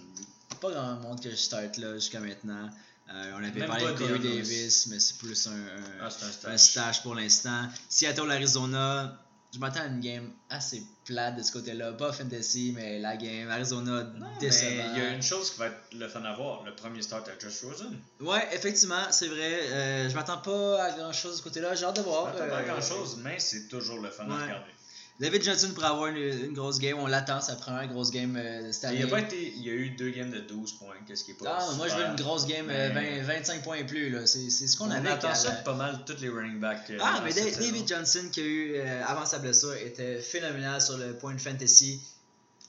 pas 0.61 0.71
grand 0.71 0.95
monde 0.97 1.21
que 1.21 1.31
je 1.31 1.35
start 1.35 1.77
là 1.77 1.95
jusqu'à 1.95 2.19
maintenant. 2.19 2.69
Euh, 3.11 3.31
on 3.33 3.37
avait 3.37 3.51
Même 3.59 3.67
parlé 3.67 3.85
de 3.85 3.91
Corey 3.97 4.19
Davis, 4.19 4.87
mais 4.87 4.99
c'est 4.99 5.17
plus 5.17 5.47
un, 5.47 5.51
un, 5.51 6.03
Ah, 6.03 6.09
un 6.51 6.57
stash 6.57 7.01
pour 7.01 7.15
l'instant. 7.15 7.67
Seattle, 7.89 8.29
Arizona, 8.31 9.17
je 9.51 9.57
m'attends 9.57 9.79
à 9.81 9.85
une 9.87 9.99
game 9.99 10.29
assez 10.47 10.83
plate 11.05 11.35
de 11.37 11.41
ce 11.41 11.51
côté-là. 11.51 11.93
Pas 11.93 12.13
fantasy, 12.13 12.71
mais 12.75 12.99
la 12.99 13.17
game. 13.17 13.49
Arizona, 13.49 14.03
Non, 14.03 14.27
décevant. 14.39 14.91
il 14.93 14.99
y 14.99 15.01
a 15.01 15.09
une 15.13 15.23
chose 15.23 15.49
qui 15.49 15.57
va 15.57 15.67
être 15.67 15.81
le 15.93 16.07
fun 16.07 16.23
à 16.23 16.35
voir. 16.35 16.63
Le 16.65 16.75
premier 16.75 17.01
start 17.01 17.27
à 17.29 17.31
Josh 17.39 17.63
Rosen. 17.63 17.99
Ouais, 18.19 18.47
effectivement, 18.51 19.01
c'est 19.09 19.27
vrai. 19.27 19.59
Euh, 19.71 20.07
je 20.09 20.13
m'attends 20.13 20.37
pas 20.37 20.83
à 20.83 20.91
grand 20.91 21.11
chose 21.11 21.31
de 21.31 21.37
ce 21.37 21.41
côté-là. 21.41 21.73
J'ai 21.73 21.85
hâte 21.85 21.95
de 21.95 22.01
voir. 22.03 22.31
Pas 22.31 22.43
Euh, 22.43 22.63
grand 22.67 22.81
chose, 22.81 23.17
mais 23.23 23.39
c'est 23.39 23.67
toujours 23.67 23.99
le 24.01 24.11
fun 24.11 24.27
ouais. 24.27 24.33
à 24.35 24.43
regarder. 24.43 24.71
David 25.19 25.43
Johnson 25.43 25.71
pourrait 25.73 25.87
avoir 25.87 26.07
une, 26.07 26.17
une 26.17 26.53
grosse 26.53 26.79
game. 26.79 26.97
On 26.97 27.05
l'attend, 27.07 27.41
sa 27.41 27.55
première 27.55 27.87
grosse 27.89 28.09
game 28.09 28.37
euh, 28.37 28.71
cette 28.71 28.85
année. 28.85 28.99
Il, 28.99 29.03
a 29.03 29.07
pas 29.07 29.19
été, 29.19 29.53
il 29.57 29.63
y 29.65 29.69
a 29.69 29.73
eu 29.73 29.89
deux 29.89 30.11
games 30.11 30.31
de 30.31 30.39
12 30.39 30.73
points. 30.79 30.95
Qu'est-ce 31.05 31.25
qui 31.25 31.31
est 31.31 31.33
pas. 31.33 31.57
Ah, 31.59 31.73
moi 31.75 31.87
je 31.89 31.95
veux 31.95 32.05
une 32.05 32.15
grosse 32.15 32.45
game, 32.47 32.67
euh, 32.69 32.91
Mais- 32.93 33.19
20, 33.21 33.39
25 33.39 33.61
points 33.63 33.75
et 33.77 33.85
plus. 33.85 34.09
là. 34.11 34.25
C'est 34.25 34.49
c'est 34.49 34.67
ce 34.67 34.77
qu'on 34.77 34.87
On 34.87 34.91
avait. 34.91 35.09
attend 35.09 35.27
qu'à 35.27 35.35
ça 35.35 35.49
la- 35.49 35.55
pas 35.57 35.73
mal 35.75 35.99
tous 36.05 36.21
les 36.21 36.29
running 36.29 36.59
backs. 36.59 36.89
euh, 36.91 36.97
Ah, 37.01 37.21
mais 37.23 37.31
saison. 37.31 37.59
David 37.59 37.87
Johnson, 37.87 38.29
qui 38.31 38.39
a 38.39 38.43
eu 38.45 38.75
euh, 38.75 39.03
avant 39.05 39.25
sa 39.25 39.39
blessure, 39.39 39.73
était 39.75 40.19
phénoménal 40.19 40.81
sur 40.81 40.97
le 40.97 41.13
point 41.15 41.33
de 41.33 41.41
fantasy. 41.41 41.99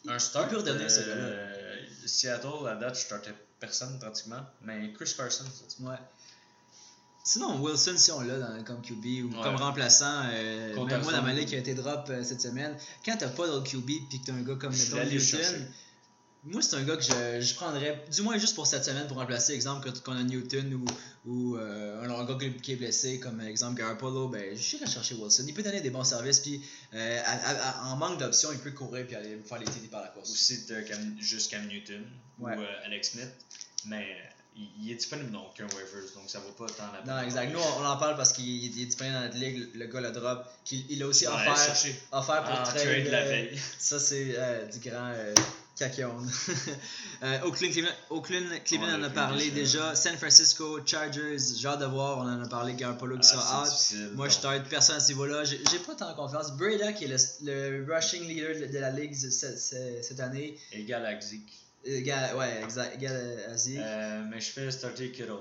Un 0.09 0.19
start. 0.19 0.47
Il 0.49 0.55
peut 0.55 0.61
redevenir 0.61 0.91
ce 0.91 1.01
gars-là. 1.01 1.13
euh, 1.15 1.77
Seattle, 2.07 2.67
à 2.69 2.75
date, 2.75 2.97
je 2.97 3.01
startais 3.03 3.35
personne 3.61 3.97
pratiquement. 4.01 4.41
Mais 4.63 4.93
Chris 4.95 5.13
Carson, 5.17 5.45
Ouais. 5.81 5.95
Sinon, 7.33 7.61
Wilson, 7.63 7.95
si 7.97 8.11
on 8.11 8.23
l'a 8.23 8.39
dans- 8.39 8.65
comme 8.65 8.83
QB 8.83 9.05
ou 9.23 9.29
Ouais. 9.29 9.43
comme 9.45 9.55
remplaçant, 9.55 10.23
euh, 10.33 10.75
même 10.85 11.03
moi 11.03 11.13
dans 11.13 11.23
ma 11.23 11.33
ligue 11.33 11.47
qui 11.49 11.55
a 11.55 11.59
été 11.59 11.75
drop 11.75 12.09
euh, 12.11 12.25
cette 12.25 12.41
semaine, 12.41 12.77
quand 13.05 13.17
t'as 13.17 13.29
pas 13.29 13.47
d'autre 13.47 13.71
QB 13.71 13.87
puis 14.09 14.21
que 14.21 14.27
t'as 14.27 14.33
un 14.33 14.43
gars 14.43 14.57
comme 14.57 14.73
Je 14.73 14.97
mettons 14.97 15.09
Newton, 15.09 15.67
moi 16.45 16.61
c'est 16.61 16.75
un 16.75 16.83
gars 16.83 16.97
que 16.97 17.03
je, 17.05 17.41
je 17.41 17.55
prendrais, 17.55 18.05
du 18.13 18.23
moins 18.23 18.37
juste 18.37 18.57
pour 18.57 18.67
cette 18.67 18.85
semaine 18.85 19.07
pour 19.07 19.19
remplacer, 19.19 19.53
exemple, 19.53 19.89
quand 19.89 20.03
qu'on 20.03 20.17
a 20.19 20.25
Newton 20.25 20.75
ou, 20.75 20.85
ou 21.31 21.57
euh, 21.57 22.03
un 22.03 22.25
gars 22.25 22.37
qui- 22.61 22.73
est 22.73 22.77
blessé, 22.77 23.21
comme 23.21 23.41
exemple 23.43 23.79
Garoppolo, 23.79 24.27
ben 24.27 24.57
j'irais 24.57 24.87
chercher 24.89 25.15
Wilson. 25.15 25.45
Il 25.47 25.55
peut 25.55 25.63
donner 25.63 25.81
des 25.83 25.91
bons 25.91 26.03
services 26.03 26.41
puis 26.41 26.61
euh, 26.95 27.21
à- 27.25 27.31
à- 27.31 27.69
à- 27.71 27.93
en 27.93 27.97
manque 27.97 28.19
d'options, 28.19 28.51
il 28.51 28.59
peut 28.59 28.73
courir 28.73 29.07
puis 29.07 29.15
aller 29.15 29.39
faire 29.47 29.59
les 29.61 29.67
TD 29.67 29.87
par 29.87 30.01
la 30.03 30.09
course. 30.09 30.33
Aussi, 30.33 30.67
t'as 30.67 30.83
Cam- 30.83 31.17
juste 31.21 31.49
Cam 31.53 31.65
Newton 31.69 32.05
Ouais. 32.41 32.57
ou 32.57 32.61
euh, 32.61 32.87
Alex 32.87 33.13
Smith. 33.13 33.31
Mais 33.87 34.17
il, 34.57 34.91
est 34.91 34.95
disponible 34.95 35.31
dans 35.31 35.47
aucun 35.47 35.65
waivers, 35.75 36.11
donc 36.15 36.29
ça 36.29 36.39
vaut 36.41 36.53
pas 36.53 36.71
tant 36.73 36.85
la 36.93 36.99
peine. 37.03 37.15
Non, 37.15 37.23
exact. 37.23 37.53
Nous, 37.53 37.59
on, 37.59 37.83
on 37.83 37.87
en 37.87 37.97
parle 37.97 38.17
parce 38.17 38.33
qu'il 38.33 38.47
il 38.47 38.83
est 38.83 38.87
disponible 38.87 39.15
dans 39.17 39.23
notre 39.23 39.37
ligue. 39.39 39.69
Le 39.75 39.87
gars 39.87 40.01
le 40.01 40.11
drop. 40.13 40.45
qu'il- 40.65 40.85
il 40.91 41.03
a 41.03 41.07
aussi 41.07 41.27
Ouais, 41.27 41.33
offert, 42.13 42.45
pour 42.45 42.63
trade. 42.65 42.75
trade 42.83 43.07
la 43.09 43.19
euh, 43.21 43.29
veille. 43.29 43.61
Ça, 43.79 43.99
c'est 43.99 44.35
euh, 44.37 44.67
du 44.67 44.79
grand 44.91 45.13
euh, 45.15 45.35
euh, 47.23 47.41
Oakland, 47.45 47.73
Cleveland, 47.73 47.93
Oakland, 48.11 48.45
Cleveland 48.67 48.97
On 48.99 49.01
en 49.01 49.03
a 49.05 49.11
parlé 49.11 49.51
déjà. 49.51 49.95
San 49.95 50.15
Francisco, 50.19 50.79
Chargers, 50.85 51.37
hâte 51.65 51.81
de 51.81 51.87
voir. 51.87 52.19
On 52.19 52.23
en 52.29 52.43
a 52.43 52.49
parlé. 52.49 52.75
Garoppolo 52.75 53.17
qui 53.19 53.29
Ah, 53.33 53.35
sera 53.35 53.63
out. 53.63 54.13
Moi, 54.15 54.29
je 54.29 54.39
t'aide 54.39 54.65
personne 54.65 54.97
à 54.97 55.01
ce 55.01 55.09
niveau-là. 55.09 55.45
J'ai 55.45 55.59
pas 55.87 55.95
tant 55.95 56.13
confiance. 56.15 56.53
Breda, 56.53 56.93
qui 56.93 57.05
est 57.05 57.09
le, 57.09 57.17
le 57.81 57.95
rushing 57.95 58.27
leader 58.29 58.69
de, 58.71 58.79
la 58.79 58.91
ligue 58.91 59.15
cette, 59.15 59.59
cette- 59.59 60.21
année. 60.21 60.59
Égal 60.73 61.07
à 61.07 61.15
Égal, 61.85 62.37
ouais, 62.37 62.63
exact. 62.63 63.03
Euh, 63.03 64.25
mais 64.31 64.41
je 64.41 64.51
fais 64.51 64.71
starter 64.71 65.11
Kittle. 65.13 65.33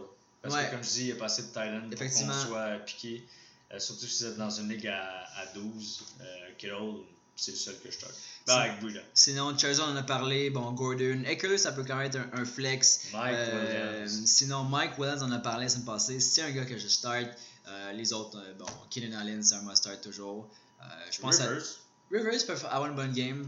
Parce 0.41 0.55
Ouais. 0.55 0.65
que 0.67 0.71
comme 0.71 0.83
je 0.83 0.89
dis, 0.89 1.01
il 1.01 1.07
y 1.07 1.11
a 1.11 1.15
pas 1.15 1.25
assez 1.25 1.41
de 1.43 1.47
Thailand 1.47 1.89
pour 1.89 1.99
qu'on 1.99 2.33
soit 2.47 2.77
piqué. 2.85 3.25
Euh, 3.71 3.79
surtout 3.79 4.05
si 4.05 4.23
vous 4.23 4.29
êtes 4.31 4.37
dans 4.37 4.49
une 4.49 4.69
ligue 4.69 4.87
à, 4.87 5.25
à 5.37 5.45
12. 5.53 6.03
Euh, 6.21 6.25
Kittle, 6.57 7.03
c'est 7.35 7.51
le 7.51 7.57
seul 7.57 7.75
que 7.83 7.91
je 7.91 7.95
start. 7.95 8.13
Ben, 8.47 8.55
avec 8.55 8.79
Buda. 8.79 9.01
Sinon, 9.13 9.55
Charles, 9.57 9.81
on 9.81 9.91
en 9.91 9.95
a 9.97 10.03
parlé. 10.03 10.49
Bon, 10.49 10.71
Gordon. 10.71 11.23
Eckler, 11.25 11.57
ça 11.57 11.73
peut 11.73 11.83
quand 11.83 11.97
même 11.97 12.07
être 12.07 12.15
un, 12.17 12.39
un 12.41 12.45
flex. 12.45 13.07
Mike 13.13 13.35
Euh, 13.35 14.03
Williams. 14.05 14.25
sinon, 14.25 14.63
Mike 14.63 14.97
Williams, 14.97 15.21
on 15.23 15.27
en 15.27 15.31
a 15.33 15.39
parlé 15.39 15.65
la 15.65 15.69
semaine 15.69 15.85
passée. 15.85 16.19
C'est 16.21 16.41
un 16.41 16.51
gars 16.51 16.65
que 16.65 16.77
je 16.77 16.87
start. 16.87 17.27
Euh, 17.67 17.91
les 17.91 18.13
autres, 18.13 18.37
euh, 18.39 18.53
bon, 18.57 18.65
Keenan 18.89 19.15
Allen, 19.19 19.43
c'est 19.43 19.55
un 19.55 19.61
must 19.61 19.77
start 19.83 20.01
toujours. 20.01 20.47
Euh, 20.81 20.85
je 21.11 21.19
pense 21.19 21.37
Rivers. 21.39 21.61
à 21.61 22.15
Rivers 22.17 22.45
peut 22.47 22.53
avoir 22.71 22.87
une 22.89 22.95
bonne 22.95 23.13
game. 23.13 23.47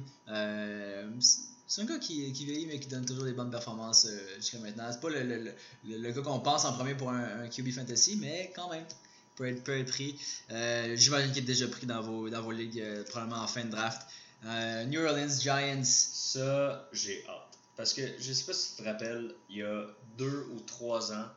C'est- 1.74 1.82
un 1.82 1.86
gars 1.86 2.00
qui, 2.00 2.32
qui 2.34 2.46
vieillit 2.46 2.66
mais 2.66 2.80
qui 2.80 2.88
donne 2.88 3.06
toujours 3.06 3.24
des 3.26 3.32
bonnes 3.34 3.50
performances 3.52 4.06
euh, 4.06 4.36
jusqu'à 4.38 4.60
maintenant. 4.60 4.92
C'est 4.92 5.00
pas 5.00 5.10
le, 5.10 5.24
le, 5.24 5.54
le, 5.86 5.98
le- 5.98 6.12
gars 6.12 6.22
qu'on 6.22 6.40
pense 6.40 6.66
en 6.66 6.74
premier 6.74 6.96
pour 6.96 7.10
un, 7.12 7.44
un 7.44 7.48
QB 7.48 7.72
fantasy, 7.72 8.18
mais 8.20 8.52
quand 8.56 8.70
même, 8.70 8.86
peut 9.36 9.48
être, 9.48 9.64
peut 9.64 9.78
être 9.80 9.88
pris. 9.90 10.20
Euh, 10.52 10.96
J'imagine 10.98 11.32
qu'il 11.32 11.44
est 11.44 11.46
déjà 11.46 11.68
pris 11.68 11.86
dans 11.86 12.02
vos, 12.02 12.30
dans 12.30 12.42
vos 12.42 12.52
ligues, 12.52 12.80
euh, 12.82 13.04
probablement 13.06 13.42
en 13.42 13.48
fin 13.48 13.64
de 13.64 13.70
draft. 13.72 14.02
New 14.44 15.00
Orleans 15.02 15.40
Giants. 15.40 15.84
Ça, 15.84 16.90
j'ai 16.92 17.24
hâte. 17.28 17.58
Parce 17.78 17.94
que 17.94 18.02
je 18.20 18.34
sais 18.34 18.44
pas 18.46 18.54
si 18.54 18.76
tu 18.76 18.84
te 18.84 18.88
rappelles, 18.88 19.34
il 19.50 19.58
y 19.58 19.64
a 19.64 19.86
deux 20.18 20.48
ou 20.54 20.60
trois 20.62 21.14
ans, 21.14 21.28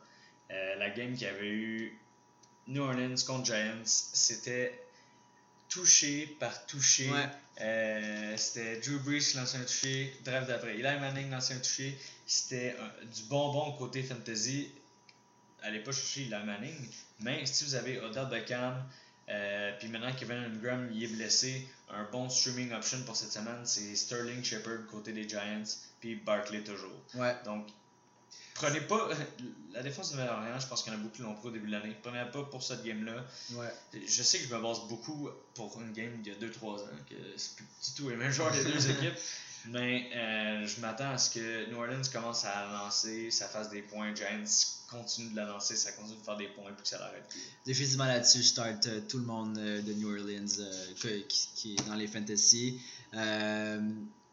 la 0.49 0.89
game 0.89 1.13
qu'il 1.13 1.23
y 1.27 1.29
avait 1.29 1.47
eu 1.49 1.99
New 2.67 2.81
Orleans 2.83 3.15
contre 3.25 3.45
Giants, 3.45 3.83
c'était 3.85 4.83
touché 5.69 6.35
par 6.39 6.65
touché. 6.65 7.07
Euh, 7.61 8.37
c'était 8.37 8.79
Drew 8.81 8.99
Brees 8.99 9.19
qui 9.19 9.37
lançait 9.37 9.57
un 9.57 9.63
touché, 9.63 10.13
drive 10.23 10.45
d'après. 10.45 10.73
Eli 10.73 10.83
Manning 10.83 11.29
lançait 11.29 11.53
un 11.53 11.59
touché. 11.59 11.97
C'était 12.25 12.75
du 13.13 13.23
bonbon 13.23 13.71
côté 13.73 14.03
fantasy. 14.03 14.71
Allez 15.61 15.79
pas 15.79 15.91
chercher 15.91 16.21
Eli 16.23 16.45
Manning, 16.45 16.87
mais 17.21 17.45
si 17.45 17.63
vous 17.65 17.75
avez 17.75 17.99
Odell 17.99 18.27
Beckham, 18.29 18.83
euh, 19.29 19.71
puis 19.79 19.87
maintenant 19.87 20.13
Kevin 20.13 20.37
Ingram 20.37 20.87
il 20.93 21.03
est 21.03 21.07
blessé, 21.07 21.67
un 21.89 22.03
bon 22.11 22.29
streaming 22.29 22.71
option 22.73 23.01
pour 23.03 23.15
cette 23.15 23.31
semaine, 23.31 23.61
c'est 23.63 23.95
Sterling 23.95 24.43
Shepard 24.43 24.85
côté 24.91 25.13
des 25.13 25.27
Giants, 25.27 25.63
puis 25.99 26.15
Barkley 26.15 26.61
toujours. 26.61 27.01
Ouais. 27.15 27.35
Donc, 27.43 27.67
prenez 28.55 28.81
pas. 28.81 29.09
La 29.73 29.83
défense 29.83 30.11
de 30.11 30.15
Nouvelle-Orléans, 30.15 30.57
je 30.57 30.67
pense 30.67 30.83
qu'il 30.83 30.93
y 30.93 30.95
en 30.95 30.99
a 30.99 31.01
beaucoup 31.01 31.17
qui 31.17 31.21
l'ont 31.21 31.35
pris 31.35 31.49
au 31.49 31.51
début 31.51 31.67
de 31.67 31.73
l'année. 31.73 31.93
Prenez 32.01 32.23
pas 32.31 32.43
pour 32.43 32.63
cette 32.63 32.81
game-là. 32.85 33.25
Ouais. 33.51 33.67
Je 33.93 34.23
sais 34.23 34.39
que 34.39 34.47
je 34.47 34.55
me 34.55 34.61
base 34.61 34.79
beaucoup 34.87 35.29
pour 35.53 35.81
une 35.81 35.91
game 35.91 36.21
d'il 36.21 36.31
y 36.31 36.35
a 36.35 36.39
2-3 36.39 36.83
ans, 36.83 36.87
que 37.09 37.15
c'est 37.35 37.57
plus 37.57 37.65
du 37.83 37.91
tout 37.97 38.09
les 38.09 38.15
mêmes 38.15 38.31
joueurs 38.31 38.53
des 38.53 38.63
deux 38.63 38.89
équipes. 38.91 39.19
Mais 39.67 40.09
euh, 40.15 40.65
je 40.65 40.79
m'attends 40.79 41.09
à 41.09 41.17
ce 41.17 41.31
que 41.31 41.69
New 41.69 41.77
Orleans 41.77 42.01
commence 42.13 42.45
à 42.45 42.71
lancer, 42.71 43.31
ça 43.31 43.47
fasse 43.47 43.69
des 43.69 43.81
points. 43.81 44.15
Giants 44.15 44.45
continue 44.89 45.31
de 45.31 45.35
la 45.35 45.45
lancer, 45.45 45.75
ça 45.75 45.91
continue 45.91 46.17
de 46.19 46.23
faire 46.23 46.37
des 46.37 46.47
points 46.47 46.71
puis 46.71 46.83
que 46.83 46.87
ça 46.87 46.99
l'arrête. 46.99 47.27
Définitivement 47.65 48.05
là-dessus, 48.05 48.43
je 48.43 48.47
start 48.47 48.85
euh, 48.85 49.01
tout 49.09 49.17
le 49.17 49.25
monde 49.25 49.57
euh, 49.57 49.81
de 49.81 49.91
New 49.93 50.07
Orleans 50.07 50.45
qui, 51.27 51.49
qui, 51.55 51.73
est 51.73 51.87
dans 51.87 51.95
les 51.95 52.07
fantasy. 52.07 52.79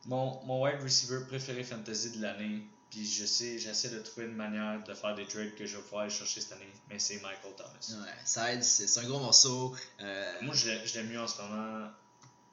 Mon, 0.06 0.44
mon 0.44 0.62
wide 0.64 0.82
receiver 0.82 1.20
préféré 1.26 1.64
fantasy 1.64 2.10
de 2.10 2.22
l'année, 2.22 2.62
puis 2.92 3.06
je 3.06 3.24
sais, 3.24 3.58
j'essaie 3.58 3.88
de 3.88 4.00
trouver 4.00 4.26
une 4.26 4.36
manière 4.36 4.84
de 4.84 4.92
faire 4.92 5.14
des 5.14 5.26
trades 5.26 5.54
que 5.54 5.64
je 5.64 5.78
vais 5.78 5.82
pouvoir 5.82 6.02
aller 6.02 6.12
chercher 6.12 6.42
cette 6.42 6.52
année, 6.52 6.70
mais 6.90 6.98
c'est 6.98 7.22
Michael 7.22 7.54
Thomas. 7.56 8.04
Ouais, 8.04 8.12
ça 8.26 8.52
aide, 8.52 8.62
c'est 8.62 9.00
un 9.00 9.04
gros 9.04 9.18
morceau. 9.18 9.74
Moi, 10.42 10.54
je 10.54 10.94
l'aime 10.94 11.08
mieux 11.08 11.20
en 11.20 11.26
ce 11.26 11.40
moment 11.40 11.90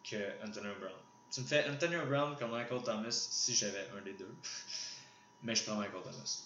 que 0.10 0.15
Antonio 0.41 0.73
Brown. 0.80 0.95
Tu 1.30 1.41
me 1.41 1.45
fais 1.45 1.69
Antonio 1.69 2.06
Brown 2.06 2.38
comme 2.38 2.52
Michael 2.52 2.82
Thomas 2.84 3.12
si 3.12 3.54
j'avais 3.54 3.86
un 3.97 4.02
des 4.02 4.13
deux. 4.13 4.34
Mais 5.43 5.56
je 5.56 5.63
prends 5.63 5.75
Michael 5.75 6.04
Thomas. 6.04 6.43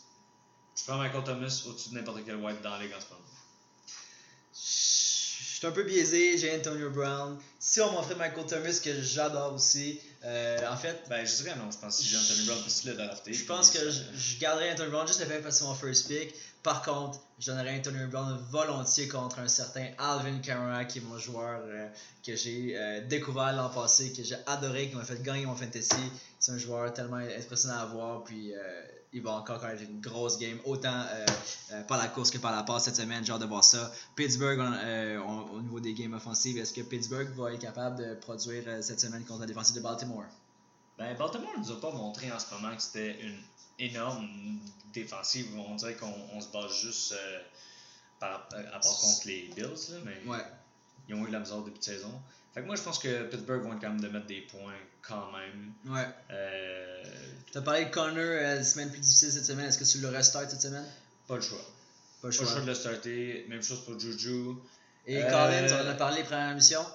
Je 0.75 0.83
prends 0.85 0.97
Michael 0.97 1.23
Thomas 1.23 1.63
au-dessus 1.67 1.89
de 1.89 1.93
n'importe 1.93 2.25
quel 2.25 2.37
white 2.37 2.63
dans 2.63 2.71
la 2.71 2.83
ligue 2.83 2.93
en 2.93 2.99
ce 2.99 3.09
moment. 3.09 3.21
Je 4.53 4.92
suis 5.63 5.71
un 5.71 5.75
peu 5.75 5.83
biaisé, 5.83 6.37
j'ai 6.37 6.53
Antonio 6.53 6.89
Brown. 6.89 7.37
Si 7.57 7.79
on 7.79 7.93
m'offrait 7.93 8.15
Michael 8.15 8.45
Thomas, 8.45 8.81
que 8.83 9.01
j'adore 9.01 9.53
aussi, 9.53 10.01
euh, 10.25 10.57
en 10.69 10.75
fait. 10.75 11.03
Ben, 11.09 11.25
je 11.25 11.41
dirais 11.41 11.55
non, 11.55 11.71
je 11.71 11.77
pense 11.77 11.99
que 11.99 12.03
j'ai 12.03 12.17
Antonio 12.17 12.43
Brown, 12.47 12.59
parce 12.61 12.81
que 12.81 12.81
tu 12.81 12.87
l'as 12.89 13.05
drafté. 13.05 13.33
Je 13.33 13.45
pense 13.45 13.71
que 13.71 13.79
je, 13.89 14.01
je, 14.13 14.39
garderais 14.39 14.73
Antonio 14.73 14.91
Brown 14.91 15.07
juste 15.07 15.21
le 15.21 15.25
fait 15.25 15.39
parce 15.39 15.55
que 15.55 15.63
c'est 15.63 15.69
mon 15.69 15.75
first 15.75 16.09
pick. 16.09 16.35
Par 16.63 16.81
contre, 16.81 17.19
je 17.39 17.51
donnerais 17.51 17.77
Antonio 17.77 18.07
Brown 18.07 18.37
volontiers 18.51 19.07
contre 19.07 19.39
un 19.39 19.47
certain 19.47 19.87
Alvin 19.97 20.39
Kamara, 20.39 20.83
qui 20.83 20.97
est 20.97 21.01
mon 21.01 21.17
joueur 21.17 21.61
euh, 21.63 21.87
que 22.25 22.35
j'ai 22.35 22.73
euh, 22.75 22.99
découvert 23.07 23.53
l'an 23.53 23.69
passé, 23.69 24.11
que 24.11 24.21
j'ai 24.21 24.35
adoré, 24.47 24.89
qui 24.89 24.97
m'a 24.97 25.05
fait 25.05 25.21
gagner 25.23 25.45
mon 25.45 25.55
fantasy. 25.55 25.95
C'est 26.39 26.51
un 26.51 26.57
joueur 26.57 26.93
tellement 26.93 27.15
impressionnant 27.15 27.79
à 27.79 27.85
voir, 27.85 28.23
puis 28.25 28.53
il 29.13 29.21
va 29.21 29.31
encore 29.31 29.59
connaître 29.59 29.83
une 29.83 30.01
grosse 30.01 30.37
game, 30.37 30.59
autant 30.65 31.05
par 31.87 31.97
la 31.97 32.07
course 32.07 32.31
que 32.31 32.37
par 32.37 32.51
la 32.51 32.63
passe 32.63 32.85
cette 32.85 32.95
semaine. 32.95 33.23
J'ai 33.23 33.31
hâte 33.31 33.41
de 33.41 33.45
voir 33.45 33.63
ça. 33.63 33.91
Pittsburgh, 34.15 34.59
au 34.59 35.61
niveau 35.61 35.79
des 35.79 35.93
games 35.93 36.13
offensives, 36.13 36.57
est-ce 36.57 36.73
que 36.73 36.81
Pittsburgh 36.81 37.29
va 37.35 37.53
être 37.53 37.61
capable 37.61 37.97
de 37.97 38.15
produire 38.15 38.63
cette 38.81 38.99
semaine 38.99 39.23
contre 39.23 39.41
la 39.41 39.47
défensive 39.47 39.75
de 39.75 39.81
Baltimore? 39.81 40.25
Ben, 40.97 41.15
Baltimore 41.17 41.51
ne 41.57 41.63
nous 41.63 41.71
a 41.71 41.81
pas 41.81 41.91
montré 41.91 42.31
en 42.31 42.39
ce 42.39 42.53
moment 42.53 42.75
que 42.75 42.81
c'était 42.81 43.19
une 43.21 43.39
énorme 43.79 44.27
défensive. 44.93 45.47
On 45.57 45.75
dirait 45.75 45.95
qu'on 45.95 46.39
se 46.39 46.47
base 46.51 46.71
juste 46.81 47.13
euh, 47.13 47.39
par, 48.19 48.47
à 48.51 48.79
part 48.79 48.97
contre 48.99 49.27
les 49.27 49.51
Bills, 49.55 49.91
là, 49.91 49.97
mais 50.05 50.29
ouais. 50.29 50.45
Ils 51.07 51.15
ont 51.15 51.23
eu 51.23 51.27
de 51.27 51.33
la 51.33 51.39
misère 51.39 51.57
depuis 51.57 51.79
de 51.79 51.83
saison. 51.83 52.11
Fait 52.53 52.61
que 52.61 52.67
moi, 52.67 52.75
je 52.75 52.81
pense 52.83 52.99
que 52.99 53.23
Pittsburgh 53.23 53.63
vont 53.63 53.73
être 53.73 53.81
quand 53.81 53.89
même 53.89 54.01
de 54.01 54.09
mettre 54.09 54.27
des 54.27 54.41
points 54.41 54.73
quand 55.01 55.31
même. 55.31 55.73
Ouais. 55.85 56.07
Euh, 56.31 57.03
tu 57.51 57.57
as 57.57 57.61
parlé 57.61 57.85
de 57.85 57.89
Connor 57.89 58.17
euh, 58.17 58.55
la 58.55 58.63
semaine 58.63 58.89
plus 58.91 58.99
difficile 58.99 59.31
cette 59.31 59.45
semaine. 59.45 59.65
Est-ce 59.65 59.79
que 59.79 59.83
tu 59.85 59.99
le 59.99 60.09
restart 60.09 60.49
cette 60.49 60.61
semaine? 60.61 60.85
Pas 61.27 61.35
le 61.35 61.41
choix. 61.41 61.57
Pas 62.21 62.27
le 62.27 62.31
choix. 62.31 62.45
Pas 62.45 62.49
le 62.49 62.55
choix 62.55 62.61
de 62.61 62.67
le 62.67 62.75
starter. 62.75 63.45
Même 63.49 63.63
chose 63.63 63.83
pour 63.83 63.99
Juju. 63.99 64.55
Et 65.07 65.19
Collins, 65.21 65.67
on 65.71 65.85
en 65.85 65.89
a 65.89 65.93
parlé 65.95 66.23
première 66.23 66.51
émission? 66.51 66.85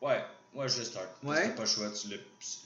Ouais, 0.00 0.24
ouais, 0.54 0.68
je 0.68 0.78
le 0.78 0.84
start. 0.84 1.08
Ouais? 1.22 1.50
pas 1.50 1.62
le 1.62 1.68
choix. 1.68 1.90
Tu 1.90 2.08
le, 2.08 2.20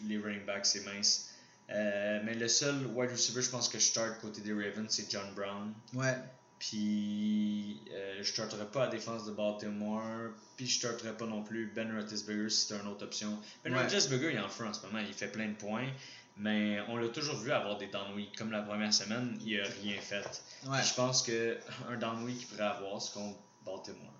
les 0.04 0.18
running 0.18 0.46
backs, 0.46 0.66
c'est 0.66 0.84
mince. 0.84 1.30
Euh, 1.70 2.20
mais 2.24 2.34
le 2.34 2.48
seul 2.48 2.86
wide 2.86 3.10
receiver, 3.10 3.42
je 3.42 3.50
pense 3.50 3.68
que 3.68 3.78
je 3.78 3.84
start 3.84 4.20
côté 4.20 4.40
des 4.42 4.52
Ravens, 4.52 4.86
c'est 4.88 5.10
John 5.10 5.32
Brown. 5.34 5.72
Ouais. 5.94 6.16
Puis 6.62 7.80
euh, 7.90 8.18
je 8.22 8.32
starterai 8.32 8.66
pas 8.66 8.82
à 8.82 8.84
la 8.84 8.92
défense 8.92 9.26
de 9.26 9.32
Baltimore. 9.32 10.30
Puis 10.56 10.68
je 10.68 10.78
starterai 10.78 11.16
pas 11.16 11.26
non 11.26 11.42
plus 11.42 11.72
Ben 11.74 11.92
Roethlisberger 11.92 12.48
si 12.50 12.60
c'était 12.60 12.80
une 12.80 12.86
autre 12.86 13.04
option. 13.04 13.36
Ben 13.64 13.74
ouais. 13.74 13.82
Roethlisberger, 13.82 14.30
il 14.30 14.36
est 14.36 14.40
en 14.40 14.48
feu 14.48 14.64
en 14.64 14.72
ce 14.72 14.86
moment. 14.86 15.00
Il 15.00 15.12
fait 15.12 15.26
plein 15.26 15.48
de 15.48 15.54
points. 15.54 15.88
Mais 16.36 16.78
on 16.88 16.96
l'a 16.98 17.08
toujours 17.08 17.34
vu 17.36 17.50
avoir 17.50 17.78
des 17.78 17.88
down 17.88 18.14
week. 18.14 18.36
Comme 18.38 18.52
la 18.52 18.62
première 18.62 18.94
semaine, 18.94 19.36
il 19.44 19.60
a 19.60 19.64
rien 19.82 20.00
fait. 20.00 20.24
Ouais. 20.66 20.78
Je 20.84 20.94
pense 20.94 21.22
qu'un 21.22 21.96
down 21.98 22.22
week 22.22 22.38
qu'il 22.38 22.46
pourrait 22.46 22.62
avoir, 22.62 23.02
c'est 23.02 23.12
contre 23.14 23.38
Baltimore. 23.66 24.12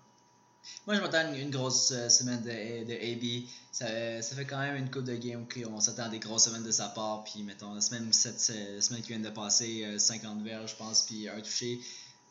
Moi, 0.85 0.95
je 0.97 1.01
m'attends 1.01 1.33
une, 1.33 1.49
grosse 1.49 1.91
euh, 1.91 2.09
semaine 2.09 2.41
de, 2.41 2.85
de 2.85 2.93
AB. 2.93 3.47
Ça, 3.71 4.21
ça, 4.21 4.35
fait 4.35 4.45
quand 4.45 4.59
même 4.59 4.75
une 4.75 4.91
coupe 4.91 5.03
de 5.05 5.15
game 5.15 5.45
qu'on 5.47 5.79
s'attend 5.79 6.03
à 6.03 6.09
des 6.09 6.19
grosses 6.19 6.45
semaines 6.45 6.63
de 6.63 6.71
sa 6.71 6.89
part. 6.89 7.23
Puis, 7.23 7.43
mettons, 7.43 7.73
la 7.73 7.81
semaine, 7.81 8.11
cette, 8.11 8.53
la 8.75 8.81
semaine 8.81 9.01
qui 9.01 9.09
vient 9.09 9.19
de 9.19 9.29
passer, 9.29 9.97
50 9.97 10.39
euh, 10.39 10.43
verges, 10.43 10.71
je 10.71 10.75
pense, 10.75 11.03
puis 11.03 11.27
un 11.27 11.39
touché. 11.41 11.79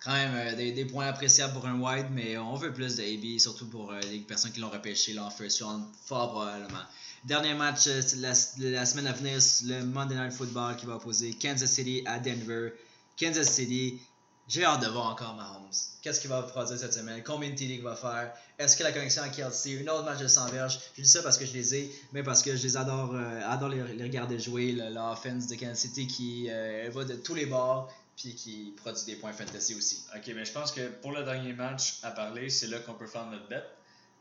Quand 0.04 0.12
même 0.12 0.34
euh, 0.34 0.56
des, 0.56 0.84
points 0.84 1.06
appréciables 1.06 1.52
pour 1.52 1.66
un 1.66 1.78
wide, 1.78 2.06
mais 2.10 2.36
on 2.36 2.54
veut 2.54 2.72
plus 2.72 2.96
de 2.96 3.02
AB, 3.02 3.38
surtout 3.38 3.68
pour 3.68 3.92
les 3.92 4.18
personnes 4.18 4.52
qui 4.52 4.60
l'ont 4.60 4.70
repêché 4.70 5.12
là, 5.12 5.24
en 5.24 5.30
first 5.30 5.62
round, 5.62 5.84
fort 6.04 6.32
probablement. 6.32 6.82
Dernier 7.24 7.54
match 7.54 7.86
la, 8.16 8.32
la, 8.58 8.84
semaine 8.86 9.06
à 9.06 9.12
venir, 9.12 9.38
le 9.64 9.84
Monday 9.84 10.16
Night 10.16 10.32
Football 10.32 10.76
qui 10.76 10.86
va 10.86 10.96
opposer 10.96 11.32
Kansas 11.34 11.70
City 11.70 12.02
à 12.04 12.18
Denver. 12.18 12.72
Kansas 13.16 13.48
City, 13.48 14.00
j'ai 14.48 14.64
hâte 14.64 14.82
de 14.82 14.88
voir 14.88 15.06
encore 15.06 15.34
Mahomes. 15.34 15.70
Qu'est-ce 16.02 16.20
qu'il 16.20 16.28
va 16.28 16.42
produire 16.42 16.78
cette 16.78 16.92
semaine? 16.92 17.22
Combien 17.24 17.50
de 17.50 17.54
TD 17.54 17.74
il 17.74 17.82
va 17.82 17.94
faire? 17.94 18.32
Est-ce 18.58 18.76
que 18.76 18.82
la 18.82 18.90
connexion 18.90 19.22
à 19.22 19.28
Kelsey? 19.28 19.74
Une 19.74 19.88
autre 19.88 20.04
match 20.04 20.18
de 20.18 20.26
100 20.26 20.48
verges? 20.48 20.80
Je 20.96 21.02
dis 21.02 21.08
ça 21.08 21.22
parce 21.22 21.38
que 21.38 21.46
je 21.46 21.52
les 21.52 21.74
ai, 21.76 21.92
mais 22.12 22.24
parce 22.24 22.42
que 22.42 22.56
je 22.56 22.62
les 22.62 22.76
adore, 22.76 23.14
euh, 23.14 23.40
adore 23.48 23.68
les, 23.68 23.82
les, 23.94 24.02
regarder 24.02 24.38
jouer. 24.40 24.72
L'offense 24.72 25.46
de 25.46 25.54
Kansas 25.54 25.78
City 25.78 26.08
qui 26.08 26.48
euh, 26.50 26.90
va 26.92 27.04
de 27.04 27.14
tous 27.14 27.34
les 27.34 27.46
bords 27.46 27.88
puis 28.22 28.34
qui 28.34 28.74
produit 28.76 29.04
des 29.04 29.16
points 29.16 29.32
fantasy 29.32 29.74
aussi. 29.74 30.04
Ok, 30.14 30.30
mais 30.34 30.44
je 30.44 30.52
pense 30.52 30.70
que 30.70 30.88
pour 31.00 31.12
le 31.12 31.24
dernier 31.24 31.52
match 31.52 31.98
à 32.02 32.12
parler, 32.12 32.48
c'est 32.50 32.68
là 32.68 32.78
qu'on 32.78 32.94
peut 32.94 33.06
faire 33.06 33.26
notre 33.26 33.48
bet. 33.48 33.64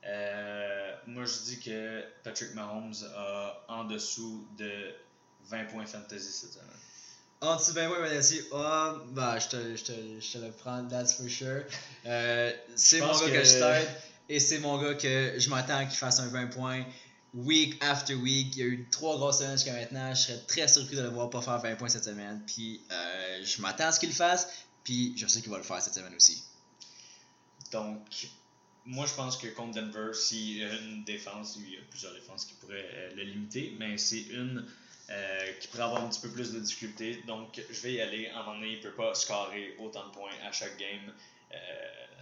Euh, 0.05 0.95
moi, 1.05 1.25
je 1.25 1.43
dis 1.43 1.59
que 1.59 2.03
Patrick 2.23 2.55
Mahomes 2.55 2.95
a 3.15 3.63
en 3.67 3.83
dessous 3.83 4.47
de 4.57 4.91
20 5.45 5.65
points 5.65 5.85
fantasy 5.85 6.31
cette 6.31 6.53
semaine. 6.53 6.67
En 7.41 7.55
dessous 7.57 7.73
de 7.73 7.79
20 7.79 7.87
points 7.89 8.07
fantasy, 8.07 8.41
oh, 8.51 8.91
bah, 9.11 9.37
je 9.37 9.47
te, 9.49 9.75
je, 9.75 9.83
te, 9.83 9.91
je 10.19 10.31
te 10.31 10.37
le 10.39 10.51
prends, 10.51 10.83
that's 10.87 11.13
for 11.13 11.29
sure. 11.29 11.63
Euh, 12.07 12.51
c'est 12.75 13.01
mon 13.01 13.11
gars 13.11 13.27
que... 13.27 13.31
que 13.31 13.39
je 13.39 13.49
start 13.49 13.87
et 14.29 14.39
c'est 14.39 14.59
mon 14.59 14.81
gars 14.81 14.95
que 14.95 15.35
je 15.37 15.49
m'attends 15.49 15.85
qu'il 15.85 15.97
fasse 15.97 16.19
un 16.19 16.27
20 16.27 16.47
points 16.47 16.85
week 17.33 17.81
after 17.83 18.15
week. 18.15 18.55
Il 18.55 18.59
y 18.59 18.63
a 18.63 18.65
eu 18.67 18.87
trois 18.89 19.17
grosses 19.17 19.39
semaines 19.39 19.53
jusqu'à 19.53 19.73
maintenant. 19.73 20.13
Je 20.13 20.21
serais 20.21 20.39
très 20.47 20.67
surpris 20.67 20.95
de 20.95 21.01
le 21.01 21.09
voir 21.09 21.29
pas 21.29 21.41
faire 21.41 21.59
20 21.59 21.75
points 21.75 21.89
cette 21.89 22.03
semaine. 22.03 22.41
Puis 22.45 22.81
euh, 22.91 23.43
je 23.43 23.61
m'attends 23.61 23.85
à 23.85 23.91
ce 23.91 23.99
qu'il 23.99 24.09
le 24.09 24.15
fasse. 24.15 24.65
Puis 24.83 25.13
je 25.17 25.27
sais 25.27 25.41
qu'il 25.41 25.51
va 25.51 25.57
le 25.57 25.63
faire 25.63 25.81
cette 25.81 25.93
semaine 25.93 26.15
aussi. 26.15 26.43
Donc, 27.71 28.27
moi 28.85 29.05
je 29.05 29.13
pense 29.13 29.37
que 29.37 29.47
contre 29.47 29.75
Denver, 29.75 30.13
s'il 30.13 30.57
y 30.57 30.63
a 30.63 30.73
une 30.73 31.03
défense, 31.03 31.57
il 31.57 31.73
y 31.73 31.77
a 31.77 31.81
plusieurs 31.89 32.13
défenses 32.13 32.45
qui 32.45 32.53
pourraient 32.55 32.89
euh, 32.93 33.15
le 33.15 33.23
limiter, 33.23 33.75
mais 33.79 33.97
c'est 33.97 34.21
une 34.21 34.67
euh, 35.09 35.53
qui 35.59 35.67
pourrait 35.67 35.83
avoir 35.83 36.03
un 36.03 36.09
petit 36.09 36.19
peu 36.19 36.29
plus 36.29 36.51
de 36.51 36.59
difficultés. 36.59 37.23
Donc, 37.27 37.61
je 37.69 37.81
vais 37.81 37.93
y 37.93 38.01
aller. 38.01 38.27
À 38.29 38.39
un 38.39 38.43
moment 38.43 38.55
donné, 38.55 38.73
il 38.73 38.77
ne 38.77 38.83
peut 38.83 38.95
pas 38.95 39.13
scorer 39.13 39.75
autant 39.79 40.07
de 40.07 40.11
points 40.11 40.31
à 40.45 40.51
chaque 40.51 40.77
game. 40.77 41.13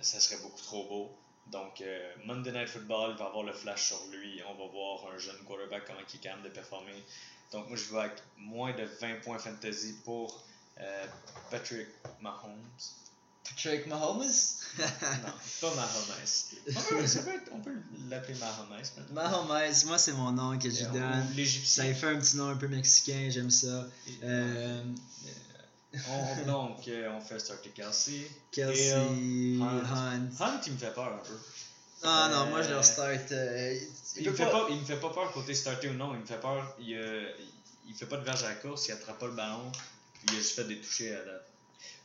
Ça 0.01 0.19
serait 0.19 0.41
beaucoup 0.41 0.61
trop 0.61 0.87
beau. 0.87 1.11
Donc, 1.51 1.81
euh, 1.81 2.13
Monday 2.25 2.51
Night 2.51 2.69
Football 2.69 3.15
va 3.17 3.25
avoir 3.25 3.43
le 3.43 3.53
flash 3.53 3.87
sur 3.87 3.99
lui. 4.11 4.41
On 4.47 4.53
va 4.53 4.71
voir 4.71 5.11
un 5.13 5.17
jeune 5.17 5.37
quarterback 5.45 5.85
comment 5.85 5.99
il 5.99 6.15
est 6.15 6.19
capable 6.19 6.43
de 6.43 6.49
performer. 6.49 7.03
Donc, 7.51 7.67
moi, 7.67 7.77
je 7.77 7.93
vais 7.93 7.99
avec 7.99 8.17
moins 8.37 8.73
de 8.73 8.83
20 8.83 9.21
points 9.21 9.39
fantasy 9.39 9.95
pour 10.03 10.43
Patrick 11.49 11.87
Mahomes. 12.21 12.55
Patrick 13.49 13.87
Mahomes? 13.87 14.21
Non, 14.77 14.85
pas 15.61 15.75
Mahomes. 15.75 16.27
On 17.51 17.59
peut, 17.59 17.71
l'appeler 18.09 18.37
Mahomes. 18.39 18.81
Mahomes, 19.11 19.73
moi 19.85 19.97
c'est 19.97 20.13
mon 20.13 20.31
nom 20.31 20.57
que 20.57 20.69
je 20.69 20.85
donne. 20.85 21.25
Ça 21.65 21.83
fait 21.93 22.07
un 22.07 22.19
petit 22.19 22.37
nom 22.37 22.49
un 22.49 22.55
peu 22.55 22.67
mexicain, 22.67 23.29
j'aime 23.29 23.49
ça. 23.49 23.87
Euh, 24.23 24.83
on, 25.93 26.45
donc, 26.45 26.87
euh, 26.87 27.11
on 27.11 27.21
fait 27.21 27.39
starter 27.39 27.69
Kelsey. 27.69 28.29
Kelsey, 28.51 28.93
Hunt. 28.93 29.83
Hunt. 29.85 30.29
Hunt, 30.39 30.61
il 30.67 30.73
me 30.73 30.77
fait 30.77 30.93
peur 30.93 31.13
un 31.13 31.17
peu. 31.17 31.37
Ah 32.03 32.29
non, 32.31 32.45
moi 32.47 32.61
je 32.61 32.73
le 32.73 32.81
start. 32.81 33.31
Euh, 33.31 33.77
il, 34.15 34.23
il, 34.23 34.29
me 34.29 34.35
fait 34.35 34.49
pas... 34.49 34.67
il 34.69 34.77
me 34.77 34.85
fait 34.85 34.99
pas 34.99 35.09
peur 35.09 35.31
côté 35.33 35.53
starter 35.53 35.89
ou 35.89 35.93
non, 35.93 36.13
il 36.13 36.21
me 36.21 36.25
fait 36.25 36.39
peur. 36.39 36.75
Il, 36.79 36.97
il 37.87 37.95
fait 37.95 38.05
pas 38.05 38.17
de 38.17 38.23
verge 38.23 38.43
à 38.43 38.49
la 38.49 38.55
course, 38.55 38.87
il 38.87 38.91
attrape 38.91 39.17
pas 39.17 39.25
le 39.25 39.33
ballon, 39.33 39.71
il 40.23 40.29
a 40.29 40.33
juste 40.35 40.55
fait 40.55 40.63
des 40.65 40.79
touchés 40.79 41.13
à 41.13 41.25
date. 41.25 41.45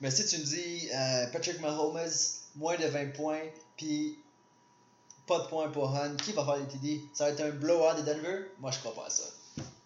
Mais 0.00 0.10
si 0.10 0.26
tu 0.26 0.38
me 0.38 0.44
dis 0.44 0.88
euh, 0.92 1.26
Patrick 1.30 1.60
Mahomes, 1.60 2.00
moins 2.56 2.76
de 2.76 2.86
20 2.86 3.12
points, 3.12 3.42
puis 3.76 4.18
pas 5.26 5.40
de 5.40 5.46
points 5.46 5.68
pour 5.68 5.94
Hunt. 5.94 6.16
Qui 6.16 6.32
va 6.32 6.44
faire 6.44 6.56
les 6.56 6.66
TD 6.66 7.02
Ça 7.12 7.24
va 7.24 7.30
être 7.30 7.40
un 7.40 7.50
blowout 7.50 7.96
de 7.96 8.02
Denver? 8.02 8.50
Moi, 8.58 8.70
je 8.70 8.78
crois 8.78 8.94
pas 8.94 9.06
à 9.06 9.10
ça. 9.10 9.24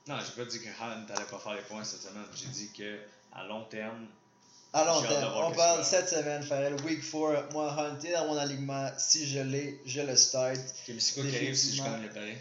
Non, 0.07 0.17
j'ai 0.19 0.43
pas 0.43 0.49
dit 0.49 0.61
que 0.61 0.69
Hunt 0.69 1.07
n'allait 1.09 1.27
pas 1.27 1.39
faire 1.39 1.55
les 1.55 1.63
points 1.63 1.85
cette 1.85 2.03
semaine. 2.03 2.25
J'ai 2.35 2.49
dit 2.49 2.71
que 2.73 2.99
à 3.33 3.45
long 3.47 3.65
terme, 3.65 4.07
À 4.73 4.85
long 4.85 5.01
terme, 5.03 5.33
on 5.37 5.53
parle 5.53 5.85
cette 5.85 6.09
semaine, 6.09 6.43
Farrell. 6.43 6.75
Week 6.85 7.01
4, 7.03 7.53
moi, 7.53 7.73
Hunt 7.79 7.99
est 8.05 8.13
dans 8.13 8.27
mon 8.27 8.37
alignement. 8.37 8.91
Si 8.99 9.27
je 9.27 9.41
l'ai, 9.41 9.81
je 9.87 10.01
le 10.01 10.17
start. 10.17 10.57
quoi 10.87 10.95
qui 11.25 11.37
arrive 11.37 11.55
si 11.55 11.77
je 11.77 11.83
gagne 11.83 12.03
le 12.03 12.09
pari 12.11 12.35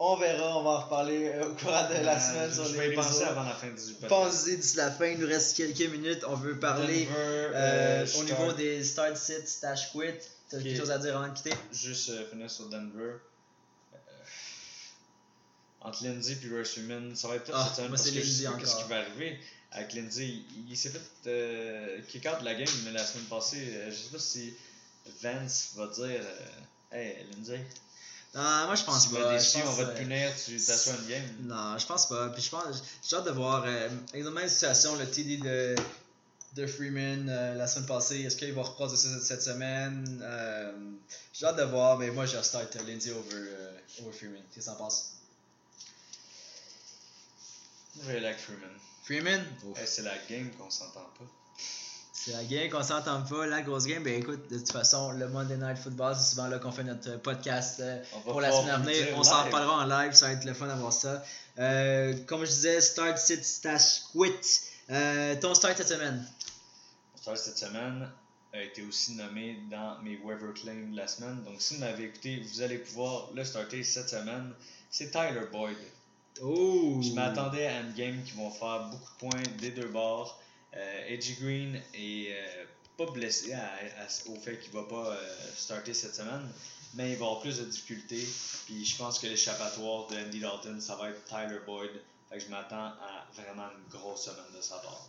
On 0.00 0.16
verra, 0.16 0.58
on 0.58 0.62
va 0.64 0.70
en 0.70 0.80
reparler 0.80 1.28
euh, 1.28 1.46
au 1.50 1.54
courant 1.54 1.88
de 1.88 2.04
la 2.04 2.16
Euh, 2.16 2.20
semaine 2.20 2.52
sur 2.52 2.64
Je 2.64 2.72
les 2.72 2.78
vais 2.88 2.92
y 2.92 2.94
penser 2.96 3.08
réseaux. 3.20 3.24
avant 3.30 3.44
la 3.44 3.54
fin 3.54 3.68
du 3.68 3.74
podcast. 3.74 4.08
Pensez 4.08 4.56
d'ici 4.56 4.76
la 4.76 4.90
fin, 4.90 5.06
il 5.06 5.18
nous 5.18 5.26
reste 5.28 5.56
quelques 5.56 5.90
minutes. 5.92 6.24
On 6.28 6.34
veut 6.34 6.58
parler 6.58 7.04
Denver, 7.04 7.16
euh, 7.16 7.52
euh, 7.54 8.06
au 8.18 8.24
niveau 8.24 8.52
des 8.52 8.82
start 8.82 9.16
sit, 9.16 9.46
stash 9.48 9.92
quit. 9.92 10.14
T'as 10.50 10.56
Ok. 10.58 10.62
quelque 10.64 10.78
chose 10.78 10.90
à 10.90 10.98
dire 10.98 11.16
avant 11.16 11.28
de 11.28 11.34
quitter? 11.36 11.54
Juste 11.72 12.10
euh, 12.10 12.28
finir 12.30 12.50
sur 12.50 12.68
Denver. 12.68 13.14
Entre 15.80 16.02
Lindsay 16.04 16.38
et 16.42 16.48
Russ 16.48 16.72
Freeman, 16.72 17.14
ça 17.14 17.28
va 17.28 17.36
être 17.36 17.44
top 17.44 17.54
Ah, 17.58 17.64
cette 17.66 17.76
semaine 17.76 17.90
parce 17.90 18.02
c'est 18.04 18.12
que 18.12 18.20
je 18.20 18.24
sais 18.30 18.44
pas 18.44 18.52
qu'est-ce 18.58 18.70
encore. 18.72 18.84
qui 18.84 18.88
va 18.90 18.96
arriver 19.00 19.38
avec 19.74 19.92
Lindsay. 19.94 20.26
Il, 20.26 20.44
il 20.70 20.76
s'est 20.76 20.90
fait 20.90 21.00
euh, 21.26 22.00
kick 22.08 22.26
out 22.26 22.40
de 22.40 22.44
la 22.44 22.54
game 22.54 22.68
mais 22.84 22.92
la 22.92 23.04
semaine 23.04 23.24
passée. 23.26 23.58
euh, 23.74 23.90
je 23.90 23.96
sais 23.96 24.10
pas 24.10 24.18
si 24.18 24.54
Vance 25.22 25.70
va 25.76 25.86
dire 25.88 26.20
euh, 26.22 26.46
Hey 26.92 27.26
Lindsay, 27.32 27.60
Non, 28.34 28.66
moi 28.66 28.74
je 28.74 28.84
pense 28.84 29.08
tu 29.08 29.14
pas. 29.14 29.32
déçu, 29.32 29.58
pense, 29.58 29.68
on 29.68 29.72
va 29.72 29.82
euh, 29.88 29.92
te 29.94 29.98
punir, 29.98 30.30
tu 30.44 30.56
t'assois 30.56 30.94
une 31.02 31.08
game. 31.08 31.24
Non, 31.42 31.76
je 31.78 31.86
pense 31.86 32.08
pas. 32.08 32.28
Puis 32.30 32.42
je 32.42 32.50
pense, 32.50 32.82
j'ai 33.08 33.16
hâte 33.16 33.24
de 33.26 33.30
voir. 33.32 33.64
Euh, 33.66 33.88
dans 34.14 34.24
la 34.24 34.30
même 34.30 34.48
situation, 34.48 34.94
le 34.96 35.10
TD 35.10 35.38
de, 35.38 35.74
de 36.54 36.66
Freeman 36.66 37.28
euh, 37.28 37.54
la 37.54 37.66
semaine 37.66 37.86
passée, 37.86 38.20
est-ce 38.22 38.36
qu'il 38.36 38.52
va 38.52 38.62
reprendre 38.62 38.96
ça 38.96 39.20
cette, 39.20 39.42
semaine? 39.42 40.20
Euh, 40.22 40.72
J'ai 41.32 41.46
hâte 41.46 41.56
de 41.56 41.64
voir, 41.64 41.98
mais 41.98 42.10
moi 42.10 42.26
je 42.26 42.40
start 42.40 42.76
euh, 42.76 42.82
Lindsay 42.84 43.10
over, 43.10 43.28
euh, 43.34 43.78
over 44.02 44.12
Freeman. 44.16 44.42
Qu'est-ce 44.54 44.66
que 44.66 44.70
t'en 44.70 44.76
penses? 44.78 45.10
Je 48.02 48.10
avec 48.10 48.38
Freeman. 48.38 48.70
Freeman? 49.04 49.44
Hey, 49.76 49.86
c'est 49.86 50.00
la 50.00 50.16
game 50.30 50.50
qu'on 50.52 50.70
s'entend 50.70 51.04
pas. 51.18 51.26
C'est 52.14 52.32
la 52.32 52.42
game 52.44 52.70
qu'on 52.70 52.82
s'entend 52.82 53.20
pas, 53.20 53.44
la 53.46 53.60
grosse 53.60 53.84
game. 53.84 54.02
Ben 54.02 54.18
écoute, 54.18 54.50
de 54.50 54.56
toute 54.56 54.72
façon, 54.72 55.12
le 55.12 55.28
Monday 55.28 55.58
Night 55.58 55.76
Football, 55.76 56.16
c'est 56.16 56.30
souvent 56.30 56.46
là 56.46 56.58
qu'on 56.58 56.72
fait 56.72 56.84
notre 56.84 57.18
podcast 57.18 57.80
euh, 57.80 58.02
On 58.14 58.20
va 58.20 58.32
pour 58.32 58.40
la 58.40 58.50
semaine 58.50 58.70
à 58.70 58.78
venir. 58.78 59.08
On 59.14 59.22
s'en 59.22 59.36
live. 59.36 59.46
reparlera 59.46 59.84
en 59.84 59.84
live, 59.84 60.14
ça 60.14 60.28
va 60.28 60.32
être 60.32 60.46
le 60.46 60.54
fun 60.54 60.68
d'avoir 60.68 60.90
ça. 60.90 61.22
Euh, 61.58 62.14
comme 62.24 62.46
je 62.46 62.50
disais, 62.50 62.80
start, 62.80 63.18
sit, 63.18 63.44
stash, 63.44 64.04
quit. 64.14 64.30
Euh, 64.88 65.36
ton 65.38 65.54
start 65.54 65.76
cette 65.76 65.88
semaine? 65.88 66.26
Mon 67.12 67.20
start 67.20 67.36
cette 67.36 67.58
semaine 67.58 68.08
a 68.54 68.62
été 68.62 68.82
aussi 68.84 69.16
nommé 69.16 69.58
dans 69.70 70.00
mes 70.00 70.16
waiver 70.24 70.54
claims 70.54 70.92
de 70.92 70.96
la 70.96 71.08
semaine. 71.08 71.42
Donc, 71.44 71.60
si 71.60 71.74
vous 71.74 71.80
m'avez 71.80 72.04
écouté, 72.04 72.40
vous 72.40 72.62
allez 72.62 72.78
pouvoir 72.78 73.28
le 73.34 73.44
starter 73.44 73.84
cette 73.84 74.08
semaine. 74.08 74.50
C'est 74.88 75.10
Tyler 75.10 75.44
Boyd. 75.52 75.76
Oh 76.42 77.00
Je 77.02 77.12
m'attendais 77.12 77.66
à 77.66 77.80
une 77.80 77.92
game 77.92 78.22
qui 78.24 78.32
vont 78.32 78.50
faire 78.50 78.88
beaucoup 78.90 79.12
de 79.12 79.30
points 79.30 79.42
des 79.58 79.70
deux 79.70 79.88
bords. 79.88 80.40
Euh, 80.76 81.06
Edgy 81.08 81.34
Green 81.40 81.80
est 81.94 82.32
euh, 82.32 82.64
pas 82.96 83.06
blessé 83.12 83.52
à- 83.52 83.60
à- 84.02 84.30
au 84.30 84.34
fait 84.40 84.58
qu'il 84.58 84.72
va 84.72 84.82
pas 84.82 85.10
euh, 85.10 85.16
starter 85.56 85.94
cette 85.94 86.14
semaine, 86.16 86.48
mais 86.94 87.10
il 87.12 87.16
va 87.16 87.26
avoir 87.26 87.40
plus 87.40 87.58
de 87.58 87.64
difficultés. 87.64 88.26
Puis 88.66 88.84
je 88.84 88.96
pense 88.96 89.20
que 89.20 89.26
l'échappatoire 89.28 90.08
de 90.08 90.16
Andy 90.16 90.40
Dalton, 90.40 90.80
ça 90.80 90.96
va 90.96 91.10
être 91.10 91.24
Tyler 91.24 91.60
Boyd. 91.66 91.90
Fait 92.28 92.38
que 92.38 92.44
je 92.44 92.48
m'attends 92.48 92.86
à 92.86 93.26
vraiment 93.34 93.68
une 93.70 93.88
grosse 93.98 94.24
semaine 94.24 94.50
de 94.56 94.60
sa 94.60 94.76
part. 94.78 95.06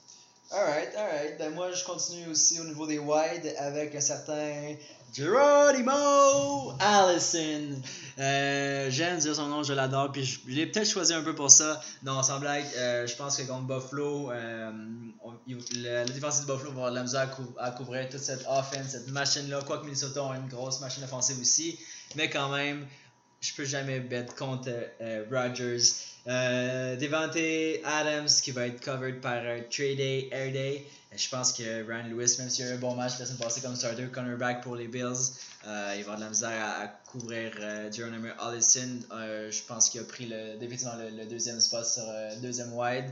Alright, 0.52 0.96
alright. 0.96 1.40
Ben 1.40 1.50
moi, 1.56 1.72
je 1.72 1.84
continue 1.84 2.28
aussi 2.28 2.60
au 2.60 2.66
niveau 2.66 2.86
des 2.86 3.00
wide 3.00 3.56
avec 3.58 3.96
un 3.96 4.02
certain 4.02 4.76
Geronimo 5.16 6.74
Allison. 6.80 7.82
Euh, 8.20 8.90
J'aime 8.90 9.18
dire 9.20 9.36
son 9.36 9.48
nom, 9.48 9.64
je 9.64 9.74
l'adore. 9.74 10.12
Puis 10.12 10.26
je, 10.26 10.40
l'ai 10.48 10.66
peut-être 10.68 10.90
choisi 10.90 11.14
un 11.14 11.22
peu 11.24 11.34
pour 11.36 11.50
ça. 11.52 11.82
Non, 12.04 12.22
sans 12.24 12.40
blague, 12.40 12.66
euh, 12.78 13.08
je 13.08 13.16
pense 13.16 13.38
que 13.38 13.44
contre 13.44 13.64
Buffalo, 13.66 14.32
euh, 14.32 14.72
on- 15.24 15.34
le 15.48 16.06
défensif 16.12 16.46
de 16.46 16.52
Buffalo 16.52 16.72
va 16.72 16.76
avoir 16.78 16.92
de 16.92 16.96
la 16.96 17.04
misère 17.04 17.22
à, 17.22 17.28
cou- 17.28 17.56
à 17.58 17.72
couvrir 17.72 18.10
toute 18.10 18.20
cette 18.22 18.46
offense, 18.48 18.90
cette 18.90 19.08
machine-là. 19.10 19.62
Quoique 19.66 19.84
Minnesota 19.86 20.22
a 20.22 20.36
une 20.38 20.48
grosse 20.50 20.80
machine 20.82 21.04
offensive 21.04 21.40
aussi. 21.40 21.80
Mais 22.16 22.30
quand 22.30 22.50
même, 22.50 22.86
je 23.42 23.54
peux 23.54 23.66
jamais 23.66 24.00
bet 24.00 24.26
contre 24.38 24.70
euh, 25.02 25.24
Rodgers. 25.32 25.82
Euh, 26.28 26.96
Devante 26.96 27.38
Adams 27.86 28.28
qui 28.44 28.50
va 28.52 28.66
être 28.68 28.84
covered 28.84 29.22
par 29.22 29.38
euh, 29.44 29.60
Trade 29.70 29.98
Day, 29.98 30.28
Air 30.32 30.52
Day. 30.52 30.86
Je 31.18 31.30
pense 31.30 31.54
que 31.54 31.84
Ryan 31.84 32.08
Lewis, 32.08 32.36
même 32.40 32.50
s'il 32.50 32.66
a 32.66 32.70
eu 32.72 32.74
un 32.74 32.78
bon 32.78 32.96
match 32.96 33.20
la 33.20 33.26
semaine 33.26 33.38
passée 33.40 33.62
comme 33.62 33.76
starter, 33.76 34.08
cornerback 34.08 34.62
pour 34.62 34.76
les 34.76 34.88
Bills, 34.88 35.34
euh, 35.66 35.94
il 35.98 36.04
va 36.04 36.14
avoir 36.14 36.18
de 36.18 36.24
la 36.24 36.30
misère 36.30 36.64
à, 36.64 36.82
à 36.84 36.88
couvrir 36.88 37.52
euh, 37.60 37.90
Allison. 38.40 39.00
Euh, 39.12 39.52
je 39.52 39.64
pense 39.64 39.90
qu'il 39.90 40.02
a 40.02 40.04
pris 40.04 40.26
le, 40.28 40.58
définitivement 40.58 40.96
le, 40.96 41.10
le 41.10 41.26
deuxième 41.26 41.60
spot 41.60 41.86
sur 41.86 42.04
euh, 42.08 42.36
deuxième 42.42 42.74
wide. 42.74 43.12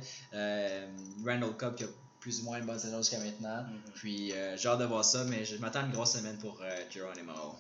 Randall 1.26 1.56
Cobb 1.58 1.76
qui 1.76 1.84
a 1.84 1.88
plus 2.20 2.42
ou 2.42 2.44
moins 2.44 2.58
une 2.60 2.66
bonne 2.66 2.80
saison 2.80 2.98
jusqu'à 2.98 3.20
maintenant. 3.20 3.66
Puis 3.96 4.32
euh, 4.34 4.56
j'ai 4.58 4.70
hâte 4.70 4.80
de 4.80 4.86
voir 4.86 5.04
ça, 5.04 5.24
mais 5.26 5.46
je 5.46 5.58
m'attends 5.58 5.82
à 5.82 5.86
une 5.86 5.92
grosse 5.92 6.14
semaine 6.14 6.38
pour 6.38 6.62
Geronimo. 6.90 7.56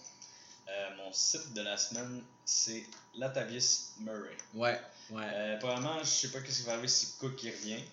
Mon 0.98 1.12
site 1.14 1.54
de 1.54 1.62
la 1.62 1.78
semaine, 1.78 2.24
c'est 2.46 2.84
Latavius 3.16 3.92
Murray. 4.00 4.36
Ouais, 4.56 4.80
ouais. 5.12 5.58
Probablement, 5.60 6.00
je 6.00 6.06
sais 6.10 6.30
pas 6.30 6.40
ce 6.40 6.46
qui 6.46 6.64
va 6.64 6.74
arriver 6.74 6.88
si 6.88 7.14
Cook 7.20 7.44
y 7.44 7.52
revient. 7.52 7.84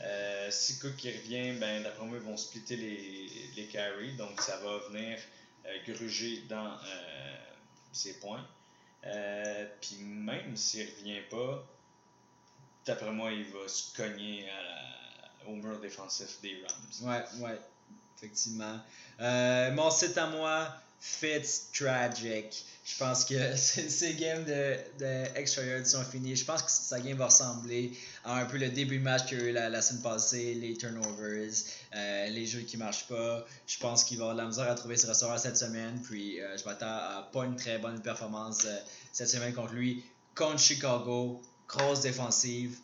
Euh, 0.00 0.50
si 0.50 0.78
Cook 0.78 1.00
revient, 1.02 1.52
ben, 1.58 1.82
d'après 1.82 2.04
moi, 2.04 2.18
ils 2.18 2.24
vont 2.24 2.36
splitter 2.36 2.76
les, 2.76 3.50
les 3.56 3.66
carries. 3.66 4.14
Donc, 4.16 4.40
ça 4.40 4.56
va 4.58 4.78
venir 4.88 5.18
euh, 5.66 5.78
gruger 5.86 6.42
dans 6.48 6.72
euh, 6.72 7.36
ses 7.92 8.14
points. 8.14 8.44
Puis 9.80 9.96
même 10.02 10.56
s'il 10.56 10.88
revient 10.98 11.20
pas, 11.30 11.64
d'après 12.86 13.12
moi, 13.12 13.30
il 13.32 13.44
va 13.44 13.68
se 13.68 13.94
cogner 13.94 14.48
à 14.50 14.62
la- 14.62 15.50
au 15.50 15.56
mur 15.56 15.78
défensif 15.78 16.40
des 16.40 16.62
Rams. 16.66 17.08
Ouais, 17.08 17.46
ouais, 17.46 17.60
effectivement. 18.16 18.80
Mon 19.18 19.90
site 19.90 20.16
à 20.16 20.26
moi, 20.28 20.74
Fitz 21.00 21.70
Tragic. 21.72 22.64
Je 22.84 22.98
pense 22.98 23.24
que 23.24 23.56
ces 23.56 24.14
games 24.14 24.44
de, 24.44 24.76
de 24.98 25.66
yards 25.66 25.86
sont 25.86 26.04
finis. 26.04 26.36
Je 26.36 26.44
pense 26.44 26.62
que 26.62 26.70
sa 26.70 27.00
game 27.00 27.16
va 27.16 27.26
ressembler 27.26 27.96
à 28.24 28.40
un 28.40 28.44
peu 28.44 28.58
le 28.58 28.68
début 28.68 28.98
de 28.98 29.02
match 29.02 29.26
qu'il 29.26 29.38
y 29.38 29.42
a 29.42 29.44
eu 29.44 29.52
la, 29.52 29.70
la 29.70 29.80
semaine 29.80 30.02
passée, 30.02 30.54
les 30.54 30.76
turnovers, 30.76 31.50
euh, 31.94 32.26
les 32.28 32.46
jeux 32.46 32.60
qui 32.60 32.76
marchent 32.76 33.08
pas. 33.08 33.44
Je 33.66 33.78
pense 33.78 34.04
qu'il 34.04 34.18
va 34.18 34.24
avoir 34.24 34.36
de 34.36 34.42
la 34.42 34.48
misère 34.48 34.70
à 34.70 34.74
trouver 34.74 34.96
ses 34.96 35.06
restaurants 35.06 35.38
cette 35.38 35.56
semaine. 35.56 35.98
Puis 36.02 36.40
euh, 36.40 36.56
je 36.58 36.64
m'attends 36.64 36.86
à 36.86 37.28
pas 37.32 37.44
une 37.44 37.56
très 37.56 37.78
bonne 37.78 38.00
performance 38.02 38.64
euh, 38.66 38.78
cette 39.12 39.28
semaine 39.28 39.54
contre 39.54 39.72
lui. 39.72 40.04
Contre 40.34 40.58
Chicago, 40.58 41.40
grosse 41.66 42.00
défensive. 42.00 42.78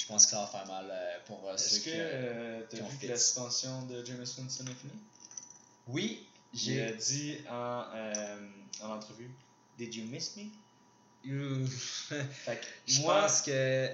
Je 0.00 0.06
pense 0.06 0.24
que 0.24 0.30
ça 0.30 0.40
va 0.40 0.46
faire 0.46 0.66
mal 0.66 0.90
pour 1.26 1.46
euh, 1.46 1.56
ceux 1.56 1.76
Est-ce 1.76 1.84
que 1.84 1.90
qui, 1.90 1.96
euh, 1.96 2.62
as 2.72 2.82
ont 2.82 2.88
vu 2.88 2.96
que 2.98 3.06
la 3.06 3.18
suspension 3.18 3.82
de 3.86 4.04
James 4.04 4.24
Winston 4.38 4.64
est 4.64 4.80
finie? 4.80 5.00
Oui, 5.88 6.26
J'ai 6.52 6.90
dit 6.94 7.38
en, 7.48 7.84
euh, 7.94 8.36
en 8.82 8.90
entrevue 8.96 9.30
Did 9.78 9.94
you 9.94 10.04
miss 10.06 10.36
me? 10.36 10.44
Fait 12.44 12.56
que 12.60 12.66
Je 12.86 13.00
moi, 13.02 13.22
pense 13.22 13.42
que. 13.42 13.50
euh, 13.50 13.92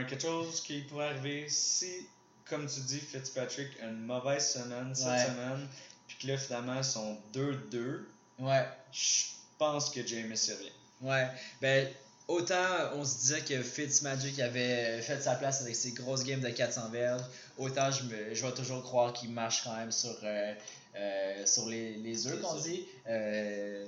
un- 0.00 0.04
quelque 0.04 0.22
chose 0.22 0.62
qui 0.62 0.80
pourrait 0.82 1.08
arriver 1.08 1.48
si, 1.48 2.08
comme 2.44 2.66
tu 2.68 2.80
dis, 2.80 2.98
Fitzpatrick 3.00 3.68
a 3.82 3.86
une 3.86 4.00
mauvaise 4.06 4.52
semaine 4.52 4.94
cette 4.94 5.06
Ouais. 5.06 5.24
semaine, 5.24 5.68
puis 6.08 6.16
que 6.18 6.26
là, 6.28 6.38
finalement, 6.38 6.78
ils 6.78 6.84
sont 6.84 7.18
2-2, 7.32 8.08
ouais, 8.38 8.66
je 8.92 9.24
pense 9.58 9.90
que 9.90 10.04
James 10.06 10.30
revient. 10.32 10.72
ouais. 11.02 11.28
Ben, 11.60 11.88
autant 12.28 12.90
on 12.94 13.04
se 13.04 13.18
disait 13.18 13.40
que 13.42 13.62
Fitzmagic 13.62 14.40
avait 14.40 15.00
fait 15.02 15.20
sa 15.20 15.34
place 15.36 15.60
avec 15.62 15.76
ses 15.76 15.92
grosses 15.92 16.24
games 16.24 16.40
de 16.40 16.50
400 16.50 16.88
verges, 16.90 17.22
autant 17.58 17.90
je, 17.90 18.02
me, 18.04 18.34
je 18.34 18.46
vais 18.46 18.52
toujours 18.54 18.82
croire 18.82 19.12
qu'il 19.12 19.30
marche 19.30 19.62
quand 19.64 19.76
même 19.76 19.92
sur, 19.92 20.16
euh, 20.22 20.54
euh, 20.98 21.46
sur 21.46 21.66
les, 21.68 21.94
les 21.96 22.26
œufs, 22.26 22.40
qu'on 22.40 22.54
dit. 22.54 22.86
Euh, 23.08 23.86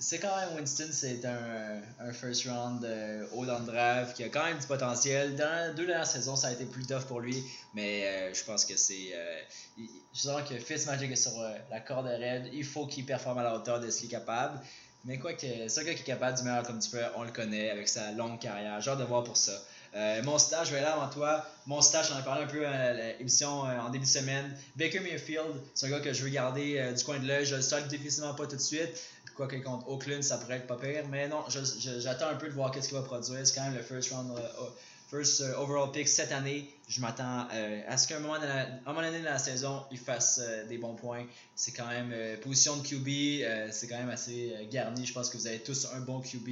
c'est 0.00 0.18
quand 0.18 0.36
même 0.36 0.56
Winston, 0.56 0.88
c'est 0.90 1.24
un, 1.24 1.80
un 2.00 2.12
first 2.12 2.46
round 2.46 2.84
euh, 2.84 3.24
haut 3.32 3.46
dans 3.46 3.60
le 3.60 3.66
draft 3.66 4.16
qui 4.16 4.24
a 4.24 4.28
quand 4.28 4.44
même 4.44 4.58
du 4.58 4.66
potentiel. 4.66 5.36
Dans 5.36 5.68
les 5.68 5.74
deux 5.74 5.86
dernières 5.86 6.06
saisons, 6.06 6.36
ça 6.36 6.48
a 6.48 6.52
été 6.52 6.64
plus 6.64 6.84
tough 6.84 7.04
pour 7.06 7.20
lui, 7.20 7.42
mais 7.74 8.06
euh, 8.06 8.34
je 8.34 8.44
pense 8.44 8.64
que 8.64 8.76
c'est. 8.76 9.12
Euh, 9.14 9.38
je 10.12 10.20
sens 10.20 10.42
que 10.48 10.58
Fitzmagic 10.58 11.10
est 11.12 11.16
sur 11.16 11.32
la 11.70 11.80
corde 11.80 12.06
raide. 12.06 12.50
Il 12.52 12.64
faut 12.64 12.86
qu'il 12.86 13.06
performe 13.06 13.38
à 13.38 13.44
la 13.44 13.54
hauteur 13.54 13.80
de 13.80 13.88
ce 13.88 14.00
qu'il 14.00 14.06
est 14.08 14.10
capable. 14.10 14.60
Mais 15.04 15.18
quoi 15.18 15.34
que 15.34 15.46
un 15.46 15.84
gars 15.84 15.94
qui 15.94 16.00
est 16.00 16.04
capable 16.04 16.36
du 16.38 16.44
meilleur 16.44 16.64
comme 16.64 16.78
tu 16.78 16.90
peux, 16.90 17.00
on 17.16 17.24
le 17.24 17.30
connaît 17.30 17.70
avec 17.70 17.88
sa 17.88 18.10
longue 18.12 18.38
carrière. 18.38 18.80
J'ai 18.80 18.90
hâte 18.90 18.98
de 18.98 19.04
voir 19.04 19.22
pour 19.22 19.36
ça. 19.36 19.52
Euh, 19.96 20.22
mon 20.24 20.38
stage, 20.38 20.68
je 20.68 20.72
vais 20.72 20.78
aller 20.78 20.88
avant 20.88 21.08
toi. 21.08 21.46
Mon 21.66 21.80
stage, 21.80 22.08
j'en 22.08 22.18
ai 22.18 22.22
parlé 22.22 22.44
un 22.44 22.46
peu 22.48 22.66
à 22.66 22.92
l'émission 23.18 23.64
euh, 23.64 23.78
en 23.78 23.90
début 23.90 24.04
de 24.04 24.10
semaine. 24.10 24.56
Baker 24.76 25.00
Mayfield, 25.00 25.54
c'est 25.74 25.86
un 25.86 25.90
gars 25.90 26.00
que 26.00 26.12
je 26.12 26.24
veux 26.24 26.30
garder 26.30 26.78
euh, 26.78 26.92
du 26.92 27.04
coin 27.04 27.18
de 27.18 27.26
l'œil. 27.26 27.44
Je 27.44 27.54
le 27.54 27.62
start 27.62 27.86
définitivement 27.88 28.34
pas 28.34 28.46
tout 28.46 28.56
de 28.56 28.60
suite. 28.60 29.00
Quoique 29.36 29.56
contre 29.56 29.88
Oakland, 29.88 30.22
ça 30.22 30.38
pourrait 30.38 30.56
être 30.56 30.66
pas 30.66 30.76
pire. 30.76 31.04
Mais 31.10 31.28
non, 31.28 31.44
j'attends 31.48 32.28
un 32.28 32.36
peu 32.36 32.48
de 32.48 32.52
voir 32.52 32.70
qu'est-ce 32.70 32.88
qu'il 32.88 32.96
va 32.96 33.04
produire. 33.04 33.46
C'est 33.46 33.54
quand 33.54 33.64
même 33.64 33.74
le 33.74 33.82
first 33.82 34.12
round, 34.12 34.32
first 35.14 35.40
overall 35.56 35.92
pick 35.92 36.08
cette 36.08 36.32
année. 36.32 36.68
Je 36.88 37.00
m'attends 37.00 37.46
euh, 37.52 37.80
à 37.88 37.96
ce 37.96 38.08
qu'à 38.08 38.16
un 38.16 38.20
moment, 38.20 38.34
la- 38.34 38.66
un 38.84 38.92
moment 38.92 39.02
donné 39.02 39.20
dans 39.22 39.30
la 39.30 39.38
saison, 39.38 39.82
il 39.92 39.98
fasse 39.98 40.40
euh, 40.42 40.66
des 40.66 40.76
bons 40.76 40.94
points. 40.96 41.24
C'est 41.54 41.70
quand 41.72 41.86
même 41.86 42.10
euh, 42.12 42.36
position 42.38 42.76
de 42.76 42.82
QB, 42.86 43.08
euh, 43.44 43.68
c'est 43.70 43.86
quand 43.86 43.96
même 43.96 44.10
assez 44.10 44.52
garni. 44.72 45.06
Je 45.06 45.12
pense 45.12 45.30
que 45.30 45.36
vous 45.38 45.46
avez 45.46 45.60
tous 45.60 45.86
un 45.94 46.00
bon 46.00 46.20
QB 46.20 46.48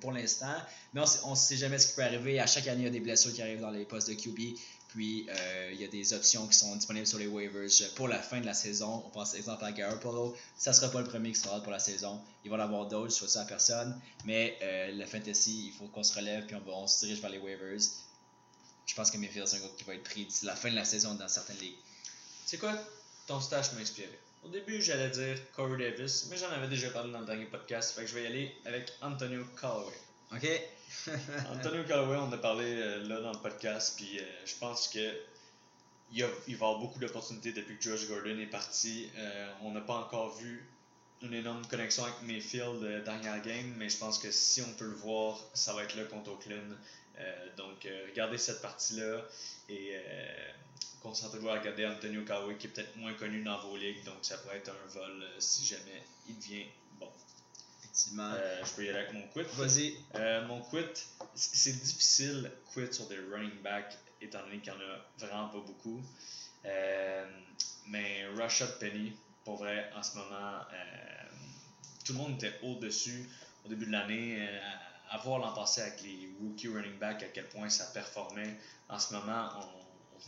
pour 0.00 0.12
l'instant. 0.12 0.54
Mais 0.94 1.00
on 1.24 1.30
ne 1.30 1.36
sait 1.36 1.56
jamais 1.56 1.78
ce 1.78 1.88
qui 1.88 1.94
peut 1.94 2.02
arriver. 2.02 2.38
À 2.38 2.46
chaque 2.46 2.66
année, 2.68 2.82
il 2.82 2.84
y 2.84 2.88
a 2.88 2.90
des 2.90 3.00
blessures 3.00 3.32
qui 3.32 3.40
arrivent 3.42 3.60
dans 3.62 3.70
les 3.70 3.84
postes 3.86 4.08
de 4.10 4.14
QB. 4.14 4.56
Puis 4.96 5.26
euh, 5.28 5.70
il 5.74 5.80
y 5.80 5.84
a 5.84 5.88
des 5.88 6.14
options 6.14 6.46
qui 6.48 6.56
sont 6.56 6.74
disponibles 6.74 7.06
sur 7.06 7.18
les 7.18 7.26
waivers 7.26 7.68
pour 7.96 8.08
la 8.08 8.18
fin 8.18 8.40
de 8.40 8.46
la 8.46 8.54
saison. 8.54 9.02
On 9.04 9.10
pense 9.10 9.34
exemple 9.34 9.62
à 9.62 9.70
Garoppolo. 9.70 10.34
Ça 10.56 10.70
ne 10.70 10.76
sera 10.76 10.90
pas 10.90 11.02
le 11.02 11.06
premier 11.06 11.32
qui 11.32 11.38
sera 11.38 11.58
out 11.58 11.62
pour 11.62 11.70
la 11.70 11.78
saison. 11.78 12.18
Il 12.44 12.50
va 12.50 12.56
en 12.56 12.60
avoir 12.60 12.86
d'autres, 12.88 13.10
je 13.10 13.16
souhaite 13.16 13.28
ça 13.28 13.42
à 13.42 13.44
personne. 13.44 14.00
Mais 14.24 14.56
euh, 14.62 14.92
le 14.92 15.04
fantasy, 15.04 15.66
il 15.66 15.72
faut 15.78 15.86
qu'on 15.88 16.02
se 16.02 16.14
relève 16.14 16.46
puis 16.46 16.56
on, 16.56 16.62
on 16.72 16.86
se 16.86 17.04
dirige 17.04 17.20
vers 17.20 17.28
les 17.28 17.36
waivers. 17.36 17.78
Je 18.86 18.94
pense 18.94 19.10
que 19.10 19.18
Mayfield, 19.18 19.46
c'est 19.46 19.58
un 19.58 19.60
gars 19.60 19.68
qui 19.76 19.84
va 19.84 19.94
être 19.96 20.04
pris 20.04 20.24
d'ici 20.24 20.46
la 20.46 20.56
fin 20.56 20.70
de 20.70 20.76
la 20.76 20.86
saison 20.86 21.12
dans 21.12 21.28
certaines 21.28 21.58
ligues. 21.58 21.76
C'est 22.46 22.56
quoi 22.56 22.72
Ton 23.26 23.38
stage 23.38 23.72
m'a 23.74 23.80
inspiré. 23.80 24.18
Au 24.44 24.48
début, 24.48 24.80
j'allais 24.80 25.10
dire 25.10 25.36
Corey 25.52 25.76
Davis, 25.76 26.28
mais 26.30 26.38
j'en 26.38 26.48
avais 26.48 26.68
déjà 26.68 26.88
parlé 26.88 27.12
dans 27.12 27.20
le 27.20 27.26
dernier 27.26 27.44
podcast, 27.44 27.94
fait 27.94 28.06
je 28.06 28.14
vais 28.14 28.22
y 28.22 28.26
aller 28.28 28.56
avec 28.64 28.90
Antonio 29.02 29.44
Callaway. 29.60 29.92
OK? 30.32 30.46
Antonio 31.52 31.84
Callaway, 31.84 32.16
on 32.16 32.32
a 32.32 32.38
parlé 32.38 32.64
euh, 32.66 33.02
là 33.08 33.20
dans 33.20 33.32
le 33.32 33.38
podcast, 33.38 33.94
puis 33.96 34.18
euh, 34.18 34.22
je 34.44 34.54
pense 34.56 34.88
que 34.88 35.14
il, 36.12 36.22
a- 36.22 36.28
il 36.48 36.56
va 36.56 36.66
y 36.66 36.68
avoir 36.68 36.78
beaucoup 36.78 36.98
d'opportunités 36.98 37.52
depuis 37.52 37.76
que 37.76 37.82
Josh 37.82 38.08
Gordon 38.08 38.38
est 38.38 38.46
parti. 38.46 39.08
Euh, 39.16 39.52
on 39.62 39.72
n'a 39.72 39.80
pas 39.80 39.94
encore 39.94 40.36
vu 40.36 40.64
une 41.22 41.34
énorme 41.34 41.64
connexion 41.66 42.04
avec 42.04 42.22
Mayfield 42.22 42.82
euh, 42.82 43.02
la 43.04 43.38
game, 43.38 43.74
mais 43.76 43.88
je 43.88 43.96
pense 43.98 44.18
que 44.18 44.30
si 44.30 44.62
on 44.62 44.72
peut 44.74 44.84
le 44.86 44.94
voir, 44.96 45.38
ça 45.54 45.72
va 45.74 45.84
être 45.84 45.96
là 45.96 46.04
contre 46.04 46.32
Oakland. 46.32 46.76
Donc, 47.56 47.88
regardez 48.10 48.36
cette 48.36 48.60
partie-là 48.60 49.22
et 49.70 49.96
concentrez-vous 51.00 51.48
à 51.48 51.58
regarder 51.58 51.86
Antonio 51.86 52.22
Callaway 52.26 52.56
qui 52.58 52.66
est 52.66 52.70
peut-être 52.70 52.94
moins 52.96 53.14
connu 53.14 53.42
dans 53.42 53.58
vos 53.60 53.74
ligues, 53.74 54.04
donc 54.04 54.16
ça 54.20 54.36
pourrait 54.36 54.58
être 54.58 54.68
un 54.70 54.86
vol 54.88 55.24
si 55.38 55.64
jamais 55.64 56.02
il 56.28 56.36
devient. 56.36 56.66
Effectivement. 57.96 58.30
Euh, 58.34 58.62
je 58.64 58.72
peux 58.72 58.84
y 58.84 58.88
aller 58.90 58.98
avec 58.98 59.12
mon 59.14 59.26
quit. 59.28 59.48
Vas-y. 59.54 59.96
Euh, 60.16 60.46
mon 60.46 60.60
quit, 60.60 60.84
c'est 61.34 61.72
difficile 61.82 62.52
quit 62.74 62.92
sur 62.92 63.06
des 63.08 63.18
running 63.18 63.62
backs 63.62 63.96
étant 64.20 64.40
donné 64.42 64.58
qu'il 64.58 64.72
n'y 64.72 64.78
en 64.78 64.82
a 64.82 64.98
vraiment 65.26 65.48
pas 65.48 65.60
beaucoup. 65.60 66.02
Euh, 66.66 67.26
mais 67.86 68.26
Rashad 68.36 68.78
Penny, 68.78 69.14
pour 69.44 69.56
vrai, 69.56 69.90
en 69.96 70.02
ce 70.02 70.16
moment, 70.18 70.58
euh, 70.72 71.26
tout 72.04 72.12
le 72.12 72.18
monde 72.18 72.34
était 72.36 72.58
au-dessus 72.62 73.28
au 73.64 73.68
début 73.68 73.86
de 73.86 73.92
l'année. 73.92 74.46
À- 75.10 75.18
voir 75.24 75.38
l'an 75.38 75.54
passé 75.54 75.80
avec 75.80 76.02
les 76.02 76.28
rookie 76.40 76.68
running 76.68 76.98
backs 76.98 77.22
à 77.22 77.26
quel 77.28 77.48
point 77.48 77.70
ça 77.70 77.86
performait. 77.94 78.58
En 78.88 78.98
ce 78.98 79.14
moment, 79.14 79.48
on, 79.56 79.62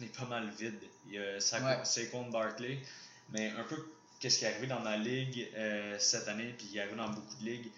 on 0.01 0.03
est 0.05 0.17
pas 0.17 0.25
mal 0.25 0.49
vide. 0.51 0.81
Il 1.07 1.13
y 1.15 1.19
a 1.19 1.39
Sa- 1.41 1.61
Ouais. 1.61 1.85
Saquon 1.85 2.31
Barkley, 2.31 2.79
mais 3.31 3.51
un 3.51 3.65
peu 3.65 3.77
qu'est-ce 4.21 4.39
qui 4.39 4.45
est 4.45 4.49
arrivé 4.49 4.67
dans 4.67 4.81
ma 4.81 4.97
ligue 4.97 5.49
euh, 5.57 5.97
cette 5.99 6.29
année, 6.29 6.55
puis 6.57 6.69
il 6.73 6.79
est 6.79 6.81
arrivé 6.81 6.97
dans 6.97 7.09
beaucoup 7.11 7.35
de 7.41 7.45
ligues. 7.45 7.71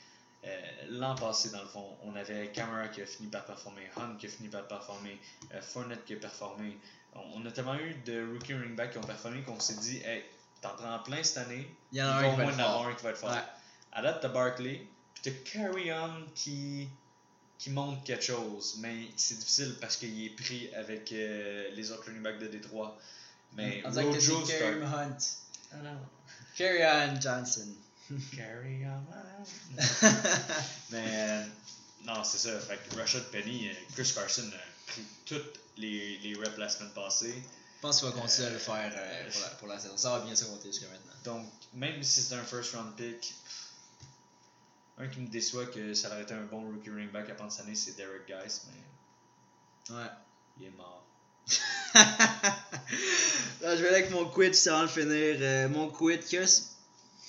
Euh, 0.45 0.59
L'an 0.89 1.15
passé, 1.15 1.51
dans 1.51 1.61
le 1.61 1.69
fond, 1.69 1.87
on 2.03 2.17
avait 2.17 2.49
Camara 2.49 2.89
qui 2.89 3.03
a 3.03 3.07
fini 3.07 3.29
par 3.29 3.45
performer, 3.45 3.83
Hunt 3.97 4.17
qui 4.19 4.27
a 4.27 4.29
fini 4.31 4.49
par 4.49 4.67
performer, 4.67 5.19
euh, 5.53 5.61
Fournette 5.61 6.05
qui 6.07 6.15
a 6.15 6.17
performé. 6.17 6.79
On, 7.15 7.21
on 7.43 7.47
a 7.47 7.51
tellement 7.51 7.75
eu 7.77 7.95
de 8.07 8.33
rookie 8.33 8.55
running 8.55 8.75
back 8.75 8.93
qui 8.93 8.99
ont 8.99 9.03
performé 9.03 9.43
qu'on 9.43 9.61
s'est 9.61 9.75
dit, 9.75 9.99
hey, 9.99 10.25
t'en 10.63 10.71
prends 10.77 10.99
plein 11.01 11.23
cette 11.23 11.47
année, 11.47 11.69
Il 11.93 11.99
y 11.99 12.03
en 12.03 12.07
a 12.07 12.13
un 12.17 12.31
qui 12.31 12.37
va 12.37 12.69
avoir 12.69 12.87
un 12.89 12.95
qui 12.95 13.05
va 13.05 13.11
être 13.11 13.19
fort. 13.19 13.31
Ouais. 13.31 13.43
À 13.93 14.03
date, 14.03 14.21
t'as 14.23 14.29
Barkley, 14.29 14.87
puis 15.15 15.23
t'as 15.25 15.51
Carry 15.53 15.93
On 15.93 16.25
qui, 16.35 16.89
qui 17.59 17.71
montre 17.71 18.03
quelque 18.05 18.25
chose, 18.25 18.77
mais 18.79 19.09
c'est 19.17 19.39
difficile 19.39 19.77
parce 19.79 19.97
qu'il 19.99 20.25
est 20.25 20.31
pris 20.31 20.73
avec 20.75 21.13
euh, 21.13 21.69
les 21.75 21.93
autres 21.93 22.07
running 22.07 22.23
backs 22.23 22.39
de 22.39 22.47
Détroit. 22.47 22.97
Mais 23.53 23.83
Rojo 23.85 24.43
Hunt. 24.85 25.17
Ah 25.73 25.77
non. 25.83 25.99
Carry 26.57 26.85
on 26.85 27.21
Johnson. 27.21 27.67
Carry 28.37 28.85
On. 28.87 29.03
Mais 30.91 31.05
euh, 31.07 31.45
non, 32.05 32.25
c'est 32.25 32.39
ça. 32.39 32.59
Fait 32.61 32.79
que 32.89 32.97
Rashad 32.97 33.25
Penny, 33.31 33.69
euh, 33.69 33.73
Chris 33.95 34.13
Carson 34.15 34.43
a 34.53 34.91
pris 34.91 35.03
toutes 35.27 35.61
les, 35.77 36.19
les 36.19 36.35
reps 36.35 36.59
la 36.59 36.69
semaine 36.69 36.91
passée. 36.93 37.35
Je 37.77 37.81
pense 37.83 38.01
qu'il 38.01 38.09
va 38.11 38.21
continuer 38.21 38.49
à 38.49 38.51
le 38.51 38.59
faire 38.59 38.93
euh, 38.95 39.31
pour, 39.31 39.41
la, 39.41 39.49
pour 39.51 39.69
la 39.69 39.79
saison. 39.79 39.97
Ça 39.97 40.11
va 40.19 40.25
bien 40.25 40.35
se 40.35 40.45
compter 40.45 40.69
jusqu'à 40.73 40.87
maintenant. 40.89 41.13
Donc, 41.25 41.47
même 41.75 42.03
si 42.03 42.21
c'est 42.23 42.35
un 42.35 42.43
first 42.45 42.75
round 42.75 42.95
pick, 42.97 43.35
un 44.99 45.07
qui 45.09 45.21
me 45.21 45.29
déçoit 45.29 45.67
que 45.67 45.95
ça 45.95 46.09
aurait 46.09 46.23
été 46.23 46.35
un 46.35 46.45
bon 46.45 46.63
rookie 46.71 46.91
running 46.91 47.11
back 47.11 47.31
à 47.31 47.35
prendre 47.35 47.51
cette 47.53 47.65
année, 47.65 47.75
c'est 47.75 47.97
Derek 47.97 48.27
Geis, 48.29 48.61
mais 48.69 49.95
Ouais. 49.97 50.11
il 50.59 50.67
est 50.67 50.71
mort. 50.77 51.07
Là, 53.63 53.77
je 53.77 53.83
vais 53.83 53.89
aller 53.89 53.99
avec 53.99 54.11
mon 54.11 54.31
juste 54.35 54.67
avant 54.67 54.83
de 54.83 54.89
finir. 54.89 55.37
Euh, 55.41 55.69
mon 55.69 55.93
c- 55.93 56.63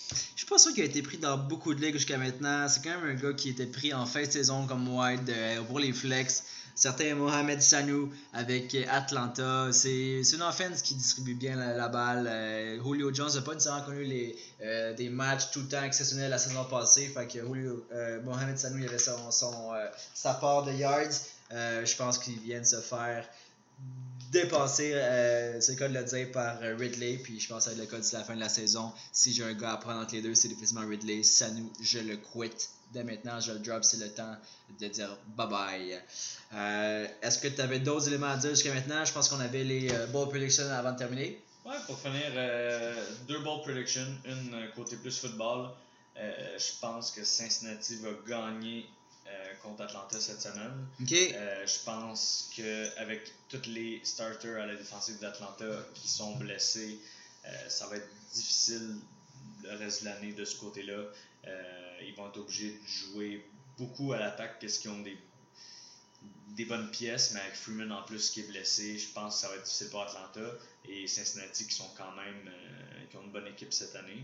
je 0.10 0.40
suis 0.40 0.46
pas 0.48 0.58
sûr 0.58 0.74
qu'il 0.74 0.84
a 0.84 0.86
été 0.86 1.02
pris 1.02 1.18
dans 1.18 1.38
beaucoup 1.38 1.74
de 1.74 1.82
ligues 1.82 1.94
jusqu'à 1.94 2.18
maintenant. 2.18 2.68
C'est 2.68 2.84
quand 2.84 3.00
même 3.00 3.12
un 3.12 3.22
gars 3.22 3.34
qui 3.34 3.50
était 3.50 3.66
pris 3.68 3.94
en 3.94 4.06
fin 4.06 4.24
de 4.24 4.32
saison 4.32 4.66
comme 4.68 4.88
wide 4.88 5.30
euh, 5.30 5.62
pour 5.64 5.80
les 5.80 5.94
flex. 5.94 6.44
Certains 6.74 7.14
Mohamed 7.16 7.62
Sanou 7.62 8.12
avec 8.34 8.74
euh, 8.76 8.84
Atlanta. 8.90 9.70
C'est 9.72 10.22
une 10.34 10.42
offense 10.42 10.82
qui 10.82 10.96
distribue 10.96 11.36
bien 11.36 11.56
la, 11.56 11.88
balle. 11.90 12.80
Julio 12.84 13.14
Jones 13.14 13.32
n'a 13.36 13.42
pas 13.42 13.54
nécessairement 13.54 13.86
connu 13.86 14.04
les, 14.04 14.36
des 14.98 15.10
matchs 15.10 15.52
tout 15.52 15.60
le 15.60 15.68
temps 15.68 15.84
exceptionnels 15.84 16.30
la 16.32 16.38
saison 16.40 16.64
passée. 16.66 17.08
Fait 17.14 17.28
que 17.28 17.40
Mohamed 18.24 18.58
Sanou 18.58 18.80
il 18.80 18.88
avait 18.88 18.98
son, 18.98 19.30
son, 19.32 19.72
sa 20.14 20.34
part 20.34 20.64
de 20.64 20.72
yards. 20.72 21.12
Je 21.52 21.96
pense 21.98 22.18
qu'il 22.18 22.40
vient 22.40 22.60
de 22.62 22.66
se 22.66 22.80
faire 22.82 23.28
dépasser, 24.32 24.94
euh, 24.94 25.60
c'est 25.60 25.74
le 25.74 25.78
cas 25.78 25.88
de 25.88 25.94
le 25.94 26.04
dire, 26.04 26.32
par 26.32 26.58
euh, 26.62 26.76
Ridley. 26.76 27.18
Puis 27.18 27.40
je 27.40 27.48
pense 27.48 27.66
que 27.66 27.70
ça 27.72 27.76
va 27.76 27.84
être 27.84 27.90
le 27.90 27.92
cas 27.98 28.02
d'ici 28.02 28.16
la 28.16 28.24
fin 28.24 28.36
de 28.36 28.40
la 28.40 28.50
saison. 28.50 28.92
Si 29.12 29.34
j'ai 29.34 29.44
un 29.44 29.54
gars 29.54 29.74
à 29.74 29.78
prendre 29.78 30.00
entre 30.00 30.16
les 30.16 30.22
deux, 30.22 30.34
c'est 30.36 30.48
définitivement 30.48 30.88
Ridley. 30.88 31.24
Sanou, 31.24 31.72
je 31.82 32.00
le 32.00 32.18
quitte. 32.18 32.70
Dès 32.94 33.04
maintenant, 33.04 33.40
je 33.40 33.54
le 33.54 33.60
drop. 33.60 33.84
C'est 33.84 33.98
le 34.00 34.10
temps 34.10 34.36
de 34.80 34.88
dire 34.88 35.18
bye 35.38 35.48
bye. 35.48 36.02
Euh, 36.54 37.08
Est-ce 37.22 37.40
que 37.40 37.48
tu 37.48 37.62
avais 37.62 37.80
d'autres 37.80 38.08
éléments 38.08 38.32
à 38.32 38.38
dire 38.38 38.50
jusqu'à 38.52 38.74
maintenant? 38.74 39.06
Je 39.06 39.14
pense 39.14 39.30
qu'on 39.30 39.40
avait 39.40 39.64
les 39.64 39.92
euh, 39.92 40.08
ball 40.08 40.28
predictions 40.30 40.70
avant 40.70 40.94
de 40.94 40.98
terminer. 40.98 41.42
Ouais, 41.66 41.76
pour 41.86 41.98
finir, 42.00 42.32
euh, 42.36 43.06
deux 43.28 43.40
ball 43.40 43.62
predictions, 43.62 44.08
une 44.26 44.70
côté 44.76 44.96
plus 44.98 45.18
football. 45.18 45.70
Je 46.18 46.80
pense 46.80 47.12
que 47.12 47.24
Cincinnati 47.24 47.96
va 47.98 48.10
gagner 48.28 48.86
euh, 49.32 49.54
contre 49.64 49.84
Atlanta 49.84 50.20
cette 50.20 50.42
semaine. 50.42 50.86
Ok. 51.02 51.14
Euh, 51.14 51.66
je 51.66 51.80
pense 51.86 52.50
qu'avec 52.56 53.32
tous 53.50 53.68
les 53.68 54.02
starters 54.04 54.62
à 54.62 54.66
la 54.66 54.76
défensive 54.76 55.20
d'Atlanta 55.20 55.66
qui 55.94 56.08
sont 56.10 56.36
blessés, 56.36 57.00
euh, 57.46 57.70
ça 57.70 57.88
va 57.88 57.98
être 57.98 58.10
difficile 58.34 58.96
le 59.64 59.76
reste 59.78 60.02
de 60.04 60.10
l'année 60.10 60.34
de 60.34 60.46
ce 60.46 60.58
côté-là. 60.58 61.04
Ils 62.04 62.16
vont 62.16 62.28
être 62.28 62.38
obligés 62.38 62.72
de 62.72 62.88
jouer 62.88 63.46
beaucoup 63.78 64.12
à 64.14 64.20
l'attaque, 64.20 64.60
qu'est-ce 64.60 64.80
qu'ils 64.80 64.90
ont 64.92 65.02
des, 65.02 65.18
des 66.50 66.66
bonnes 66.66 66.90
pièces, 66.90 67.32
mais 67.34 67.40
avec 67.42 67.54
Freeman 67.54 67.92
en 67.92 68.04
plus 68.04 68.32
qui 68.32 68.42
est 68.42 68.48
blessé, 68.48 68.98
je 68.98 69.08
pense 69.10 69.36
que 69.36 69.42
ça 69.42 69.48
va 69.50 69.56
être 69.56 69.64
difficile 69.64 69.90
pour 69.90 70.02
Atlanta 70.02 70.42
et 70.90 71.08
Cincinnati 71.08 71.68
qui 71.68 71.76
sont 71.76 71.90
quand 71.96 72.12
même 72.16 72.52
qui 73.10 73.18
ont 73.18 73.24
une 73.24 73.32
bonne 73.32 73.48
équipe 73.48 73.72
cette 73.72 73.96
année. 73.96 74.24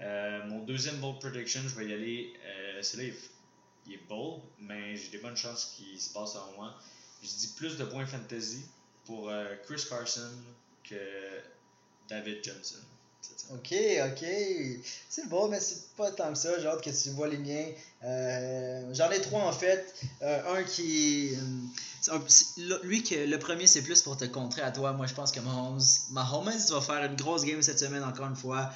Euh, 0.00 0.44
mon 0.46 0.62
deuxième 0.64 0.96
bold 0.96 1.18
prediction, 1.20 1.60
je 1.62 1.74
vais 1.74 1.86
y 1.86 1.92
aller. 1.92 2.34
Euh, 2.44 2.82
Celui-là, 2.82 3.14
il, 3.86 3.94
est- 3.94 4.08
bold, 4.08 4.42
mais 4.60 4.96
j'ai 4.96 5.08
des 5.10 5.18
bonnes 5.18 5.36
chances 5.36 5.74
qu'il 5.76 6.00
se 6.00 6.12
passe 6.12 6.36
en 6.36 6.52
moi. 6.56 6.74
Je 7.22 7.28
dis 7.28 7.48
plus 7.56 7.76
de 7.76 7.84
points 7.84 8.06
fantasy 8.06 8.64
pour 9.04 9.28
euh, 9.30 9.56
Chris 9.64 9.82
Carson 9.88 10.30
que 10.84 11.40
David 12.08 12.42
Johnson. 12.44 12.82
Ok, 13.54 13.74
ok. 14.10 14.26
C'est 15.08 15.28
bon, 15.28 15.48
mais 15.48 15.60
c'est 15.60 15.94
pas 15.96 16.10
tant 16.10 16.32
que 16.32 16.38
ça. 16.38 16.58
J'ai 16.60 16.66
hâte 16.66 16.82
que 16.82 16.90
tu 16.90 17.10
vois 17.10 17.28
les 17.28 17.38
miens. 17.38 17.66
Euh, 18.04 18.92
J'en 18.92 19.10
ai 19.10 19.20
trois 19.20 19.42
en 19.42 19.52
fait. 19.52 19.94
Euh, 20.22 20.56
un 20.56 20.62
qui. 20.64 21.30
euh, 22.08 22.18
lui, 22.82 23.02
que, 23.02 23.14
le 23.14 23.38
premier, 23.38 23.66
c'est 23.66 23.82
plus 23.82 24.02
pour 24.02 24.16
te 24.16 24.24
contrer 24.24 24.62
à 24.62 24.70
toi. 24.72 24.92
Moi, 24.92 25.06
je 25.06 25.14
pense 25.14 25.30
que 25.32 25.40
Mahomes, 25.40 25.80
Mahomes 26.10 26.58
va 26.70 26.80
faire 26.80 27.04
une 27.04 27.16
grosse 27.16 27.44
game 27.44 27.62
cette 27.62 27.78
semaine, 27.78 28.02
encore 28.02 28.26
une 28.26 28.36
fois. 28.36 28.70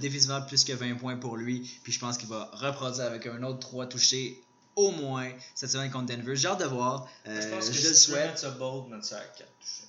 Définitivement 0.00 0.42
plus 0.42 0.64
que 0.64 0.72
20 0.72 0.96
points 0.96 1.16
pour 1.16 1.36
lui. 1.36 1.60
Puis 1.82 1.92
je 1.92 1.98
pense 1.98 2.18
qu'il 2.18 2.28
va 2.28 2.50
reproduire 2.52 3.06
avec 3.06 3.26
un 3.26 3.42
autre 3.42 3.60
3 3.60 3.86
touchés 3.86 4.42
au 4.76 4.90
moins 4.90 5.30
cette 5.54 5.70
semaine 5.70 5.90
contre 5.90 6.14
Denver. 6.14 6.34
J'ai 6.36 6.48
hâte 6.48 6.60
de 6.60 6.64
voir. 6.66 7.08
Je 7.26 7.48
pense 7.48 7.66
que 7.68 7.72
je 7.74 7.78
si 7.78 7.84
le 7.84 7.90
tu 7.92 7.96
souhaite. 7.96 8.26
mettre 8.26 8.38
ça 8.38 8.50
bold, 8.50 8.88
mettre 8.90 9.04
ça 9.04 9.16
à 9.16 9.20
4 9.20 9.36
touchés. 9.60 9.81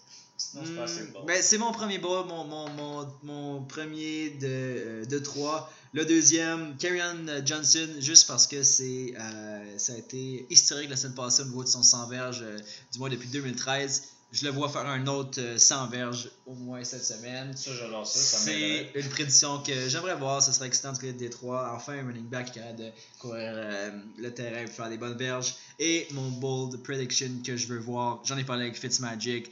Sinon, 0.52 0.64
c'est 0.66 0.76
pas 0.76 0.84
assez 0.84 1.02
Hmm, 1.02 1.26
ben, 1.26 1.42
c'est 1.42 1.58
mon 1.58 1.72
premier 1.72 1.98
ball, 2.00 2.26
mon, 2.28 2.44
mon, 2.46 2.70
mon, 2.70 3.08
mon 3.24 3.64
premier 3.64 4.32
de, 4.32 4.48
euh, 4.48 5.06
de 5.06 5.20
trois. 5.20 5.72
Le 5.94 6.06
deuxième, 6.06 6.76
Kerryon 6.78 7.46
Johnson, 7.46 7.88
juste 8.00 8.28
parce 8.28 8.48
que 8.48 8.64
c'est 8.64 9.14
euh, 9.20 9.78
ça 9.78 9.94
a 9.94 9.98
été 9.98 10.46
historique 10.50 10.90
la 10.90 10.96
semaine 10.96 11.14
passée 11.16 11.44
au 11.44 11.46
niveau 11.46 11.64
de 11.64 11.70
son 11.70 11.84
100 11.84 12.08
verges, 12.08 12.42
euh, 12.42 12.58
du 12.92 12.98
moins 13.00 13.10
depuis 13.10 13.30
2013. 13.30 14.04
je 14.32 14.46
le 14.46 14.52
vois 14.52 14.70
faire 14.70 14.88
un 14.88 15.06
autre 15.06 15.40
euh, 15.40 15.60
100 15.60 15.88
verges 15.90 16.32
au 16.48 16.56
moins 16.56 16.84
cette 16.84 17.06
semaine. 17.06 17.56
Ça, 17.56 17.70
j'adore 17.80 18.08
ça. 18.08 18.18
ça 18.18 18.38
C'est 18.40 18.90
une 18.96 19.08
prédiction 19.10 19.62
que 19.62 19.88
j'aimerais 19.88 20.16
voir. 20.16 20.42
Ce 20.42 20.52
serait 20.52 20.66
excitant 20.66 20.94
du 20.94 21.00
côté 21.00 21.14
de 21.14 21.20
Détroit. 21.20 21.72
Enfin, 21.76 21.94
un 21.94 22.08
running 22.08 22.26
back 22.28 22.48
qui 22.48 22.54
capable 22.54 22.80
de 22.80 22.90
courir 23.20 23.52
euh, 23.54 23.92
le 24.18 24.34
terrain 24.34 24.64
et 24.64 24.68
faire 24.68 24.90
des 24.90 24.98
bonnes 24.98 25.18
verges. 25.18 25.54
Et 25.78 26.08
mon 26.12 26.28
bold 26.30 26.82
prediction 26.82 27.30
que 27.46 27.56
je 27.56 27.68
veux 27.68 27.78
voir, 27.78 28.20
j'en 28.26 28.38
ai 28.38 28.44
parlé 28.44 28.64
avec 28.64 28.80
Fitzmagic. 28.80 29.52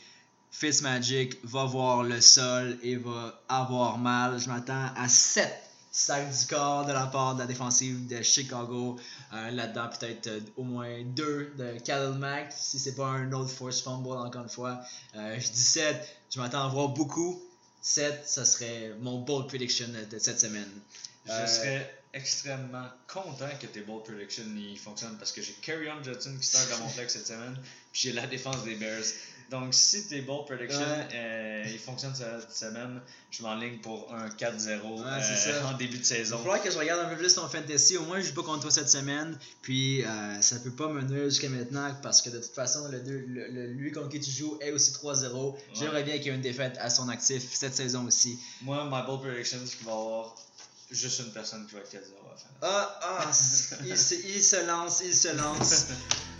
Fitzmagic 0.51 1.43
va 1.45 1.65
voir 1.65 2.03
le 2.03 2.19
sol 2.21 2.77
et 2.83 2.97
va 2.97 3.41
avoir 3.47 3.97
mal. 3.97 4.39
Je 4.39 4.47
m'attends 4.47 4.89
à 4.95 5.07
7 5.07 5.49
sacs 5.91 6.29
du 6.29 6.45
corps 6.47 6.85
de 6.85 6.93
la 6.93 7.07
part 7.07 7.35
de 7.35 7.39
la 7.39 7.45
défensive 7.45 8.07
de 8.07 8.21
Chicago. 8.21 8.99
Euh, 9.33 9.51
Là-dedans, 9.51 9.89
peut-être 9.89 10.27
euh, 10.27 10.39
au 10.57 10.63
moins 10.63 11.03
2 11.03 11.53
de 11.57 11.79
Khalil 11.79 12.17
Mack, 12.17 12.53
si 12.55 12.79
c'est 12.79 12.95
pas 12.95 13.07
un 13.07 13.31
autre 13.33 13.49
force 13.49 13.81
fumble 13.81 14.11
encore 14.11 14.43
une 14.43 14.49
fois. 14.49 14.79
Euh, 15.15 15.37
je 15.39 15.51
dis 15.51 15.63
7, 15.63 16.17
je 16.33 16.39
m'attends 16.39 16.65
à 16.65 16.69
voir 16.69 16.89
beaucoup. 16.89 17.41
7, 17.81 18.23
ce 18.27 18.45
serait 18.45 18.93
mon 18.99 19.19
bold 19.19 19.47
prediction 19.47 19.87
de 19.87 20.19
cette 20.19 20.39
semaine. 20.39 20.69
Je 21.25 21.47
serais 21.47 22.01
extrêmement 22.13 22.87
content 23.07 23.49
que 23.59 23.67
tes 23.67 23.81
bold 23.81 24.03
predictions 24.03 24.43
ils 24.55 24.77
fonctionnent 24.77 25.17
parce 25.17 25.31
que 25.31 25.41
j'ai 25.41 25.53
Carry-On 25.61 26.03
Judson 26.03 26.35
qui 26.39 26.45
start 26.45 26.69
dans 26.69 26.79
mon 26.79 26.89
flex 26.89 27.13
cette 27.13 27.27
semaine, 27.27 27.57
puis 27.91 28.01
j'ai 28.01 28.11
la 28.11 28.27
défense 28.27 28.63
des 28.63 28.75
Bears. 28.75 29.03
Donc, 29.51 29.73
si 29.73 30.07
tes 30.07 30.21
bold 30.21 30.45
predictions 30.45 30.79
Ouais. 30.79 31.07
euh, 31.13 31.63
ils 31.67 31.77
fonctionnent 31.77 32.15
cette 32.15 32.51
semaine, 32.55 33.01
je 33.29 33.43
m'enligne 33.43 33.79
pour 33.79 34.11
un 34.13 34.29
4-0 34.29 35.01
Ouais, 35.01 35.03
euh, 35.05 35.63
en 35.65 35.73
début 35.73 35.97
de 35.97 35.97
Il 35.97 35.99
va 35.99 36.03
saison. 36.05 36.37
falloir 36.37 36.63
que 36.63 36.71
je 36.71 36.77
regarde 36.77 37.01
un 37.05 37.09
peu 37.09 37.17
plus 37.17 37.33
ton 37.35 37.47
fantasy. 37.49 37.97
Au 37.97 38.03
moins, 38.05 38.21
je 38.21 38.27
joue 38.27 38.33
pas 38.33 38.43
contre 38.43 38.61
toi 38.61 38.71
cette 38.71 38.89
semaine. 38.89 39.37
Puis, 39.61 40.03
euh, 40.05 40.41
ça 40.41 40.57
peut 40.59 40.71
pas 40.71 40.87
me 40.87 41.01
nuire 41.01 41.25
jusqu'à 41.25 41.49
maintenant 41.49 41.93
parce 42.01 42.21
que 42.21 42.29
de 42.29 42.39
toute 42.39 42.53
façon, 42.55 42.87
le, 42.87 43.01
deux- 43.01 43.25
le- 43.27 43.47
le- 43.49 43.67
lui 43.73 43.91
contre 43.91 44.07
qui 44.09 44.21
tu 44.21 44.31
joues 44.31 44.57
est 44.61 44.71
aussi 44.71 44.93
3-0. 44.93 45.57
J'aimerais 45.73 46.03
bien 46.03 46.15
qu'il 46.17 46.27
y 46.27 46.29
ait 46.29 46.35
une 46.35 46.41
défaite 46.41 46.77
à 46.79 46.89
son 46.89 47.09
actif 47.09 47.43
cette 47.53 47.75
saison 47.75 48.05
aussi. 48.07 48.39
Moi, 48.61 48.85
my 48.89 49.05
bold 49.05 49.19
prediction, 49.21 49.57
c'est 49.65 49.75
qu'il 49.77 49.85
va 49.85 49.91
avoir 49.91 50.35
juste 50.89 51.19
une 51.19 51.31
personne 51.33 51.67
qui 51.67 51.73
va 51.73 51.81
être 51.81 51.91
4-0 51.91 51.97
à 51.97 52.31
la 52.31 52.37
fin. 52.37 52.49
Ah, 52.61 52.99
ah, 53.03 53.31
il, 53.85 53.97
se, 53.97 54.15
il 54.15 54.41
se 54.41 54.65
lance, 54.65 55.01
il 55.05 55.13
se 55.15 55.35
lance. 55.35 55.87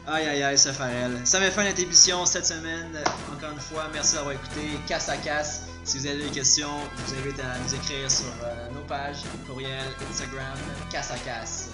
Aïe, 0.08 0.28
aïe, 0.28 0.43
aïe, 0.43 0.58
Farrell. 0.58 1.22
Ça 1.26 1.39
met 1.39 1.52
fin 1.52 1.62
à 1.62 1.66
notre 1.66 1.80
émission 1.80 2.26
cette 2.26 2.45
semaine. 2.45 2.97
Encore 3.32 3.52
une 3.52 3.60
fois, 3.60 3.88
merci 3.93 4.16
d'avoir 4.16 4.34
écouté 4.34 4.80
Casse 4.88 5.10
à 5.10 5.18
Casse. 5.18 5.68
Si 5.84 5.99
vous 5.99 6.08
avez 6.08 6.24
des 6.24 6.32
questions, 6.32 6.70
je 6.97 7.14
vous 7.14 7.20
invite 7.20 7.39
à 7.39 7.58
nous 7.60 7.76
écrire 7.76 8.10
sur 8.10 8.26
euh, 8.43 8.70
nos 8.74 8.82
pages, 8.82 9.22
courriel, 9.47 9.86
Instagram, 10.10 10.58
Casse 10.91 11.12
à 11.12 11.18
Casse. 11.20 11.70